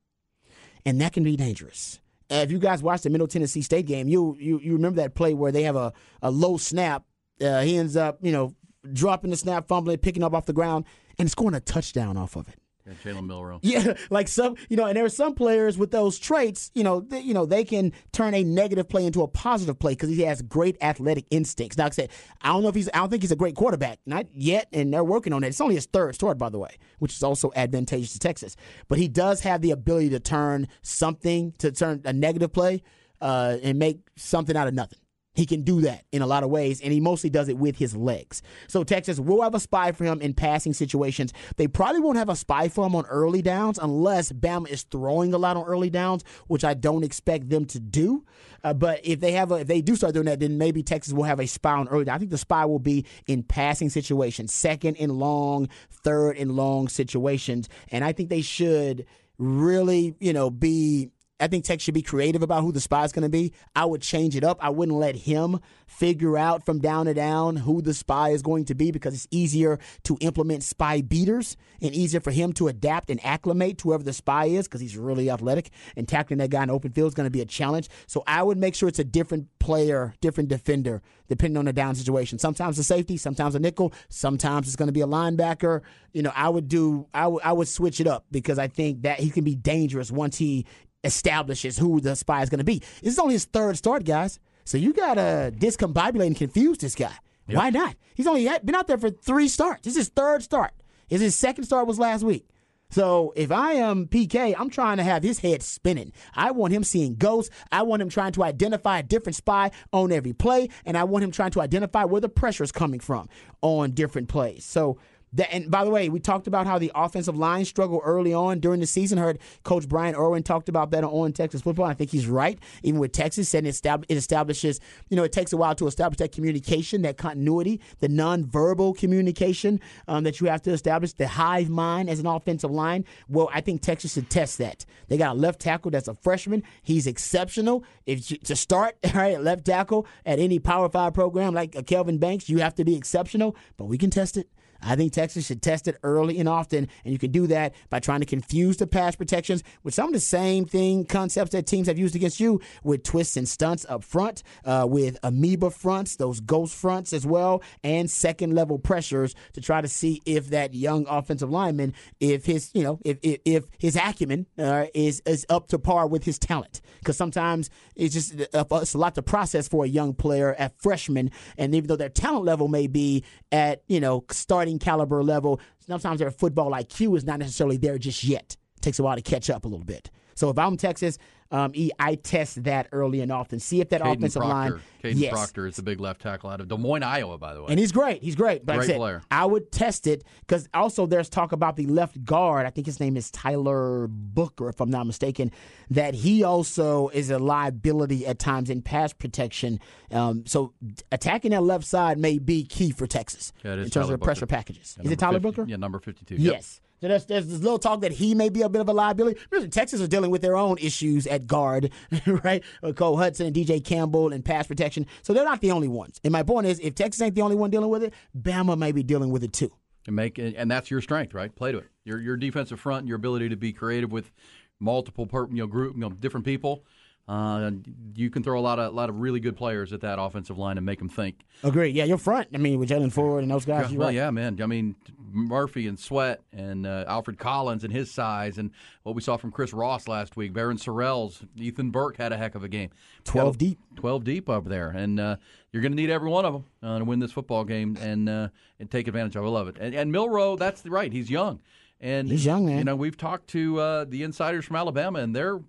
and 0.85 1.01
that 1.01 1.13
can 1.13 1.23
be 1.23 1.35
dangerous. 1.35 1.99
If 2.29 2.51
you 2.51 2.59
guys 2.59 2.83
watched 2.83 3.03
the 3.03 3.09
Middle 3.09 3.27
Tennessee 3.27 3.63
State 3.63 3.87
game, 3.87 4.07
you 4.07 4.37
you 4.39 4.59
you 4.59 4.73
remember 4.73 5.01
that 5.01 5.15
play 5.15 5.33
where 5.33 5.51
they 5.51 5.63
have 5.63 5.75
a, 5.75 5.93
a 6.21 6.29
low 6.29 6.57
snap. 6.57 7.03
Uh, 7.41 7.61
he 7.61 7.77
ends 7.77 7.97
up 7.97 8.19
you 8.21 8.31
know 8.31 8.53
dropping 8.93 9.31
the 9.31 9.37
snap, 9.37 9.67
fumbling, 9.67 9.97
picking 9.97 10.23
up 10.23 10.33
off 10.33 10.45
the 10.45 10.53
ground, 10.53 10.85
and 11.17 11.29
scoring 11.31 11.55
a 11.55 11.59
touchdown 11.59 12.17
off 12.17 12.35
of 12.35 12.47
it. 12.47 12.59
Yeah, 12.87 12.93
Jalen 13.03 13.25
Milroe. 13.25 13.59
Yeah, 13.61 13.93
like 14.09 14.27
some, 14.27 14.55
you 14.69 14.77
know, 14.77 14.85
and 14.85 14.95
there 14.95 15.05
are 15.05 15.09
some 15.09 15.35
players 15.35 15.77
with 15.77 15.91
those 15.91 16.17
traits, 16.17 16.71
you 16.73 16.83
know, 16.83 17.01
they, 17.01 17.19
you 17.19 17.33
know, 17.33 17.45
they 17.45 17.63
can 17.63 17.91
turn 18.11 18.33
a 18.33 18.43
negative 18.43 18.87
play 18.87 19.05
into 19.05 19.21
a 19.21 19.27
positive 19.27 19.77
play 19.77 19.93
because 19.93 20.09
he 20.09 20.21
has 20.21 20.41
great 20.41 20.77
athletic 20.81 21.25
instincts. 21.29 21.77
Now, 21.77 21.85
like 21.85 21.93
I 21.93 21.95
said, 21.95 22.09
I 22.41 22.49
don't 22.49 22.63
know 22.63 22.69
if 22.69 22.75
he's, 22.75 22.89
I 22.93 22.99
don't 22.99 23.09
think 23.09 23.23
he's 23.23 23.31
a 23.31 23.35
great 23.35 23.55
quarterback, 23.55 23.99
not 24.05 24.25
yet, 24.33 24.67
and 24.71 24.93
they're 24.93 25.03
working 25.03 25.33
on 25.33 25.43
it. 25.43 25.47
It's 25.47 25.61
only 25.61 25.75
his 25.75 25.85
third 25.85 26.15
start, 26.15 26.37
by 26.37 26.49
the 26.49 26.59
way, 26.59 26.77
which 26.99 27.13
is 27.13 27.23
also 27.23 27.51
advantageous 27.55 28.13
to 28.13 28.19
Texas. 28.19 28.55
But 28.87 28.99
he 28.99 29.07
does 29.07 29.41
have 29.41 29.61
the 29.61 29.71
ability 29.71 30.09
to 30.11 30.19
turn 30.19 30.67
something, 30.81 31.53
to 31.59 31.71
turn 31.71 32.01
a 32.05 32.13
negative 32.13 32.53
play, 32.53 32.83
uh, 33.21 33.57
and 33.61 33.79
make 33.79 33.99
something 34.15 34.55
out 34.55 34.67
of 34.67 34.73
nothing. 34.73 34.99
He 35.37 35.45
can 35.45 35.61
do 35.61 35.81
that 35.81 36.03
in 36.11 36.23
a 36.23 36.25
lot 36.25 36.43
of 36.43 36.49
ways, 36.49 36.81
and 36.81 36.91
he 36.91 36.99
mostly 36.99 37.29
does 37.29 37.47
it 37.47 37.59
with 37.59 37.77
his 37.77 37.95
legs. 37.95 38.41
So 38.67 38.83
Texas 38.83 39.19
will 39.19 39.43
have 39.43 39.53
a 39.53 39.59
spy 39.59 39.91
for 39.91 40.03
him 40.03 40.19
in 40.19 40.33
passing 40.33 40.73
situations. 40.73 41.31
They 41.57 41.67
probably 41.67 42.01
won't 42.01 42.17
have 42.17 42.27
a 42.27 42.35
spy 42.35 42.69
for 42.69 42.87
him 42.87 42.95
on 42.95 43.05
early 43.05 43.43
downs 43.43 43.77
unless 43.79 44.31
Bama 44.31 44.67
is 44.67 44.81
throwing 44.81 45.35
a 45.35 45.37
lot 45.37 45.55
on 45.55 45.63
early 45.65 45.91
downs, 45.91 46.23
which 46.47 46.63
I 46.63 46.73
don't 46.73 47.03
expect 47.03 47.51
them 47.51 47.65
to 47.65 47.79
do. 47.79 48.25
Uh, 48.63 48.73
but 48.73 48.99
if 49.03 49.19
they 49.19 49.33
have 49.33 49.51
a, 49.51 49.57
if 49.57 49.67
they 49.67 49.79
do 49.79 49.95
start 49.95 50.15
doing 50.15 50.25
that, 50.25 50.39
then 50.39 50.57
maybe 50.57 50.81
Texas 50.81 51.13
will 51.13 51.25
have 51.25 51.39
a 51.39 51.45
spy 51.45 51.73
on 51.73 51.87
early. 51.87 52.05
Down. 52.05 52.15
I 52.15 52.17
think 52.17 52.31
the 52.31 52.39
spy 52.39 52.65
will 52.65 52.79
be 52.79 53.05
in 53.27 53.43
passing 53.43 53.89
situations, 53.91 54.51
second 54.51 54.97
and 54.97 55.11
long, 55.11 55.69
third 55.91 56.37
and 56.37 56.53
long 56.53 56.87
situations, 56.87 57.69
and 57.91 58.03
I 58.03 58.11
think 58.11 58.29
they 58.29 58.41
should 58.41 59.05
really, 59.37 60.15
you 60.19 60.33
know, 60.33 60.49
be 60.49 61.11
I 61.39 61.47
think 61.47 61.65
Tech 61.65 61.81
should 61.81 61.93
be 61.93 62.01
creative 62.01 62.41
about 62.41 62.63
who 62.63 62.71
the 62.71 62.79
spy 62.79 63.03
is 63.03 63.11
going 63.11 63.23
to 63.23 63.29
be. 63.29 63.53
I 63.75 63.85
would 63.85 64.01
change 64.01 64.35
it 64.35 64.43
up. 64.43 64.57
I 64.59 64.69
wouldn't 64.69 64.97
let 64.97 65.15
him 65.15 65.59
figure 65.85 66.37
out 66.37 66.65
from 66.65 66.79
down 66.79 67.05
to 67.05 67.13
down 67.13 67.57
who 67.57 67.81
the 67.81 67.93
spy 67.93 68.29
is 68.29 68.41
going 68.41 68.65
to 68.65 68.75
be 68.75 68.91
because 68.91 69.13
it's 69.13 69.27
easier 69.29 69.77
to 70.03 70.17
implement 70.19 70.63
spy 70.63 71.01
beaters 71.01 71.55
and 71.81 71.93
easier 71.93 72.19
for 72.19 72.31
him 72.31 72.53
to 72.53 72.67
adapt 72.67 73.11
and 73.11 73.23
acclimate 73.23 73.77
to 73.79 73.89
whoever 73.89 74.03
the 74.03 74.13
spy 74.13 74.45
is 74.45 74.67
because 74.67 74.81
he's 74.81 74.97
really 74.97 75.29
athletic 75.29 75.69
and 75.95 76.07
tackling 76.07 76.39
that 76.39 76.49
guy 76.49 76.63
in 76.63 76.71
open 76.71 76.91
field 76.91 77.09
is 77.09 77.13
going 77.13 77.27
to 77.27 77.31
be 77.31 77.41
a 77.41 77.45
challenge. 77.45 77.87
So 78.07 78.23
I 78.25 78.41
would 78.41 78.57
make 78.57 78.73
sure 78.73 78.89
it's 78.89 78.99
a 78.99 79.03
different 79.03 79.47
player, 79.59 80.15
different 80.21 80.49
defender, 80.49 81.03
depending 81.27 81.57
on 81.57 81.65
the 81.65 81.73
down 81.73 81.93
situation. 81.93 82.39
Sometimes 82.39 82.79
a 82.79 82.83
safety, 82.83 83.15
sometimes 83.15 83.53
a 83.53 83.59
nickel, 83.59 83.93
sometimes 84.09 84.67
it's 84.67 84.75
going 84.75 84.87
to 84.87 84.93
be 84.93 85.01
a 85.01 85.07
linebacker. 85.07 85.81
You 86.13 86.23
know, 86.23 86.31
I 86.35 86.49
would 86.49 86.67
do, 86.67 87.07
I, 87.13 87.23
w- 87.23 87.41
I 87.43 87.53
would 87.53 87.67
switch 87.67 87.99
it 87.99 88.07
up 88.07 88.25
because 88.31 88.57
I 88.57 88.67
think 88.67 89.03
that 89.03 89.19
he 89.19 89.29
can 89.29 89.43
be 89.43 89.55
dangerous 89.55 90.11
once 90.11 90.37
he 90.37 90.65
establishes 91.03 91.77
who 91.77 91.99
the 91.99 92.15
spy 92.15 92.41
is 92.41 92.49
going 92.49 92.59
to 92.59 92.63
be. 92.63 92.79
This 93.01 93.13
is 93.13 93.19
only 93.19 93.33
his 93.33 93.45
third 93.45 93.77
start, 93.77 94.03
guys. 94.03 94.39
So 94.65 94.77
you 94.77 94.93
got 94.93 95.15
to 95.15 95.53
discombobulate 95.55 96.27
and 96.27 96.35
confuse 96.35 96.77
this 96.77 96.95
guy. 96.95 97.15
Yep. 97.47 97.57
Why 97.57 97.69
not? 97.69 97.95
He's 98.15 98.27
only 98.27 98.49
been 98.63 98.75
out 98.75 98.87
there 98.87 98.97
for 98.97 99.09
three 99.09 99.47
starts. 99.47 99.83
This 99.83 99.93
is 99.93 99.97
his 99.97 100.09
third 100.09 100.43
start. 100.43 100.73
His, 101.07 101.21
his 101.21 101.35
second 101.35 101.63
start 101.63 101.87
was 101.87 101.97
last 101.97 102.23
week. 102.23 102.47
So 102.89 103.33
if 103.35 103.51
I 103.51 103.73
am 103.73 104.07
PK, 104.07 104.55
I'm 104.57 104.69
trying 104.69 104.97
to 104.97 105.03
have 105.03 105.23
his 105.23 105.39
head 105.39 105.61
spinning. 105.61 106.13
I 106.33 106.51
want 106.51 106.73
him 106.73 106.83
seeing 106.83 107.15
ghosts. 107.15 107.53
I 107.71 107.83
want 107.83 108.01
him 108.01 108.09
trying 108.09 108.31
to 108.33 108.43
identify 108.43 108.99
a 108.99 109.03
different 109.03 109.35
spy 109.35 109.71
on 109.91 110.11
every 110.11 110.33
play, 110.33 110.69
and 110.85 110.97
I 110.97 111.03
want 111.03 111.23
him 111.23 111.31
trying 111.31 111.51
to 111.51 111.61
identify 111.61 112.05
where 112.05 112.21
the 112.21 112.29
pressure 112.29 112.63
is 112.63 112.71
coming 112.71 112.99
from 112.99 113.27
on 113.61 113.91
different 113.91 114.29
plays. 114.29 114.63
So 114.63 114.99
that, 115.33 115.53
and 115.53 115.69
by 115.69 115.83
the 115.83 115.91
way, 115.91 116.09
we 116.09 116.19
talked 116.19 116.47
about 116.47 116.67
how 116.67 116.79
the 116.79 116.91
offensive 116.95 117.37
line 117.37 117.65
struggled 117.65 118.01
early 118.05 118.33
on 118.33 118.59
during 118.59 118.79
the 118.79 118.87
season. 118.87 119.17
Heard 119.17 119.39
Coach 119.63 119.87
Brian 119.87 120.15
Irwin 120.15 120.43
talked 120.43 120.69
about 120.69 120.91
that 120.91 121.03
on 121.03 121.33
Texas 121.33 121.61
football. 121.61 121.85
I 121.85 121.93
think 121.93 122.11
he's 122.11 122.27
right. 122.27 122.57
Even 122.83 122.99
with 122.99 123.11
Texas, 123.11 123.53
and 123.53 123.67
it 123.67 123.81
establishes, 124.09 124.79
you 125.09 125.17
know, 125.17 125.23
it 125.23 125.31
takes 125.33 125.51
a 125.51 125.57
while 125.57 125.75
to 125.75 125.87
establish 125.87 126.17
that 126.19 126.31
communication, 126.31 127.01
that 127.01 127.17
continuity, 127.17 127.81
the 127.99 128.07
nonverbal 128.07 128.97
communication 128.97 129.81
um, 130.07 130.23
that 130.23 130.39
you 130.39 130.47
have 130.47 130.61
to 130.61 130.71
establish, 130.71 131.13
the 131.13 131.27
hive 131.27 131.69
mind 131.69 132.09
as 132.09 132.19
an 132.19 132.25
offensive 132.25 132.71
line. 132.71 133.03
Well, 133.27 133.49
I 133.53 133.61
think 133.61 133.81
Texas 133.81 134.13
should 134.13 134.29
test 134.29 134.57
that. 134.59 134.85
They 135.09 135.17
got 135.17 135.35
a 135.35 135.39
left 135.39 135.59
tackle 135.59 135.91
that's 135.91 136.07
a 136.07 136.15
freshman. 136.15 136.63
He's 136.83 137.05
exceptional. 137.05 137.83
If 138.05 138.31
you, 138.31 138.37
to 138.37 138.55
start, 138.55 138.95
right, 139.13 139.39
left 139.41 139.65
tackle 139.65 140.07
at 140.25 140.39
any 140.39 140.59
Power 140.59 140.89
Five 140.89 141.13
program 141.13 141.53
like 141.53 141.75
a 141.75 141.83
Kelvin 141.83 142.17
Banks, 142.17 142.47
you 142.47 142.59
have 142.59 142.75
to 142.75 142.85
be 142.85 142.95
exceptional. 142.95 143.55
But 143.75 143.85
we 143.85 143.97
can 143.97 144.09
test 144.09 144.37
it. 144.37 144.47
I 144.81 144.95
think 144.95 145.13
Texas 145.13 145.45
should 145.45 145.61
test 145.61 145.87
it 145.87 145.97
early 146.03 146.39
and 146.39 146.47
often, 146.47 146.87
and 147.03 147.11
you 147.11 147.19
can 147.19 147.31
do 147.31 147.47
that 147.47 147.73
by 147.89 147.99
trying 147.99 148.19
to 148.19 148.25
confuse 148.25 148.77
the 148.77 148.87
pass 148.87 149.15
protections 149.15 149.63
with 149.83 149.93
some 149.93 150.07
of 150.07 150.13
the 150.13 150.19
same 150.19 150.65
thing 150.65 151.05
concepts 151.05 151.51
that 151.51 151.67
teams 151.67 151.87
have 151.87 151.97
used 151.97 152.15
against 152.15 152.39
you 152.39 152.61
with 152.83 153.03
twists 153.03 153.37
and 153.37 153.47
stunts 153.47 153.85
up 153.89 154.03
front, 154.03 154.43
uh, 154.65 154.85
with 154.89 155.17
amoeba 155.23 155.69
fronts, 155.69 156.15
those 156.15 156.39
ghost 156.39 156.75
fronts 156.75 157.13
as 157.13 157.25
well, 157.25 157.61
and 157.83 158.09
second 158.09 158.53
level 158.53 158.77
pressures 158.77 159.35
to 159.53 159.61
try 159.61 159.81
to 159.81 159.87
see 159.87 160.21
if 160.25 160.49
that 160.49 160.73
young 160.73 161.05
offensive 161.07 161.49
lineman, 161.49 161.93
if 162.19 162.45
his, 162.45 162.71
you 162.73 162.83
know, 162.83 162.99
if 163.03 163.17
if, 163.21 163.39
if 163.45 163.63
his 163.77 163.95
acumen 163.95 164.45
uh, 164.57 164.85
is 164.93 165.21
is 165.25 165.45
up 165.49 165.67
to 165.67 165.79
par 165.79 166.07
with 166.07 166.23
his 166.23 166.37
talent, 166.37 166.81
because 166.99 167.17
sometimes 167.17 167.69
it's 167.95 168.13
just 168.13 168.39
uh, 168.53 168.65
it's 168.73 168.93
a 168.93 168.97
lot 168.97 169.15
to 169.15 169.21
process 169.21 169.67
for 169.67 169.85
a 169.85 169.87
young 169.87 170.13
player 170.13 170.53
at 170.55 170.79
freshman, 170.81 171.31
and 171.57 171.73
even 171.73 171.87
though 171.87 171.95
their 171.95 172.09
talent 172.09 172.45
level 172.45 172.67
may 172.67 172.87
be 172.87 173.23
at 173.51 173.83
you 173.87 173.99
know 173.99 174.23
starting 174.31 174.66
starting 174.67 174.79
caliber 174.79 175.23
level. 175.23 175.59
Sometimes 175.79 176.19
their 176.19 176.31
football 176.31 176.71
IQ 176.71 177.15
is 177.15 177.23
not 177.23 177.39
necessarily 177.39 177.77
there 177.77 177.97
just 177.97 178.23
yet. 178.23 178.57
It 178.75 178.81
takes 178.81 178.99
a 178.99 179.03
while 179.03 179.15
to 179.15 179.21
catch 179.21 179.49
up 179.49 179.63
a 179.65 179.67
little 179.67 179.85
bit. 179.85 180.11
So 180.35 180.49
if 180.49 180.57
I'm 180.57 180.75
Texas, 180.77 181.17
um, 181.51 181.71
E, 181.73 181.91
I 181.99 182.15
test 182.15 182.63
that 182.63 182.87
early 182.91 183.21
and 183.21 183.31
often. 183.31 183.59
See 183.59 183.81
if 183.81 183.89
that 183.89 184.01
Kadyn 184.01 184.17
offensive 184.17 184.41
Proctor. 184.41 184.73
line. 184.75 184.81
Kadyn 185.03 185.19
yes. 185.19 185.33
Proctor 185.33 185.67
is 185.67 185.75
the 185.75 185.83
big 185.83 185.99
left 185.99 186.21
tackle 186.21 186.49
out 186.49 186.59
of 186.59 186.67
Des 186.67 186.77
Moines, 186.77 187.03
Iowa, 187.03 187.37
by 187.37 187.53
the 187.53 187.61
way. 187.61 187.67
And 187.69 187.79
he's 187.79 187.91
great. 187.91 188.21
He's 188.23 188.35
great. 188.35 188.65
But 188.65 188.73
like 188.73 188.75
I 188.75 188.79
Great 188.79 188.87
said, 188.87 188.97
player. 188.97 189.21
I 189.31 189.45
would 189.45 189.71
test 189.71 190.07
it 190.07 190.23
because 190.41 190.67
also 190.73 191.05
there's 191.05 191.29
talk 191.29 191.51
about 191.51 191.75
the 191.75 191.85
left 191.85 192.23
guard. 192.25 192.65
I 192.65 192.69
think 192.69 192.87
his 192.87 192.99
name 192.99 193.15
is 193.15 193.31
Tyler 193.31 194.07
Booker, 194.09 194.69
if 194.69 194.81
I'm 194.81 194.89
not 194.89 195.05
mistaken. 195.05 195.51
That 195.89 196.13
he 196.13 196.43
also 196.43 197.09
is 197.09 197.29
a 197.29 197.39
liability 197.39 198.25
at 198.25 198.39
times 198.39 198.69
in 198.69 198.81
pass 198.81 199.13
protection. 199.13 199.79
Um, 200.11 200.45
so 200.45 200.73
attacking 201.11 201.51
that 201.51 201.63
left 201.63 201.85
side 201.85 202.17
may 202.17 202.39
be 202.39 202.63
key 202.65 202.91
for 202.91 203.07
Texas 203.07 203.53
Yeah, 203.63 203.73
in 203.73 203.79
terms 203.81 203.93
Tyler 203.93 204.15
of 204.15 204.21
pressure 204.21 204.45
packages. 204.47 204.95
Yeah, 204.97 205.05
is 205.05 205.11
it 205.11 205.19
Tyler 205.19 205.39
50 205.39 205.43
Booker? 205.49 205.65
Yeah, 205.69 205.77
number 205.77 205.99
52. 205.99 206.35
Yep. 206.35 206.63
So 206.99 207.07
there's, 207.07 207.25
there's 207.25 207.47
this 207.47 207.61
little 207.61 207.77
talk 207.77 208.01
that 208.01 208.13
he 208.13 208.33
may 208.33 208.49
be 208.49 208.61
a 208.63 208.69
bit 208.69 208.81
of 208.81 208.89
a 208.89 208.93
liability. 208.93 209.39
Listen, 209.51 209.69
Texas 209.69 210.01
is 210.01 210.07
dealing 210.07 210.31
with 210.31 210.41
their 210.41 210.57
own 210.57 210.77
issues 210.79 211.27
at 211.27 211.45
guard, 211.45 211.91
right? 212.25 212.63
Uh, 212.81 212.91
Cole 212.91 213.17
Hutson 213.17 213.45
and 213.45 213.55
DJ 213.55 213.83
Campbell 213.83 214.33
and 214.33 214.43
pass 214.43 214.65
protection. 214.67 215.05
So 215.21 215.33
they're 215.33 215.45
not 215.45 215.61
the 215.61 215.71
only 215.71 215.87
ones. 215.87 216.19
And 216.23 216.31
my 216.31 216.43
point 216.43 216.65
is, 216.67 216.79
if 216.79 216.95
Texas 216.95 217.21
ain't 217.21 217.35
the 217.35 217.41
only 217.41 217.55
one 217.55 217.69
dealing 217.69 217.89
with 217.89 218.03
it, 218.03 218.13
Bama 218.35 218.77
may 218.77 218.91
be 218.91 219.03
dealing 219.03 219.29
with 219.29 219.43
it 219.43 219.53
too. 219.53 219.71
and 220.07 220.15
make 220.15 220.37
and 220.39 220.71
that's 220.71 220.89
your 220.89 221.01
strength, 221.01 221.33
right? 221.33 221.53
Play 221.55 221.71
to 221.71 221.79
it. 221.79 221.89
Your 222.03 222.19
your 222.19 222.37
defensive 222.37 222.79
front, 222.79 223.01
and 223.01 223.07
your 223.07 223.17
ability 223.17 223.49
to 223.49 223.57
be 223.57 223.73
creative 223.73 224.11
with 224.11 224.31
multiple 224.79 225.27
per, 225.27 225.47
you 225.49 225.57
know 225.57 225.67
group 225.67 225.95
you 225.95 226.01
know 226.01 226.09
different 226.09 226.45
people. 226.45 226.83
Uh, 227.27 227.71
you 228.15 228.29
can 228.29 228.41
throw 228.41 228.57
a 228.57 228.61
lot 228.61 228.79
of 228.79 228.93
lot 228.93 229.09
of 229.09 229.17
really 229.17 229.41
good 229.41 229.57
players 229.57 229.91
at 229.91 229.99
that 229.99 230.17
offensive 230.17 230.57
line 230.57 230.77
and 230.77 230.85
make 230.85 230.99
them 230.99 231.09
think. 231.09 231.43
Agree. 231.61 231.89
Yeah, 231.89 232.05
you're 232.05 232.17
front. 232.17 232.47
I 232.53 232.57
mean, 232.57 232.79
with 232.79 232.87
Jalen 232.89 233.11
Ford 233.11 233.43
and 233.43 233.51
those 233.51 233.65
guys, 233.65 233.91
you're 233.91 233.99
well, 233.99 234.07
right. 234.07 234.15
yeah, 234.15 234.31
man. 234.31 234.61
I 234.61 234.65
mean, 234.65 234.95
Murphy 235.31 235.87
and 235.87 235.99
Sweat 235.99 236.41
and 236.51 236.85
uh, 236.85 237.05
Alfred 237.07 237.37
Collins 237.37 237.83
and 237.83 237.91
his 237.93 238.09
size 238.11 238.57
and 238.57 238.71
what 239.03 239.15
we 239.15 239.21
saw 239.21 239.37
from 239.37 239.51
Chris 239.51 239.73
Ross 239.73 240.07
last 240.07 240.35
week. 240.37 240.53
Barryn 240.53 240.77
Sorrells, 240.81 241.45
Ethan 241.55 241.91
Burke 241.91 242.17
had 242.17 242.31
a 242.31 242.37
heck 242.37 242.55
of 242.55 242.63
a 242.63 242.67
game. 242.69 242.89
12 243.25 243.53
Got- 243.53 243.59
deep. 243.59 243.79
12 243.95 244.23
deep 244.23 244.49
up 244.49 244.65
there. 244.65 244.89
And 244.89 245.19
uh, 245.19 245.37
you're 245.71 245.81
going 245.81 245.91
to 245.91 245.95
need 245.95 246.09
every 246.09 246.29
one 246.29 246.45
of 246.45 246.53
them 246.53 246.65
uh, 246.81 246.99
to 246.99 247.05
win 247.05 247.19
this 247.19 247.31
football 247.31 247.63
game 247.63 247.97
and 248.01 248.27
uh, 248.29 248.49
and 248.79 248.89
take 248.89 249.07
advantage 249.07 249.35
of 249.35 249.43
it. 249.43 249.47
I 249.47 249.49
love 249.49 249.67
it. 249.67 249.77
And, 249.79 249.93
and 249.95 250.11
Milroe, 250.11 250.55
that's 250.55 250.81
the 250.81 250.89
right. 250.89 251.11
He's 251.11 251.29
young. 251.29 251.61
And 251.99 252.29
He's 252.29 252.45
young, 252.45 252.65
man. 252.65 252.77
You 252.77 252.83
know, 252.83 252.95
we've 252.95 253.17
talked 253.17 253.47
to 253.49 253.79
uh, 253.79 254.05
the 254.05 254.21
insiders 254.23 254.65
from 254.65 254.75
Alabama, 254.75 255.19
and 255.19 255.35
they're. 255.35 255.59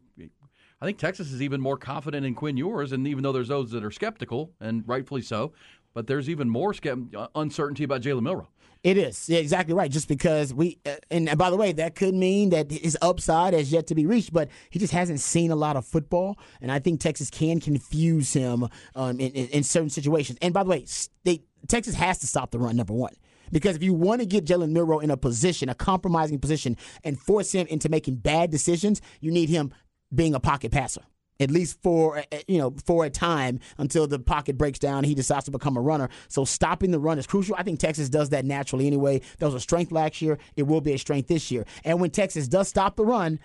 I 0.80 0.86
think 0.86 0.98
Texas 0.98 1.32
is 1.32 1.42
even 1.42 1.60
more 1.60 1.76
confident 1.76 2.24
in 2.24 2.36
Quinn 2.36 2.56
Ewers, 2.56 2.92
and 2.92 3.08
even 3.08 3.24
though 3.24 3.32
there's 3.32 3.48
those 3.48 3.72
that 3.72 3.82
are 3.82 3.90
skeptical, 3.90 4.52
and 4.60 4.84
rightfully 4.86 5.22
so, 5.22 5.52
but 5.92 6.06
there's 6.06 6.28
even 6.30 6.48
more 6.48 6.72
skept- 6.72 7.16
uh, 7.16 7.26
uncertainty 7.34 7.82
about 7.82 8.00
Jalen 8.02 8.22
Milroe. 8.22 8.48
It 8.84 8.96
is. 8.96 9.28
Yeah, 9.28 9.38
exactly 9.38 9.74
right. 9.74 9.90
Just 9.90 10.06
because 10.06 10.54
we, 10.54 10.78
uh, 10.86 10.94
and 11.10 11.36
by 11.36 11.50
the 11.50 11.56
way, 11.56 11.72
that 11.72 11.96
could 11.96 12.14
mean 12.14 12.50
that 12.50 12.70
his 12.70 12.96
upside 13.02 13.52
has 13.52 13.72
yet 13.72 13.88
to 13.88 13.94
be 13.94 14.06
reached, 14.06 14.32
but 14.32 14.48
he 14.70 14.78
just 14.78 14.92
hasn't 14.92 15.20
seen 15.20 15.50
a 15.50 15.56
lot 15.56 15.76
of 15.76 15.84
football. 15.84 16.38
And 16.60 16.70
I 16.70 16.78
think 16.78 17.00
Texas 17.00 17.28
can 17.28 17.60
confuse 17.60 18.32
him 18.32 18.68
um, 18.94 19.20
in, 19.20 19.32
in, 19.32 19.48
in 19.48 19.62
certain 19.64 19.90
situations. 19.90 20.38
And 20.40 20.54
by 20.54 20.62
the 20.62 20.70
way, 20.70 20.86
they, 21.24 21.42
Texas 21.66 21.94
has 21.94 22.18
to 22.20 22.26
stop 22.26 22.52
the 22.52 22.58
run, 22.58 22.76
number 22.76 22.94
one. 22.94 23.14
Because 23.50 23.76
if 23.76 23.82
you 23.82 23.94
want 23.94 24.20
to 24.20 24.26
get 24.26 24.44
Jalen 24.44 24.70
Milroe 24.70 25.00
in 25.00 25.10
a 25.10 25.16
position, 25.16 25.68
a 25.68 25.74
compromising 25.74 26.38
position, 26.38 26.76
and 27.02 27.18
force 27.18 27.50
him 27.50 27.66
into 27.68 27.88
making 27.88 28.16
bad 28.16 28.50
decisions, 28.50 29.00
you 29.20 29.32
need 29.32 29.48
him 29.48 29.72
being 30.14 30.34
a 30.34 30.40
pocket 30.40 30.70
passer 30.70 31.02
at 31.40 31.50
least 31.50 31.80
for 31.82 32.18
uh, 32.18 32.22
you 32.46 32.58
know 32.58 32.74
for 32.84 33.04
a 33.04 33.10
time 33.10 33.60
until 33.78 34.06
the 34.06 34.18
pocket 34.18 34.58
breaks 34.58 34.78
down 34.78 35.04
he 35.04 35.14
decides 35.14 35.44
to 35.44 35.50
become 35.50 35.76
a 35.76 35.80
runner. 35.80 36.08
So 36.28 36.44
stopping 36.44 36.90
the 36.90 36.98
run 36.98 37.18
is 37.18 37.26
crucial. 37.26 37.54
I 37.58 37.62
think 37.62 37.78
Texas 37.78 38.08
does 38.08 38.30
that 38.30 38.44
naturally 38.44 38.86
anyway. 38.86 39.20
That 39.38 39.46
was 39.46 39.54
a 39.54 39.60
strength 39.60 39.92
last 39.92 40.20
year. 40.22 40.38
It 40.56 40.64
will 40.64 40.80
be 40.80 40.92
a 40.92 40.98
strength 40.98 41.28
this 41.28 41.50
year. 41.50 41.64
And 41.84 42.00
when 42.00 42.10
Texas 42.10 42.48
does 42.48 42.68
stop 42.68 42.96
the 42.96 43.04
run, 43.04 43.38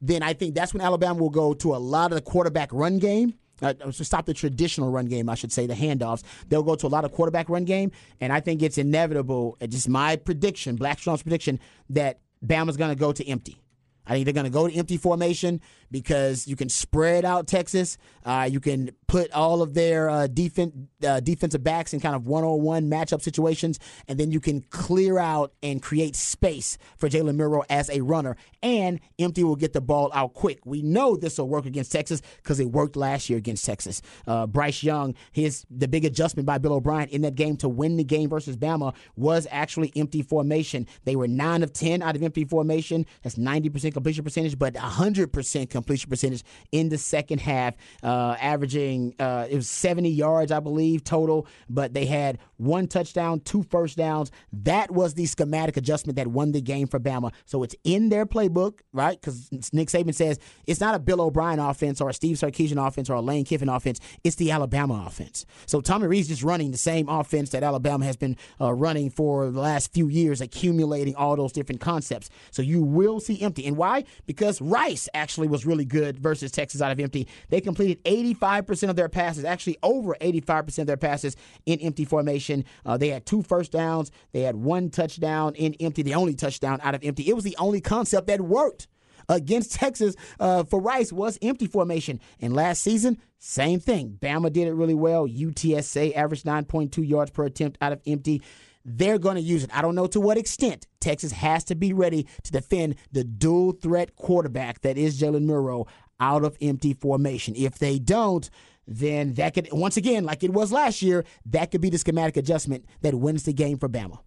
then 0.00 0.22
I 0.22 0.32
think 0.32 0.54
that's 0.54 0.72
when 0.72 0.80
Alabama 0.80 1.20
will 1.20 1.30
go 1.30 1.54
to 1.54 1.74
a 1.74 1.78
lot 1.78 2.12
of 2.12 2.16
the 2.16 2.22
quarterback 2.22 2.72
run 2.72 2.98
game. 2.98 3.34
Uh, 3.62 3.74
to 3.74 4.04
stop 4.06 4.24
the 4.24 4.32
traditional 4.32 4.90
run 4.90 5.04
game, 5.04 5.28
I 5.28 5.34
should 5.34 5.52
say, 5.52 5.66
the 5.66 5.74
handoffs. 5.74 6.22
They'll 6.48 6.62
go 6.62 6.76
to 6.76 6.86
a 6.86 6.88
lot 6.88 7.04
of 7.04 7.12
quarterback 7.12 7.50
run 7.50 7.66
game, 7.66 7.90
and 8.18 8.32
I 8.32 8.40
think 8.40 8.62
it's 8.62 8.78
inevitable. 8.78 9.58
It's 9.60 9.74
just 9.74 9.86
my 9.86 10.16
prediction, 10.16 10.76
Black 10.76 10.98
Strong's 10.98 11.22
prediction, 11.22 11.60
that 11.90 12.20
Bama's 12.42 12.78
going 12.78 12.88
to 12.88 12.98
go 12.98 13.12
to 13.12 13.28
empty. 13.28 13.60
I 14.06 14.14
think 14.14 14.24
they're 14.24 14.32
going 14.32 14.44
to 14.44 14.50
go 14.50 14.66
to 14.66 14.74
empty 14.74 14.96
formation 14.96 15.60
because 15.90 16.46
you 16.46 16.56
can 16.56 16.68
spread 16.68 17.24
out 17.24 17.46
Texas. 17.46 17.98
Uh, 18.24 18.48
you 18.50 18.60
can 18.60 18.90
put 19.06 19.32
all 19.32 19.62
of 19.62 19.74
their 19.74 20.08
uh, 20.08 20.28
defen- 20.28 20.86
uh, 21.04 21.20
defensive 21.20 21.64
backs 21.64 21.92
in 21.92 22.00
kind 22.00 22.14
of 22.14 22.26
one-on-one 22.26 22.88
matchup 22.88 23.22
situations, 23.22 23.78
and 24.06 24.20
then 24.20 24.30
you 24.30 24.40
can 24.40 24.60
clear 24.70 25.18
out 25.18 25.52
and 25.62 25.82
create 25.82 26.14
space 26.14 26.78
for 26.96 27.08
Jalen 27.08 27.36
Milroe 27.36 27.64
as 27.68 27.90
a 27.90 28.00
runner. 28.00 28.36
And 28.62 29.00
empty 29.18 29.42
will 29.42 29.56
get 29.56 29.72
the 29.72 29.80
ball 29.80 30.10
out 30.14 30.34
quick. 30.34 30.60
We 30.64 30.82
know 30.82 31.16
this 31.16 31.38
will 31.38 31.48
work 31.48 31.66
against 31.66 31.92
Texas 31.92 32.22
because 32.36 32.60
it 32.60 32.70
worked 32.70 32.94
last 32.94 33.28
year 33.28 33.38
against 33.38 33.64
Texas. 33.64 34.02
Uh, 34.26 34.46
Bryce 34.46 34.82
Young, 34.82 35.14
his 35.32 35.64
the 35.70 35.88
big 35.88 36.04
adjustment 36.04 36.46
by 36.46 36.58
Bill 36.58 36.74
O'Brien 36.74 37.08
in 37.08 37.22
that 37.22 37.34
game 37.34 37.56
to 37.58 37.68
win 37.68 37.96
the 37.96 38.04
game 38.04 38.28
versus 38.28 38.56
Bama 38.56 38.94
was 39.16 39.46
actually 39.50 39.92
empty 39.96 40.22
formation. 40.22 40.86
They 41.04 41.16
were 41.16 41.26
nine 41.26 41.62
of 41.62 41.72
ten 41.72 42.02
out 42.02 42.16
of 42.16 42.22
empty 42.22 42.44
formation. 42.44 43.06
That's 43.22 43.38
ninety 43.38 43.70
percent 43.70 43.94
completion 43.94 44.24
percentage, 44.24 44.58
but 44.58 44.76
hundred 44.76 45.32
percent 45.32 45.70
completion 45.80 46.10
percentage 46.10 46.44
in 46.72 46.88
the 46.88 46.98
second 46.98 47.40
half, 47.40 47.74
uh, 48.02 48.36
averaging 48.40 49.14
uh, 49.18 49.46
it 49.50 49.56
was 49.56 49.68
seventy 49.68 50.10
yards, 50.10 50.52
I 50.52 50.60
believe, 50.60 51.04
total. 51.04 51.46
But 51.68 51.94
they 51.94 52.06
had 52.06 52.38
one 52.56 52.86
touchdown, 52.86 53.40
two 53.40 53.62
first 53.64 53.96
downs. 53.96 54.30
That 54.52 54.90
was 54.90 55.14
the 55.14 55.26
schematic 55.26 55.76
adjustment 55.76 56.16
that 56.16 56.26
won 56.26 56.52
the 56.52 56.60
game 56.60 56.86
for 56.86 57.00
Bama. 57.00 57.32
So 57.44 57.62
it's 57.62 57.74
in 57.84 58.08
their 58.08 58.26
playbook, 58.26 58.80
right? 58.92 59.20
Because 59.20 59.50
Nick 59.72 59.88
Saban 59.88 60.14
says 60.14 60.38
it's 60.66 60.80
not 60.80 60.94
a 60.94 60.98
Bill 60.98 61.20
O'Brien 61.20 61.58
offense 61.58 62.00
or 62.00 62.10
a 62.10 62.14
Steve 62.14 62.36
Sarkisian 62.36 62.84
offense 62.86 63.08
or 63.08 63.14
a 63.14 63.20
Lane 63.20 63.44
Kiffin 63.44 63.68
offense. 63.68 64.00
It's 64.24 64.36
the 64.36 64.50
Alabama 64.50 65.04
offense. 65.06 65.46
So 65.66 65.80
Tommy 65.80 66.06
Rees's 66.06 66.28
just 66.28 66.42
running 66.42 66.70
the 66.70 66.78
same 66.78 67.08
offense 67.08 67.50
that 67.50 67.62
Alabama 67.62 68.04
has 68.04 68.16
been 68.16 68.36
uh, 68.60 68.72
running 68.72 69.10
for 69.10 69.50
the 69.50 69.60
last 69.60 69.92
few 69.92 70.08
years, 70.08 70.40
accumulating 70.40 71.14
all 71.16 71.36
those 71.36 71.52
different 71.52 71.80
concepts. 71.80 72.28
So 72.50 72.62
you 72.62 72.82
will 72.82 73.20
see 73.20 73.40
empty. 73.40 73.66
And 73.66 73.76
why? 73.76 74.04
Because 74.26 74.60
Rice 74.60 75.08
actually 75.14 75.48
was 75.48 75.66
really 75.70 75.84
good 75.84 76.18
versus 76.18 76.50
Texas 76.50 76.82
out 76.82 76.90
of 76.90 77.00
empty. 77.00 77.28
They 77.48 77.60
completed 77.60 78.02
85% 78.04 78.90
of 78.90 78.96
their 78.96 79.08
passes, 79.08 79.44
actually 79.44 79.78
over 79.82 80.16
85% 80.20 80.80
of 80.80 80.86
their 80.86 80.96
passes 80.96 81.36
in 81.64 81.80
empty 81.80 82.04
formation. 82.04 82.64
Uh, 82.84 82.96
they 82.96 83.08
had 83.08 83.24
two 83.24 83.42
first 83.42 83.72
downs. 83.72 84.10
They 84.32 84.42
had 84.42 84.56
one 84.56 84.90
touchdown 84.90 85.54
in 85.54 85.74
empty, 85.80 86.02
the 86.02 86.14
only 86.14 86.34
touchdown 86.34 86.80
out 86.82 86.94
of 86.94 87.04
empty. 87.04 87.28
It 87.28 87.34
was 87.34 87.44
the 87.44 87.56
only 87.58 87.80
concept 87.80 88.26
that 88.26 88.40
worked 88.40 88.88
against 89.28 89.72
Texas 89.74 90.16
uh, 90.40 90.64
for 90.64 90.80
Rice 90.80 91.12
was 91.12 91.38
empty 91.40 91.66
formation. 91.66 92.20
And 92.40 92.54
last 92.54 92.82
season, 92.82 93.18
same 93.38 93.80
thing. 93.80 94.18
Bama 94.20 94.52
did 94.52 94.68
it 94.68 94.74
really 94.74 94.94
well. 94.94 95.26
UTSA 95.26 96.14
averaged 96.14 96.44
9.2 96.44 97.08
yards 97.08 97.30
per 97.30 97.44
attempt 97.44 97.78
out 97.80 97.92
of 97.92 98.00
empty. 98.06 98.42
They're 98.84 99.18
going 99.18 99.36
to 99.36 99.42
use 99.42 99.62
it. 99.64 99.70
I 99.72 99.82
don't 99.82 99.94
know 99.94 100.06
to 100.08 100.20
what 100.20 100.38
extent. 100.38 100.86
Texas 101.00 101.32
has 101.32 101.64
to 101.64 101.74
be 101.74 101.92
ready 101.92 102.26
to 102.44 102.52
defend 102.52 102.96
the 103.12 103.24
dual 103.24 103.72
threat 103.72 104.16
quarterback 104.16 104.80
that 104.82 104.96
is 104.96 105.20
Jalen 105.20 105.44
Milroe 105.44 105.86
out 106.18 106.44
of 106.44 106.56
empty 106.60 106.94
formation. 106.94 107.54
If 107.56 107.78
they 107.78 107.98
don't, 107.98 108.48
then 108.86 109.34
that 109.34 109.54
could, 109.54 109.68
once 109.72 109.96
again, 109.96 110.24
like 110.24 110.42
it 110.42 110.52
was 110.52 110.72
last 110.72 111.00
year, 111.02 111.24
that 111.46 111.70
could 111.70 111.80
be 111.80 111.90
the 111.90 111.98
schematic 111.98 112.36
adjustment 112.36 112.84
that 113.02 113.14
wins 113.14 113.44
the 113.44 113.52
game 113.52 113.78
for 113.78 113.88
Bama. 113.88 114.18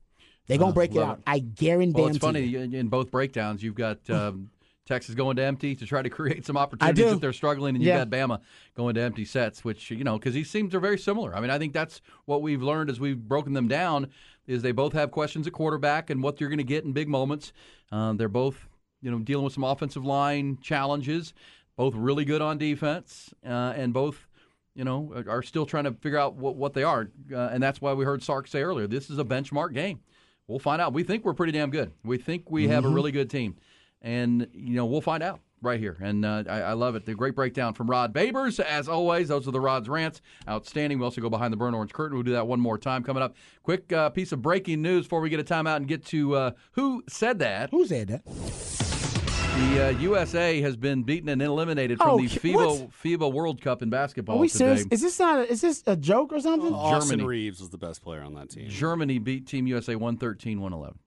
They're 0.48 0.58
going 0.58 0.72
to 0.72 0.76
break 0.76 0.96
it 0.96 1.02
out. 1.02 1.20
it. 1.20 1.24
I 1.26 1.40
guarantee 1.40 2.02
Well, 2.02 2.10
it's 2.10 2.18
funny 2.18 2.56
in 2.56 2.74
in 2.74 2.88
both 2.90 3.12
breakdowns. 3.12 3.64
You've 3.64 3.76
got 3.76 4.10
um, 4.10 4.50
Texas 4.86 5.16
going 5.16 5.38
to 5.38 5.44
empty 5.44 5.74
to 5.76 5.86
try 5.86 6.02
to 6.02 6.10
create 6.18 6.46
some 6.46 6.58
opportunities 6.58 7.12
if 7.14 7.22
they're 7.22 7.32
struggling, 7.34 7.76
and 7.76 7.84
you've 7.84 7.94
Yeah. 7.94 8.04
got 8.06 8.10
Bama 8.10 8.42
going 8.76 8.96
to 8.96 9.02
empty 9.02 9.24
sets, 9.26 9.64
which 9.64 9.90
you 9.92 10.04
know 10.04 10.18
because 10.18 10.34
these 10.34 10.52
teams 10.52 10.76
are 10.76 10.82
very 10.82 10.98
similar. 10.98 11.34
I 11.36 11.40
mean, 11.40 11.50
I 11.50 11.58
think 11.60 11.72
that's 11.72 12.02
what 12.26 12.42
we've 12.42 12.62
learned 12.62 12.90
as 12.90 13.00
we've 13.00 13.18
broken 13.20 13.54
them 13.54 13.68
down 13.70 14.10
is 14.48 14.62
they 14.62 14.72
both 14.72 14.94
have 14.94 15.12
questions 15.12 15.48
at 15.48 15.54
quarterback 15.54 16.10
and 16.10 16.22
what 16.22 16.40
you're 16.40 16.50
going 16.50 16.58
to 16.58 16.64
get 16.64 16.84
in 16.84 16.94
big 16.94 17.08
moments. 17.08 17.54
Um, 17.92 18.18
they're 18.18 18.28
both 18.30 18.68
you 19.02 19.12
know 19.12 19.20
dealing 19.20 19.44
with 19.44 19.54
some 19.54 19.64
offensive 19.64 20.06
line 20.06 20.58
challenges, 20.62 21.34
both 21.76 21.96
really 21.96 22.26
good 22.26 22.42
on 22.42 22.58
defense, 22.58 23.34
uh, 23.46 23.74
and 23.76 23.94
both 23.94 24.28
you 24.76 24.84
know, 24.84 25.24
are- 25.28 25.44
still 25.44 25.66
trying 25.66 25.84
to 25.84 25.92
figure 25.94 26.18
out 26.18 26.36
what, 26.36 26.56
what 26.56 26.74
they 26.74 26.84
are. 26.84 27.10
Uh, 27.32 27.50
and 27.52 27.62
that's 27.62 27.82
why 27.82 27.94
we 27.94 28.06
heard 28.06 28.24
Sark 28.24 28.48
say 28.48 28.64
earlier 28.64 28.88
this 28.88 29.10
is 29.10 29.20
a 29.20 29.24
benchmark 29.24 29.74
game. 29.74 30.00
We'll 30.48 30.60
find 30.60 30.82
out. 30.82 30.94
We 30.94 31.04
think 31.04 31.24
we're 31.24 31.34
pretty 31.34 31.54
damn 31.54 31.70
good. 31.70 31.92
We 32.04 32.18
think 32.18 32.52
we 32.52 32.68
have 32.68 32.84
a 32.84 32.90
really 32.90 33.12
good 33.12 33.30
team. 33.30 33.56
And, 34.02 34.48
you 34.54 34.76
know, 34.76 34.86
we'll 34.86 35.00
find 35.00 35.24
out 35.24 35.40
right 35.64 35.80
here. 35.80 35.98
And 36.02 36.26
uh, 36.26 36.44
I, 36.48 36.60
I 36.62 36.74
love 36.74 36.96
it. 36.96 37.06
The 37.06 37.16
great 37.16 37.36
breakdown 37.36 37.74
from 37.74 37.90
Rod 37.90 38.14
Babers. 38.14 38.60
As 38.60 38.88
always, 38.88 39.28
those 39.30 39.48
are 39.48 39.52
the 39.52 39.60
Rod's 39.62 39.90
rants. 39.90 40.22
Outstanding. 40.48 41.00
We 41.00 41.06
also 41.06 41.22
go 41.22 41.30
behind 41.30 41.52
the 41.54 41.58
burnt 41.58 41.76
orange 41.76 41.94
curtain. 41.94 42.16
We'll 42.16 42.24
do 42.24 42.34
that 42.34 42.48
one 42.48 42.60
more 42.60 42.78
time 42.78 43.04
coming 43.04 43.24
up. 43.24 43.36
Quick 43.64 43.92
uh, 43.94 44.10
piece 44.10 44.32
of 44.32 44.42
breaking 44.42 44.82
news 44.82 45.06
before 45.06 45.22
we 45.22 45.30
get 45.30 45.40
a 45.40 45.44
timeout 45.44 45.78
and 45.78 45.88
get 45.88 46.06
to 46.08 46.36
uh, 46.36 46.52
who 46.74 47.04
said 47.08 47.40
that. 47.40 47.70
Who 47.72 47.86
said 47.86 48.08
that? 48.10 48.24
The 48.26 49.86
uh, 49.86 49.90
USA 50.00 50.62
has 50.62 50.76
been 50.76 51.04
beaten 51.04 51.30
and 51.30 51.40
eliminated 51.42 52.00
from 52.00 52.10
Oh, 52.10 52.18
the 52.18 52.26
FIBA, 52.26 52.56
what? 52.56 52.90
FIBA 53.04 53.32
World 53.32 53.62
Cup 53.62 53.84
in 53.84 53.90
basketball 53.92 54.38
Are 54.38 54.42
we 54.42 54.48
today. 54.50 54.58
serious? 54.78 54.86
Is 54.90 55.02
this 55.02 55.20
not? 55.20 55.40
A, 55.42 55.52
is 55.52 55.62
this 55.62 55.84
a 55.86 55.96
joke 55.96 56.34
or 56.34 56.40
something? 56.40 56.74
Austin 56.74 57.20
Germany. 57.20 57.28
Reeves 57.28 57.60
was 57.60 57.70
the 57.70 57.78
best 57.78 58.02
player 58.02 58.22
on 58.24 58.34
that 58.34 58.50
team. 58.50 58.68
Germany 58.68 59.20
beat 59.20 59.46
Team 59.46 59.68
USA 59.68 59.96
113 59.96 60.60
111. 60.60 60.98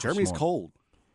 Germany's 0.00 0.28
smart. 0.28 0.38
cold. 0.38 0.72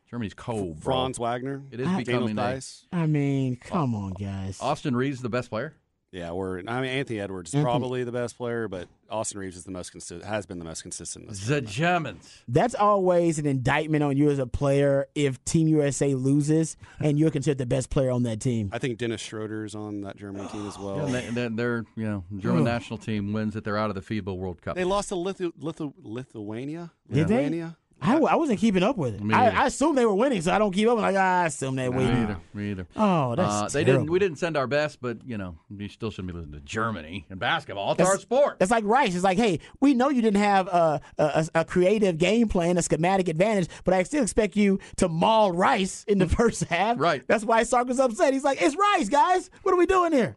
Germany's 0.09 0.33
cold, 0.33 0.79
bro. 0.79 0.95
Franz 0.95 1.19
Wagner. 1.19 1.61
It 1.71 1.79
is 1.79 1.87
I- 1.87 1.97
becoming 2.03 2.35
Daniel 2.35 2.45
a, 2.47 2.53
Dice. 2.55 2.85
I 2.91 3.05
mean, 3.05 3.57
come 3.57 3.93
on, 3.95 4.11
guys. 4.13 4.57
Austin 4.59 4.95
Reaves 4.95 5.17
is 5.17 5.21
the 5.21 5.29
best 5.29 5.49
player. 5.49 5.75
Yeah, 6.11 6.31
we're. 6.31 6.57
I 6.67 6.81
mean, 6.81 6.89
Anthony 6.89 7.19
Edwards 7.19 7.51
is 7.51 7.53
Anthony- 7.53 7.71
probably 7.71 8.03
the 8.03 8.11
best 8.11 8.35
player, 8.35 8.67
but 8.67 8.87
Austin 9.11 9.39
Reaves 9.39 9.55
is 9.55 9.65
the 9.65 9.71
most 9.71 9.91
consistent. 9.91 10.25
Has 10.27 10.47
been 10.47 10.57
the 10.57 10.65
most 10.65 10.81
consistent. 10.81 11.29
This 11.29 11.45
The 11.45 11.61
Germans. 11.61 12.41
That's 12.47 12.73
always 12.73 13.37
an 13.37 13.45
indictment 13.45 14.01
on 14.03 14.17
you 14.17 14.31
as 14.31 14.39
a 14.39 14.47
player 14.47 15.05
if 15.13 15.43
Team 15.45 15.67
USA 15.67 16.15
loses 16.15 16.77
and 16.99 17.19
you're 17.19 17.29
considered 17.29 17.59
the 17.59 17.67
best 17.67 17.91
player 17.91 18.09
on 18.09 18.23
that 18.23 18.39
team. 18.41 18.71
I 18.73 18.79
think 18.79 18.97
Dennis 18.97 19.21
Schroeder's 19.21 19.75
on 19.75 20.01
that 20.01 20.17
German 20.17 20.47
team 20.47 20.67
as 20.67 20.79
well. 20.79 20.97
Yeah, 20.97 21.05
and 21.05 21.13
they, 21.13 21.29
they're, 21.29 21.49
they're, 21.49 21.85
you 21.95 22.05
know, 22.05 22.23
German 22.39 22.63
national 22.63 22.97
team 22.97 23.31
wins 23.31 23.53
that 23.53 23.63
They're 23.63 23.77
out 23.77 23.95
of 23.95 23.95
the 23.95 24.01
FIBA 24.01 24.35
World 24.35 24.63
Cup. 24.63 24.77
They 24.77 24.85
lost 24.85 25.09
to 25.09 25.15
Lithu- 25.15 25.53
Lithu- 25.61 25.93
Lithuania. 26.01 26.91
Did 27.07 27.27
they? 27.27 27.35
Lithuania? 27.35 27.77
I, 28.01 28.17
I 28.17 28.35
wasn't 28.35 28.59
keeping 28.59 28.83
up 28.83 28.97
with 28.97 29.15
it. 29.15 29.33
I. 29.33 29.49
I 29.49 29.65
assumed 29.67 29.97
they 29.97 30.05
were 30.05 30.15
winning, 30.15 30.41
so 30.41 30.53
I 30.53 30.57
don't 30.59 30.71
keep 30.71 30.87
up. 30.87 30.97
Like, 30.97 31.15
ah, 31.17 31.41
I 31.41 31.45
assume 31.47 31.75
they're 31.75 31.91
Me 31.91 32.05
either. 32.05 32.37
Me 32.53 32.71
either. 32.71 32.87
Oh, 32.95 33.35
that's 33.35 33.53
Uh, 33.53 33.67
they 33.67 33.83
terrible. 33.83 34.03
didn't. 34.05 34.11
We 34.13 34.19
didn't 34.19 34.37
send 34.39 34.55
our 34.57 34.67
best, 34.67 35.01
but 35.01 35.17
you 35.25 35.37
know, 35.37 35.57
we 35.69 35.87
still 35.89 36.09
shouldn't 36.09 36.27
be 36.33 36.33
losing 36.37 36.53
to 36.53 36.59
Germany 36.61 37.25
in 37.29 37.37
basketball. 37.37 37.91
It's 37.93 38.01
our 38.01 38.17
sport. 38.17 38.57
It's 38.61 38.71
like 38.71 38.83
Rice. 38.85 39.15
It's 39.15 39.23
like, 39.23 39.37
hey, 39.37 39.59
we 39.81 39.93
know 39.93 40.09
you 40.09 40.21
didn't 40.21 40.41
have 40.41 40.67
a, 40.67 41.01
a, 41.17 41.47
a 41.55 41.65
creative 41.65 42.17
game 42.17 42.47
plan, 42.47 42.77
a 42.77 42.81
schematic 42.81 43.27
advantage, 43.27 43.67
but 43.83 43.93
I 43.93 44.03
still 44.03 44.23
expect 44.23 44.55
you 44.55 44.79
to 44.97 45.09
maul 45.09 45.51
Rice 45.51 46.05
in 46.07 46.19
the 46.19 46.27
first 46.37 46.63
half. 46.65 46.99
Right. 46.99 47.23
That's 47.27 47.43
why 47.43 47.63
Sark 47.63 47.87
was 47.87 47.99
upset. 47.99 48.33
He's 48.33 48.43
like, 48.43 48.61
it's 48.61 48.75
Rice, 48.75 49.09
guys. 49.09 49.49
What 49.63 49.73
are 49.73 49.77
we 49.77 49.85
doing 49.85 50.13
here? 50.13 50.35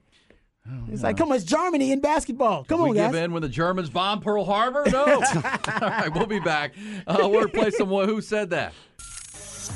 It's 0.88 1.02
like, 1.02 1.16
come 1.16 1.30
on, 1.30 1.36
it's 1.36 1.44
Germany 1.44 1.90
in 1.90 2.00
basketball. 2.00 2.64
Come 2.64 2.82
we 2.82 2.90
on, 2.90 2.94
give 2.94 3.12
guys. 3.12 3.24
in 3.24 3.32
when 3.32 3.42
the 3.42 3.48
Germans 3.48 3.90
bomb 3.90 4.20
Pearl 4.20 4.44
Harbor? 4.44 4.84
No. 4.90 5.04
All 5.04 5.20
right, 5.80 6.08
we'll 6.14 6.26
be 6.26 6.38
back. 6.38 6.74
Uh, 7.06 7.28
we're 7.30 7.46
gonna 7.46 7.48
play 7.48 7.70
some. 7.70 7.88
Who 7.88 8.20
said 8.20 8.50
that? 8.50 8.72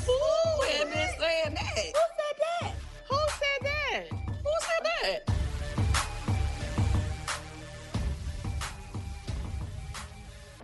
Who 0.05 0.61
had 0.67 0.87
been 0.87 1.09
saying 1.19 1.55
that? 1.55 1.65
Who 1.65 1.97
said 2.15 2.37
that? 2.39 2.71
Who 3.09 3.17
said 3.29 3.61
that? 3.63 4.07
Who 4.43 4.51
said 4.61 4.85
that? 4.85 5.33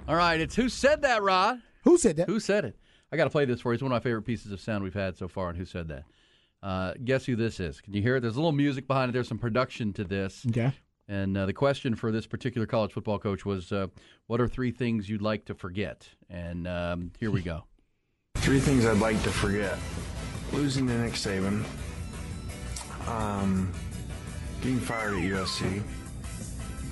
All 0.07 0.15
right, 0.15 0.39
it's 0.39 0.55
who 0.55 0.69
said 0.69 1.01
that, 1.01 1.21
Rod? 1.21 1.61
Who 1.83 1.97
said 1.97 2.15
that? 2.17 2.29
Who 2.29 2.39
said 2.39 2.63
it? 2.65 2.77
I 3.11 3.17
got 3.17 3.25
to 3.25 3.29
play 3.29 3.45
this 3.45 3.61
for 3.61 3.71
you. 3.71 3.75
It's 3.75 3.83
one 3.83 3.91
of 3.91 3.95
my 3.95 3.99
favorite 4.03 4.23
pieces 4.23 4.51
of 4.51 4.59
sound 4.59 4.83
we've 4.83 4.93
had 4.93 5.17
so 5.17 5.27
far. 5.27 5.49
And 5.49 5.57
who 5.57 5.65
said 5.65 5.87
that? 5.89 6.03
Uh, 6.63 6.93
guess 7.03 7.25
who 7.25 7.35
this 7.35 7.59
is? 7.59 7.81
Can 7.81 7.93
you 7.93 8.01
hear 8.01 8.15
it? 8.15 8.21
There's 8.21 8.35
a 8.35 8.39
little 8.39 8.53
music 8.53 8.87
behind 8.87 9.09
it. 9.09 9.13
There's 9.13 9.27
some 9.27 9.37
production 9.37 9.91
to 9.93 10.05
this. 10.05 10.45
Okay. 10.47 10.71
And 11.09 11.37
uh, 11.37 11.45
the 11.45 11.53
question 11.53 11.93
for 11.93 12.09
this 12.09 12.25
particular 12.25 12.65
college 12.65 12.93
football 12.93 13.19
coach 13.19 13.45
was, 13.45 13.73
uh, 13.73 13.87
"What 14.27 14.39
are 14.39 14.47
three 14.47 14.71
things 14.71 15.09
you'd 15.09 15.21
like 15.21 15.43
to 15.45 15.53
forget?" 15.53 16.07
And 16.29 16.65
um, 16.65 17.11
here 17.19 17.29
we 17.29 17.41
go. 17.41 17.65
Three 18.37 18.59
things 18.59 18.85
I'd 18.85 18.99
like 18.99 19.21
to 19.23 19.29
forget: 19.29 19.77
losing 20.53 20.87
to 20.87 20.97
Nick 20.97 21.13
Saban, 21.13 21.65
um, 23.07 23.69
being 24.61 24.79
fired 24.79 25.15
at 25.15 25.23
USC, 25.23 25.83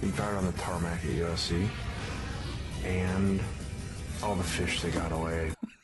being 0.01 0.13
fired 0.13 0.35
on 0.35 0.45
the 0.45 0.51
tarmac 0.53 0.99
at 1.05 1.11
USC, 1.11 1.65
and 2.83 3.41
all 4.21 4.35
the 4.35 4.43
fish 4.43 4.81
that 4.81 4.93
got 4.93 5.13
away. 5.13 5.53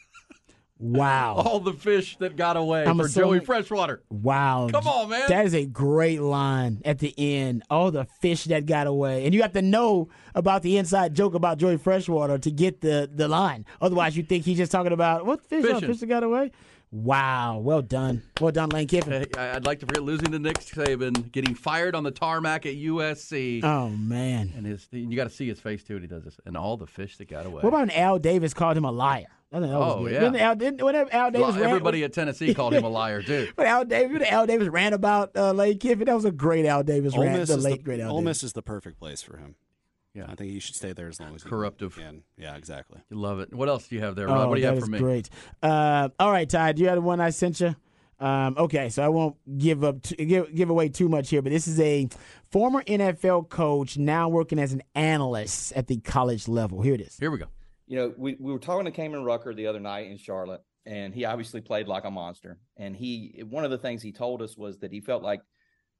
Wow. 0.80 1.36
All 1.46 1.60
the 1.60 1.74
fish 1.74 2.18
that 2.18 2.36
got 2.36 2.56
away 2.58 2.86
I'm 2.86 2.98
for 2.98 3.06
assuming- 3.06 3.40
Joey 3.40 3.46
Freshwater. 3.46 4.02
Wow. 4.10 4.68
Come 4.72 4.88
on, 4.88 5.10
man. 5.10 5.24
That 5.28 5.46
is 5.46 5.54
a 5.56 5.66
great 5.66 6.22
line 6.22 6.82
at 6.86 7.00
the 7.00 7.14
end. 7.18 7.64
All 7.70 7.92
the 7.92 8.06
fish 8.22 8.46
that 8.46 8.66
got 8.66 8.86
away. 8.88 9.26
And 9.26 9.34
you 9.34 9.42
have 9.42 9.54
to 9.54 9.62
know 9.62 10.10
about 10.36 10.62
the 10.62 10.78
inside 10.78 11.16
joke 11.16 11.34
about 11.34 11.58
Joey 11.58 11.78
Freshwater 11.78 12.38
to 12.38 12.52
get 12.52 12.82
the, 12.82 13.10
the 13.12 13.28
line. 13.28 13.66
Otherwise, 13.82 14.16
you 14.16 14.24
think 14.24 14.46
he's 14.46 14.58
just 14.58 14.72
talking 14.72 14.92
about 14.94 15.26
what 15.26 15.42
fish? 15.44 15.66
Oh, 15.68 15.80
fish 15.80 15.98
that 16.00 16.06
got 16.08 16.24
away? 16.24 16.52
Wow. 16.92 17.58
Well 17.58 17.82
done. 17.82 18.24
Well 18.40 18.52
done, 18.54 18.70
Lane 18.70 18.88
Kiffin. 18.88 19.12
Hey, 19.12 19.28
I'd 19.50 19.66
like 19.66 19.80
to 19.82 19.86
forget 19.86 20.04
losing 20.04 20.32
to 20.32 20.40
Nick 20.40 20.60
Saban, 20.60 21.32
getting 21.34 21.54
fired 21.54 21.96
on 21.96 22.04
the 22.04 22.12
tarmac 22.12 22.66
at 22.66 22.76
USC, 22.76 23.62
Oh, 23.64 23.90
man. 23.90 24.54
and 24.56 24.66
his. 24.66 24.88
You 24.92 25.16
got 25.18 25.26
to 25.26 25.30
see 25.30 25.48
his 25.48 25.60
face 25.60 25.84
too 25.84 25.96
when 25.96 26.04
he 26.04 26.08
does 26.08 26.24
this, 26.24 26.40
and 26.46 26.56
all 26.56 26.78
the 26.78 26.88
fish 26.88 27.18
that 27.18 27.28
got 27.28 27.46
away. 27.46 27.56
What 27.62 27.70
about 27.70 27.80
when 27.80 27.92
Al 27.92 28.20
Davis 28.20 28.54
called 28.54 28.78
him 28.78 28.86
a 28.86 28.92
liar? 28.92 29.26
I 29.52 29.60
think 29.60 29.72
that 29.72 29.80
was 29.80 29.94
Oh, 29.96 30.04
good. 30.04 30.12
yeah. 30.12 30.24
When 30.24 30.36
Al, 30.36 30.56
didn't, 30.56 30.84
whenever 30.84 31.14
Al 31.14 31.32
Davis 31.32 31.48
Well, 31.48 31.56
ran, 31.62 31.70
everybody 31.70 32.04
at 32.04 32.12
Tennessee 32.14 32.54
called 32.54 32.74
him 32.74 32.84
a 32.84 32.90
liar 32.90 33.22
too. 33.22 33.48
but 33.56 33.66
Al 33.66 33.86
Davis, 33.86 34.28
Al 34.30 34.46
Davis 34.46 34.68
ran 34.68 34.92
about 34.94 35.32
uh, 35.38 35.52
Lane 35.54 35.78
Kiffin, 35.78 36.06
that 36.06 36.16
was 36.16 36.26
a 36.26 36.32
great 36.32 36.66
Al 36.66 36.84
Davis 36.84 37.14
Ole 37.16 37.24
rant. 37.24 37.40
Miss, 37.40 37.50
The 37.50 37.58
late 37.58 37.78
the, 37.78 37.84
great 37.84 38.00
Al 38.02 38.12
Ole 38.12 38.18
Davis. 38.20 38.26
Miss 38.26 38.44
is 38.44 38.54
the 38.54 38.62
perfect 38.62 39.00
place 39.00 39.22
for 39.22 39.38
him. 39.38 39.56
Yeah. 40.14 40.26
I 40.28 40.36
think 40.36 40.52
he 40.52 40.60
should 40.60 40.76
stay 40.76 40.94
there 40.94 41.08
as 41.08 41.20
long 41.20 41.36
as 41.36 41.44
he 41.44 41.50
Corruptive. 41.50 41.96
can. 41.96 42.24
Yeah, 42.38 42.56
exactly. 42.56 43.00
You 43.10 43.18
love 43.18 43.40
it. 43.40 43.54
What 43.54 43.70
else 43.70 43.88
do 43.88 43.96
you 43.96 44.02
have 44.02 44.16
there, 44.16 44.28
Rod? 44.28 44.46
Oh, 44.46 44.50
what 44.50 44.56
do 44.56 44.62
you 44.62 44.68
that 44.68 44.74
have 44.74 44.84
for 44.84 44.90
me? 44.90 44.98
Great. 45.00 45.30
Uh, 45.62 46.10
all 46.20 46.32
right, 46.32 46.50
Ty. 46.50 46.72
Do 46.74 46.82
you 46.82 46.88
have 46.90 46.98
the 46.98 47.02
one 47.02 47.22
I 47.22 47.30
sent 47.30 47.60
you? 47.62 47.76
Um, 48.20 48.56
okay, 48.58 48.90
so 48.90 49.04
I 49.04 49.10
won't 49.10 49.36
give 49.60 49.84
up 49.84 50.02
t- 50.02 50.16
give 50.26 50.54
give 50.56 50.72
away 50.72 50.90
too 50.90 51.08
much 51.08 51.30
here, 51.30 51.44
but 51.44 51.52
this 51.52 51.68
is 51.68 51.80
a 51.80 52.08
former 52.50 52.82
NFL 52.82 53.48
coach 53.50 53.96
now 54.00 54.28
working 54.28 54.58
as 54.58 54.74
an 54.74 54.82
analyst 54.96 55.72
at 55.74 55.86
the 55.86 55.98
college 55.98 56.48
level. 56.48 56.82
Here 56.82 56.96
it 56.96 57.02
is. 57.02 57.16
Here 57.20 57.30
we 57.30 57.38
go. 57.38 57.46
You 57.88 57.98
know, 57.98 58.14
we, 58.18 58.36
we 58.40 58.52
were 58.52 58.60
talking 58.60 58.86
to 58.86 58.92
Kaimon 58.92 59.26
Rucker 59.26 59.54
the 59.54 59.68
other 59.68 59.80
night 59.80 60.08
in 60.08 60.18
Charlotte, 60.18 60.62
and 60.86 61.14
he 61.14 61.26
obviously 61.26 61.62
played 61.62 61.88
like 61.88 62.06
a 62.06 62.12
monster. 62.12 62.60
And 62.76 62.96
he, 62.96 63.44
one 63.50 63.64
of 63.64 63.72
the 63.72 63.78
things 63.78 64.02
he 64.02 64.12
told 64.12 64.42
us 64.42 64.58
was 64.58 64.80
that 64.80 64.92
he 64.92 65.00
felt 65.00 65.24
like 65.24 65.42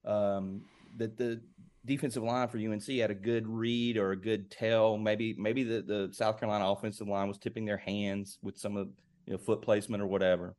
um, 0.06 0.62
that 0.98 1.18
the 1.18 1.42
defensive 1.86 2.24
line 2.24 2.48
for 2.50 2.58
UNC 2.58 2.86
had 2.88 3.10
a 3.10 3.16
good 3.16 3.48
read 3.48 3.98
or 3.98 4.12
a 4.12 4.20
good 4.20 4.52
tell. 4.52 4.98
Maybe 4.98 5.36
maybe 5.38 5.64
the, 5.64 5.82
the 5.82 6.10
South 6.14 6.40
Carolina 6.40 6.70
offensive 6.70 7.08
line 7.08 7.28
was 7.28 7.38
tipping 7.38 7.66
their 7.66 7.78
hands 7.78 8.38
with 8.42 8.58
some 8.58 8.78
of 8.78 8.90
you 9.26 9.34
know 9.34 9.40
foot 9.40 9.62
placement 9.62 10.04
or 10.04 10.08
whatever. 10.08 10.56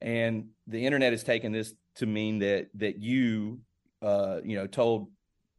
And 0.00 0.50
the 0.66 0.84
internet 0.84 1.12
has 1.12 1.24
taken 1.24 1.50
this 1.50 1.74
to 1.96 2.06
mean 2.06 2.38
that 2.40 2.68
that 2.74 2.98
you 2.98 3.60
uh, 4.02 4.38
you 4.44 4.56
know 4.56 4.66
told 4.66 5.10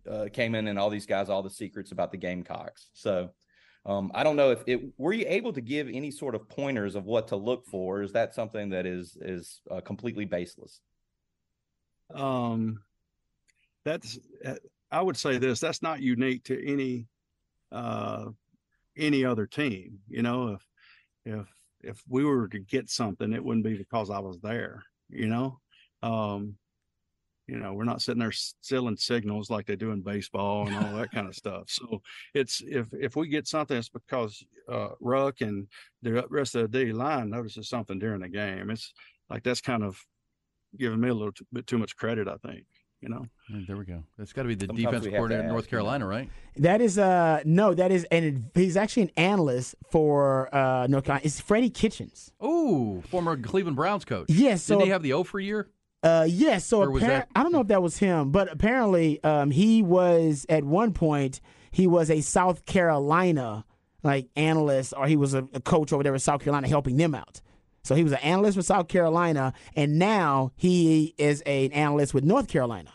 uh, 0.10 0.28
Kaimon 0.32 0.70
and 0.70 0.80
all 0.80 0.90
these 0.90 1.06
guys 1.06 1.30
all 1.30 1.44
the 1.44 1.50
secrets 1.50 1.92
about 1.92 2.12
the 2.12 2.18
Gamecocks. 2.18 2.90
So. 2.94 3.32
Um, 3.86 4.12
I 4.14 4.24
don't 4.24 4.36
know 4.36 4.52
if 4.52 4.64
it 4.68 4.82
were 4.98 5.14
you 5.14 5.26
able 5.28 5.54
to 5.54 5.62
give 5.62 5.88
any 5.88 6.12
sort 6.12 6.36
of 6.36 6.48
pointers 6.50 6.96
of 6.96 7.06
what 7.06 7.30
to 7.30 7.36
look 7.36 7.66
for. 7.66 8.02
Is 8.04 8.12
that 8.14 8.36
something 8.36 8.70
that 8.70 8.86
is 8.86 9.18
is 9.22 9.62
uh, 9.72 9.82
completely 9.82 10.26
baseless? 10.26 10.82
um, 12.14 12.80
that's 13.86 14.20
uh, 14.46 14.56
I 14.92 15.02
would 15.02 15.18
say 15.18 15.38
this 15.38 15.60
that's 15.60 15.82
not 15.82 16.02
unique 16.02 16.44
to 16.46 16.72
any 16.72 17.08
uh, 17.72 18.26
any 18.98 19.26
other 19.26 19.46
team. 19.46 20.00
You 20.08 20.24
know, 20.24 20.50
if 20.50 20.66
if 21.26 21.48
if 21.82 22.04
we 22.08 22.26
were 22.26 22.48
to 22.50 22.60
get 22.60 22.90
something, 22.90 23.32
it 23.34 23.44
wouldn't 23.44 23.66
be 23.66 23.78
because 23.78 24.10
I 24.10 24.20
was 24.20 24.40
there. 24.40 24.84
You 25.10 25.28
know, 25.28 25.60
um, 26.04 26.56
you 27.50 27.58
know, 27.58 27.74
we're 27.74 27.84
not 27.84 28.02
sitting 28.02 28.20
there 28.20 28.32
selling 28.62 28.96
signals 28.98 29.50
like 29.50 29.66
they 29.66 29.76
do 29.76 29.92
in 29.92 30.02
baseball 30.02 30.68
and 30.68 30.76
all 30.76 30.94
that 30.98 31.12
kind 31.12 31.28
of 31.28 31.36
stuff. 31.36 31.64
So 31.68 32.02
it's 32.34 32.62
if 32.66 32.88
if 32.94 33.16
we 33.16 33.28
get 33.28 33.48
something, 33.48 33.76
it's 33.78 33.90
because 33.90 34.44
uh, 34.72 34.90
Ruck 35.00 35.42
and 35.42 35.68
the 36.02 36.26
rest 36.30 36.56
of 36.56 36.72
the 36.72 36.86
D 36.86 36.94
line 36.94 37.30
notices 37.30 37.68
something 37.70 37.98
during 38.00 38.22
the 38.22 38.30
game. 38.30 38.70
It's 38.70 38.94
like 39.30 39.44
that's 39.44 39.62
kind 39.62 39.84
of 39.84 40.06
giving 40.78 41.00
me 41.00 41.10
a 41.10 41.14
little 41.14 41.32
t- 41.32 41.46
bit 41.52 41.66
too 41.66 41.78
much 41.78 41.96
credit. 41.98 42.28
I 42.28 42.38
think. 42.38 42.66
You 43.02 43.08
know. 43.08 43.26
Yeah, 43.50 43.62
there 43.66 43.78
we 43.78 43.86
go. 43.86 44.04
That's 44.18 44.34
got 44.34 44.42
to 44.44 44.50
be 44.50 44.56
the 44.56 44.66
Sometimes 44.66 44.86
defense 44.86 45.06
we 45.06 45.12
have 45.12 45.12
to 45.12 45.18
coordinator 45.18 45.44
in 45.44 45.48
North 45.48 45.64
ask, 45.64 45.72
you 45.72 45.78
know. 45.78 45.84
Carolina, 45.84 46.06
right? 46.08 46.30
That 46.58 46.82
is 46.82 47.00
uh 47.00 47.42
no, 47.46 47.74
that 47.74 47.92
is 47.92 48.04
and 48.12 48.52
he's 48.54 48.76
actually 48.76 49.04
an 49.04 49.12
analyst 49.16 49.76
for 49.90 50.54
uh 50.54 50.86
North 50.88 51.06
Carolina. 51.06 51.26
It's 51.26 51.40
Freddie 51.40 51.70
Kitchens. 51.70 52.34
Ooh, 52.44 53.02
former 53.10 53.38
Cleveland 53.38 53.78
Browns 53.78 54.04
coach. 54.04 54.26
Yes, 54.30 54.64
so 54.64 54.76
Didn't 54.76 54.88
he 54.88 54.92
have 54.92 55.02
the 55.02 55.14
O 55.14 55.24
for 55.24 55.40
year? 55.40 55.70
Uh, 56.02 56.26
yes. 56.30 56.66
So 56.66 56.84
Or 56.84 56.92
was 56.92 57.04
that- 57.04 57.28
I 57.36 57.44
don't 57.44 57.52
know 57.52 57.62
if 57.62 57.68
that 57.68 57.82
was 57.82 57.98
him, 57.98 58.32
but 58.32 58.52
apparently, 58.52 59.22
um, 59.24 59.52
he 59.52 59.82
was 59.84 60.46
at 60.50 60.64
one 60.64 60.94
point 60.94 61.42
he 61.72 61.88
was 61.88 62.10
a 62.10 62.22
South 62.22 62.66
Carolina 62.66 63.66
like 64.02 64.30
analyst, 64.38 64.94
or 64.96 65.08
he 65.08 65.18
was 65.18 65.34
a, 65.34 65.48
a 65.54 65.60
coach 65.60 65.92
over 65.92 66.04
there 66.04 66.14
in 66.14 66.20
South 66.20 66.42
Carolina 66.42 66.68
helping 66.70 66.96
them 66.96 67.14
out. 67.14 67.42
So 67.84 67.96
he 67.96 68.04
was 68.04 68.14
an 68.14 68.20
analyst 68.20 68.56
with 68.56 68.66
South 68.66 68.88
Carolina, 68.88 69.54
and 69.76 70.00
now 70.00 70.52
he 70.56 71.14
is 71.18 71.42
an 71.42 71.72
analyst 71.74 72.14
with 72.14 72.24
North 72.24 72.48
Carolina. 72.48 72.92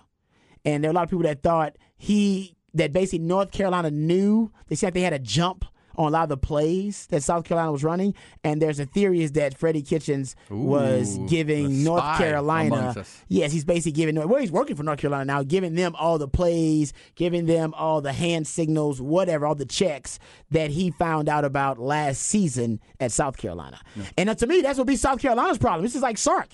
And 0.65 0.83
there 0.83 0.89
are 0.91 0.93
a 0.93 0.95
lot 0.95 1.05
of 1.05 1.11
people 1.11 1.25
that 1.25 1.43
thought 1.43 1.77
he 1.97 2.57
that 2.73 2.93
basically 2.93 3.19
North 3.21 3.51
Carolina 3.51 3.91
knew. 3.91 4.51
They 4.69 4.77
said 4.77 4.95
they 4.95 5.03
had 5.03 5.13
a 5.13 5.19
jump 5.19 5.67
on 5.97 6.09
a 6.09 6.11
lot 6.11 6.23
of 6.25 6.29
the 6.29 6.37
plays 6.37 7.07
that 7.07 7.23
South 7.23 7.45
Carolina 7.45 7.73
was 7.73 7.85
running. 7.85 8.15
And 8.43 8.61
there's 8.61 8.79
a 8.81 8.87
theory 8.87 9.23
is 9.23 9.33
that 9.33 9.57
Freddie 9.57 9.83
Kitchens 9.83 10.37
was 10.51 11.19
giving 11.29 11.85
North 11.85 12.03
Carolina. 12.19 12.93
Yes, 13.29 13.53
he's 13.53 13.65
basically 13.65 13.93
giving. 13.93 14.17
Well, 14.17 14.41
he's 14.41 14.53
working 14.53 14.77
for 14.77 14.83
North 14.83 14.99
Carolina 15.01 15.25
now, 15.25 15.43
giving 15.43 15.75
them 15.75 15.95
all 15.97 16.19
the 16.19 16.29
plays, 16.29 16.93
giving 17.15 17.47
them 17.47 17.75
all 17.75 18.01
the 18.01 18.13
hand 18.13 18.47
signals, 18.47 19.01
whatever, 19.01 19.47
all 19.47 19.55
the 19.55 19.65
checks 19.67 20.19
that 20.51 20.71
he 20.71 20.91
found 20.91 21.29
out 21.29 21.45
about 21.45 21.79
last 21.79 22.23
season 22.23 22.81
at 23.01 23.13
South 23.13 23.37
Carolina. 23.37 23.81
And 24.17 24.31
uh, 24.31 24.35
to 24.37 24.47
me, 24.47 24.61
that's 24.61 24.79
what 24.79 24.87
be 24.87 24.97
South 24.97 25.21
Carolina's 25.21 25.59
problem. 25.59 25.83
This 25.83 25.95
is 25.95 26.03
like 26.03 26.19
Sark. 26.19 26.49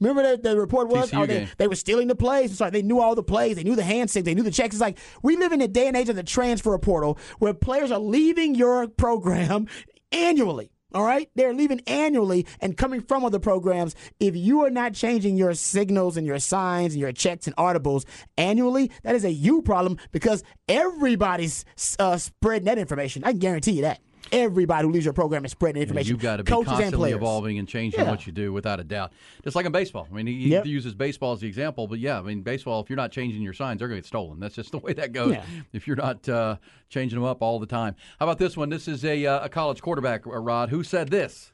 Remember 0.00 0.36
the, 0.36 0.42
the 0.42 0.58
report 0.58 0.88
was 0.88 1.10
TCU 1.10 1.22
oh, 1.22 1.26
they, 1.26 1.38
game. 1.40 1.48
they 1.58 1.68
were 1.68 1.74
stealing 1.74 2.08
the 2.08 2.14
plays. 2.14 2.56
Sorry, 2.56 2.70
they 2.70 2.82
knew 2.82 3.00
all 3.00 3.14
the 3.14 3.22
plays. 3.22 3.56
They 3.56 3.64
knew 3.64 3.76
the 3.76 3.82
hand 3.82 4.10
signals. 4.10 4.26
They 4.26 4.34
knew 4.34 4.42
the 4.42 4.50
checks. 4.50 4.74
It's 4.74 4.80
like 4.80 4.98
we 5.22 5.36
live 5.36 5.52
in 5.52 5.60
a 5.60 5.68
day 5.68 5.88
and 5.88 5.96
age 5.96 6.08
of 6.08 6.16
the 6.16 6.22
transfer 6.22 6.76
portal 6.78 7.18
where 7.38 7.54
players 7.54 7.90
are 7.90 7.98
leaving 7.98 8.54
your 8.54 8.88
program 8.88 9.66
annually. 10.12 10.70
All 10.94 11.04
right, 11.04 11.28
they're 11.34 11.52
leaving 11.52 11.80
annually 11.86 12.46
and 12.60 12.76
coming 12.76 13.02
from 13.02 13.24
other 13.24 13.40
programs. 13.40 13.94
If 14.20 14.36
you 14.36 14.62
are 14.62 14.70
not 14.70 14.94
changing 14.94 15.36
your 15.36 15.52
signals 15.52 16.16
and 16.16 16.26
your 16.26 16.38
signs 16.38 16.94
and 16.94 17.00
your 17.00 17.12
checks 17.12 17.46
and 17.46 17.56
audibles 17.56 18.04
annually, 18.38 18.92
that 19.02 19.14
is 19.14 19.24
a 19.24 19.30
you 19.30 19.62
problem 19.62 19.98
because 20.12 20.44
everybody's 20.68 21.64
uh, 21.98 22.16
spreading 22.16 22.66
that 22.66 22.78
information. 22.78 23.24
I 23.24 23.32
can 23.32 23.40
guarantee 23.40 23.72
you 23.72 23.82
that. 23.82 24.00
Everybody 24.32 24.86
who 24.86 24.92
leaves 24.92 25.04
your 25.04 25.14
program 25.14 25.44
is 25.44 25.52
spreading 25.52 25.82
information. 25.82 26.10
You've 26.10 26.20
got 26.22 26.36
to 26.38 26.44
be 26.44 26.50
Coaches 26.50 26.68
and 26.72 26.78
constantly 26.78 27.10
players. 27.10 27.16
evolving 27.16 27.58
and 27.58 27.68
changing 27.68 28.00
Yeah. 28.00 28.10
what 28.10 28.26
you 28.26 28.32
do, 28.32 28.52
without 28.52 28.80
a 28.80 28.84
doubt. 28.84 29.12
Just 29.44 29.54
like 29.56 29.66
in 29.66 29.72
baseball. 29.72 30.08
I 30.10 30.14
mean, 30.14 30.26
he, 30.26 30.34
he 30.34 30.48
Yep. 30.50 30.66
uses 30.66 30.94
baseball 30.94 31.32
as 31.32 31.40
the 31.40 31.46
example, 31.46 31.86
but 31.86 31.98
yeah, 31.98 32.18
I 32.18 32.22
mean, 32.22 32.42
baseball. 32.42 32.80
If 32.82 32.90
you're 32.90 32.96
not 32.96 33.12
changing 33.12 33.42
your 33.42 33.52
signs, 33.52 33.78
they're 33.78 33.88
going 33.88 33.98
to 33.98 34.02
get 34.02 34.06
stolen. 34.08 34.40
That's 34.40 34.54
just 34.54 34.72
the 34.72 34.78
way 34.78 34.92
that 34.94 35.12
goes. 35.12 35.32
Yeah. 35.32 35.44
If 35.72 35.86
you're 35.86 35.96
not 35.96 36.28
uh, 36.28 36.56
changing 36.88 37.18
them 37.18 37.26
up 37.28 37.42
all 37.42 37.58
the 37.58 37.66
time. 37.66 37.94
How 38.18 38.26
about 38.26 38.38
this 38.38 38.56
one? 38.56 38.68
This 38.68 38.88
is 38.88 39.04
a, 39.04 39.24
uh, 39.26 39.44
a 39.44 39.48
college 39.48 39.80
quarterback, 39.82 40.26
uh, 40.26 40.30
Rod. 40.38 40.70
Who 40.70 40.82
said 40.84 41.08
this? 41.10 41.52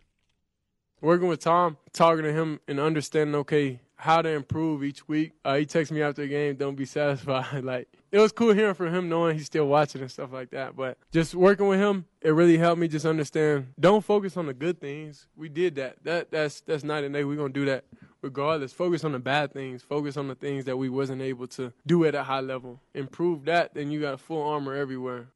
working 1.00 1.26
with 1.26 1.40
Tom, 1.40 1.76
talking 1.92 2.22
to 2.22 2.32
him, 2.32 2.60
and 2.68 2.78
understanding 2.78 3.34
okay 3.34 3.80
how 3.96 4.22
to 4.22 4.28
improve 4.28 4.82
each 4.82 5.06
week. 5.08 5.32
Uh, 5.44 5.56
he 5.56 5.66
texts 5.66 5.92
me 5.92 6.02
after 6.02 6.22
the 6.22 6.28
game, 6.28 6.56
"Don't 6.56 6.76
be 6.76 6.84
satisfied." 6.84 7.64
like 7.64 7.88
it 8.10 8.18
was 8.18 8.32
cool 8.32 8.52
hearing 8.52 8.74
from 8.74 8.94
him, 8.94 9.08
knowing 9.08 9.36
he's 9.36 9.46
still 9.46 9.66
watching 9.66 10.00
and 10.00 10.10
stuff 10.10 10.32
like 10.32 10.50
that. 10.50 10.76
But 10.76 10.98
just 11.12 11.34
working 11.34 11.68
with 11.68 11.80
him, 11.80 12.06
it 12.20 12.30
really 12.30 12.58
helped 12.58 12.80
me 12.80 12.88
just 12.88 13.06
understand. 13.06 13.68
Don't 13.78 14.04
focus 14.04 14.36
on 14.36 14.46
the 14.46 14.54
good 14.54 14.80
things. 14.80 15.28
We 15.36 15.48
did 15.48 15.76
that. 15.76 15.96
That 16.04 16.30
that's 16.30 16.60
that's 16.62 16.84
night 16.84 17.04
and 17.04 17.14
day. 17.14 17.24
We're 17.24 17.36
gonna 17.36 17.52
do 17.52 17.66
that 17.66 17.84
regardless. 18.22 18.72
Focus 18.72 19.04
on 19.04 19.12
the 19.12 19.18
bad 19.18 19.52
things. 19.52 19.82
Focus 19.82 20.16
on 20.16 20.28
the 20.28 20.34
things 20.34 20.64
that 20.64 20.76
we 20.76 20.88
wasn't 20.88 21.20
able 21.20 21.46
to 21.48 21.72
do 21.86 22.04
at 22.04 22.14
a 22.14 22.22
high 22.22 22.40
level. 22.40 22.80
Improve 22.94 23.44
that, 23.44 23.74
then 23.74 23.90
you 23.90 24.00
got 24.00 24.20
full 24.20 24.42
armor 24.42 24.74
everywhere. 24.74 25.28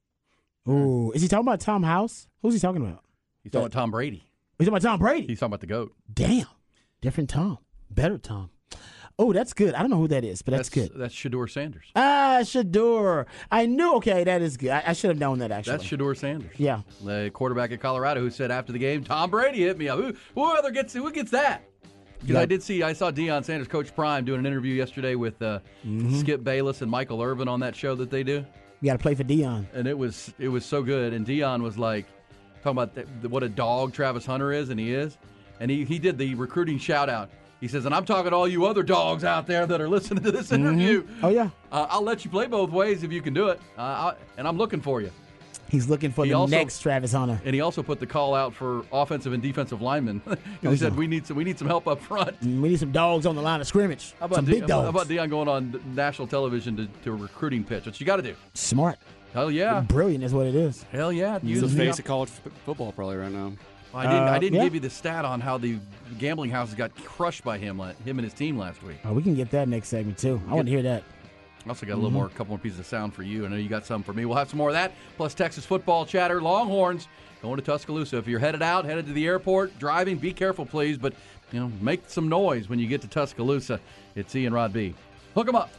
Ooh, 0.68 1.12
is 1.12 1.22
he 1.22 1.28
talking 1.28 1.46
about 1.46 1.60
Tom 1.60 1.82
House? 1.82 2.28
Who's 2.42 2.54
he 2.54 2.60
talking 2.60 2.82
about? 2.82 3.04
He's 3.42 3.52
talking 3.52 3.66
about 3.66 3.72
Tom 3.72 3.90
Brady. 3.90 4.24
He's 4.58 4.66
talking 4.66 4.68
about 4.68 4.82
Tom 4.82 4.98
Brady. 4.98 5.26
He's 5.26 5.38
talking 5.38 5.50
about 5.50 5.60
the 5.60 5.66
goat. 5.66 5.94
Damn, 6.12 6.46
different 7.00 7.30
Tom, 7.30 7.58
better 7.90 8.18
Tom. 8.18 8.50
Oh, 9.18 9.32
that's 9.32 9.54
good. 9.54 9.74
I 9.74 9.80
don't 9.80 9.88
know 9.90 9.96
who 9.96 10.08
that 10.08 10.24
is, 10.24 10.42
but 10.42 10.52
that's, 10.52 10.68
good. 10.68 10.90
That's 10.94 11.14
Shedeur 11.14 11.48
Sanders. 11.50 11.86
Ah, 11.96 12.40
Shedeur. 12.42 13.24
I 13.50 13.64
knew. 13.64 13.94
Okay, 13.94 14.24
that 14.24 14.42
is 14.42 14.58
good. 14.58 14.68
I, 14.70 14.82
I 14.88 14.92
should 14.92 15.08
have 15.08 15.18
known 15.18 15.38
that 15.38 15.50
actually. 15.50 15.72
That's 15.78 15.84
Shedeur 15.88 16.14
Sanders. 16.14 16.52
Yeah. 16.58 16.82
the 17.02 17.30
quarterback 17.32 17.72
at 17.72 17.80
Colorado, 17.80 18.20
who 18.20 18.28
said 18.30 18.50
after 18.50 18.72
the 18.72 18.78
game, 18.78 19.04
"Tom 19.04 19.30
Brady 19.30 19.60
hit 19.62 19.78
me 19.78 19.88
up." 19.88 19.98
Who, 19.98 20.12
who 20.34 20.44
other 20.44 20.70
gets 20.70 20.92
who 20.92 21.10
gets 21.10 21.30
that? 21.30 21.62
Because 22.20 22.34
Yeah. 22.34 22.40
I 22.40 22.44
did 22.46 22.62
see, 22.62 22.82
I 22.82 22.92
saw 22.92 23.10
Deion 23.10 23.42
Sanders, 23.44 23.68
Coach 23.68 23.94
Prime, 23.94 24.24
doing 24.26 24.40
an 24.40 24.46
interview 24.46 24.74
yesterday 24.74 25.14
with 25.14 25.40
uh, 25.40 25.60
Mm-hmm. 25.86 26.18
Skip 26.20 26.44
Bayless 26.44 26.82
and 26.82 26.90
Michael 26.90 27.22
Irvin 27.22 27.46
on 27.48 27.60
that 27.60 27.74
show 27.76 27.94
that 27.94 28.10
they 28.10 28.22
do, 28.22 28.44
You 28.82 28.86
got 28.86 28.94
to 28.94 28.98
play 28.98 29.14
for 29.14 29.24
Deion. 29.24 29.64
and 29.72 29.86
it 29.86 29.96
was 29.96 30.34
it 30.38 30.48
was 30.48 30.66
so 30.66 30.82
good. 30.82 31.14
And 31.14 31.26
Deion 31.26 31.62
was 31.62 31.78
like 31.78 32.04
talking 32.62 32.72
about 32.72 32.94
th- 32.94 33.06
what 33.30 33.42
a 33.42 33.48
dog 33.48 33.94
Travis 33.94 34.26
Hunter 34.26 34.52
is, 34.52 34.68
and 34.68 34.78
he 34.78 34.92
is, 34.92 35.16
and 35.58 35.70
he 35.70 35.86
he 35.86 35.98
did 35.98 36.18
the 36.18 36.34
recruiting 36.34 36.78
shout 36.78 37.08
out. 37.08 37.30
He 37.60 37.68
says, 37.68 37.86
and 37.86 37.94
I'm 37.94 38.04
talking 38.04 38.30
to 38.30 38.36
all 38.36 38.46
you 38.46 38.66
other 38.66 38.82
dogs 38.82 39.24
out 39.24 39.46
there 39.46 39.66
that 39.66 39.80
are 39.80 39.88
listening 39.88 40.22
to 40.24 40.30
this 40.32 40.52
interview. 40.52 41.06
Oh 41.22 41.28
yeah. 41.28 41.50
Uh, 41.72 41.86
I'll 41.88 42.02
let 42.02 42.24
you 42.24 42.30
play 42.30 42.46
both 42.46 42.70
ways 42.70 43.02
if 43.02 43.10
you 43.12 43.22
can 43.22 43.32
do 43.34 43.48
it, 43.48 43.60
uh, 43.78 43.80
I, 43.80 44.14
and 44.36 44.46
I'm 44.46 44.58
looking 44.58 44.80
for 44.80 45.00
you. 45.00 45.10
He's 45.68 45.88
looking 45.88 46.12
for 46.12 46.24
He 46.24 46.30
the 46.30 46.36
also- 46.36 46.54
next 46.54 46.78
Travis 46.80 47.12
Hunter. 47.12 47.40
And 47.44 47.52
he 47.52 47.60
also 47.60 47.82
put 47.82 47.98
the 47.98 48.06
call 48.06 48.34
out 48.36 48.54
for 48.54 48.84
offensive 48.92 49.32
and 49.32 49.42
defensive 49.42 49.82
linemen. 49.82 50.20
'Cause 50.26 50.36
he 50.62 50.68
Oh, 50.68 50.74
said 50.76 50.92
yeah. 50.92 50.98
we 50.98 51.06
need 51.08 51.26
some 51.26 51.36
we 51.36 51.42
need 51.44 51.58
some 51.58 51.66
help 51.66 51.88
up 51.88 52.00
front. 52.00 52.40
We 52.42 52.50
need 52.50 52.78
some 52.78 52.92
dogs 52.92 53.26
on 53.26 53.34
the 53.34 53.42
line 53.42 53.60
of 53.60 53.66
scrimmage. 53.66 54.14
How 54.20 54.26
about 54.26 54.36
some 54.36 54.44
De- 54.44 54.60
big 54.60 54.70
how 54.70 54.86
about 54.86 55.08
Deion 55.08 55.28
going 55.28 55.48
on 55.48 55.80
national 55.94 56.28
television 56.28 56.76
to, 56.76 56.86
to 57.04 57.12
a 57.12 57.16
recruiting 57.16 57.64
pitch? 57.64 57.84
What 57.86 57.98
you 57.98 58.06
got 58.06 58.16
to 58.16 58.22
do? 58.22 58.34
Smart. 58.54 58.98
Hell 59.34 59.50
yeah! 59.50 59.80
Brilliant 59.80 60.22
is 60.24 60.32
what 60.32 60.46
it 60.46 60.54
is. 60.54 60.84
Hell 60.92 61.12
yeah! 61.12 61.38
He's 61.40 61.60
the 61.62 61.68
face 61.68 61.98
of 61.98 62.04
college 62.04 62.30
f- 62.46 62.52
football 62.64 62.92
probably 62.92 63.16
right 63.16 63.32
now. 63.32 63.52
I 63.96 64.02
didn't. 64.06 64.22
I 64.28 64.36
Uh, 64.36 64.38
didn't 64.38 64.56
yeah. 64.58 64.64
give 64.64 64.74
you 64.74 64.80
the 64.80 64.90
stat 64.90 65.24
on 65.24 65.40
how 65.40 65.58
the 65.58 65.78
gambling 66.18 66.50
houses 66.50 66.74
got 66.74 66.94
crushed 67.04 67.42
by 67.44 67.58
him, 67.58 67.78
him 68.04 68.18
and 68.18 68.20
his 68.20 68.34
team 68.34 68.56
last 68.58 68.82
week. 68.82 68.96
Oh, 69.04 69.12
we 69.12 69.22
can 69.22 69.34
get 69.34 69.50
that 69.50 69.68
next 69.68 69.88
segment 69.88 70.18
too. 70.18 70.40
I 70.48 70.54
want 70.54 70.66
to 70.66 70.72
hear 70.72 70.82
that. 70.82 71.02
I 71.64 71.68
also 71.70 71.84
got 71.86 71.94
a 71.94 71.96
little 71.96 72.10
Mhm. 72.10 72.14
more, 72.14 72.26
a 72.26 72.30
couple 72.30 72.48
more 72.48 72.58
pieces 72.58 72.78
of 72.78 72.86
sound 72.86 73.12
for 73.14 73.22
you. 73.24 73.44
I 73.44 73.48
know 73.48 73.56
you 73.56 73.68
got 73.68 73.84
some 73.84 74.02
for 74.04 74.12
me. 74.12 74.24
We'll 74.24 74.36
have 74.36 74.48
some 74.48 74.58
more 74.58 74.68
of 74.68 74.74
that, 74.74 74.92
plus 75.16 75.34
Texas 75.34 75.64
football 75.64 76.06
chatter. 76.06 76.40
Longhorns 76.40 77.08
going 77.42 77.56
to 77.56 77.62
Tuscaloosa. 77.62 78.18
If 78.18 78.28
you're 78.28 78.38
headed 78.38 78.62
out, 78.62 78.84
headed 78.84 79.06
to 79.06 79.12
the 79.12 79.26
airport, 79.26 79.76
driving, 79.78 80.16
be 80.18 80.32
careful, 80.32 80.64
please. 80.66 80.96
But 80.98 81.14
you 81.52 81.58
know, 81.60 81.72
make 81.80 82.02
some 82.08 82.28
noise 82.28 82.68
when 82.68 82.78
you 82.78 82.86
get 82.86 83.00
to 83.02 83.08
Tuscaloosa. 83.08 83.80
It's 84.14 84.34
Ian 84.36 84.52
Rod 84.52 84.72
B. 84.72 84.94
Hook 85.34 85.48
'em 85.48 85.56
up. 85.56 85.70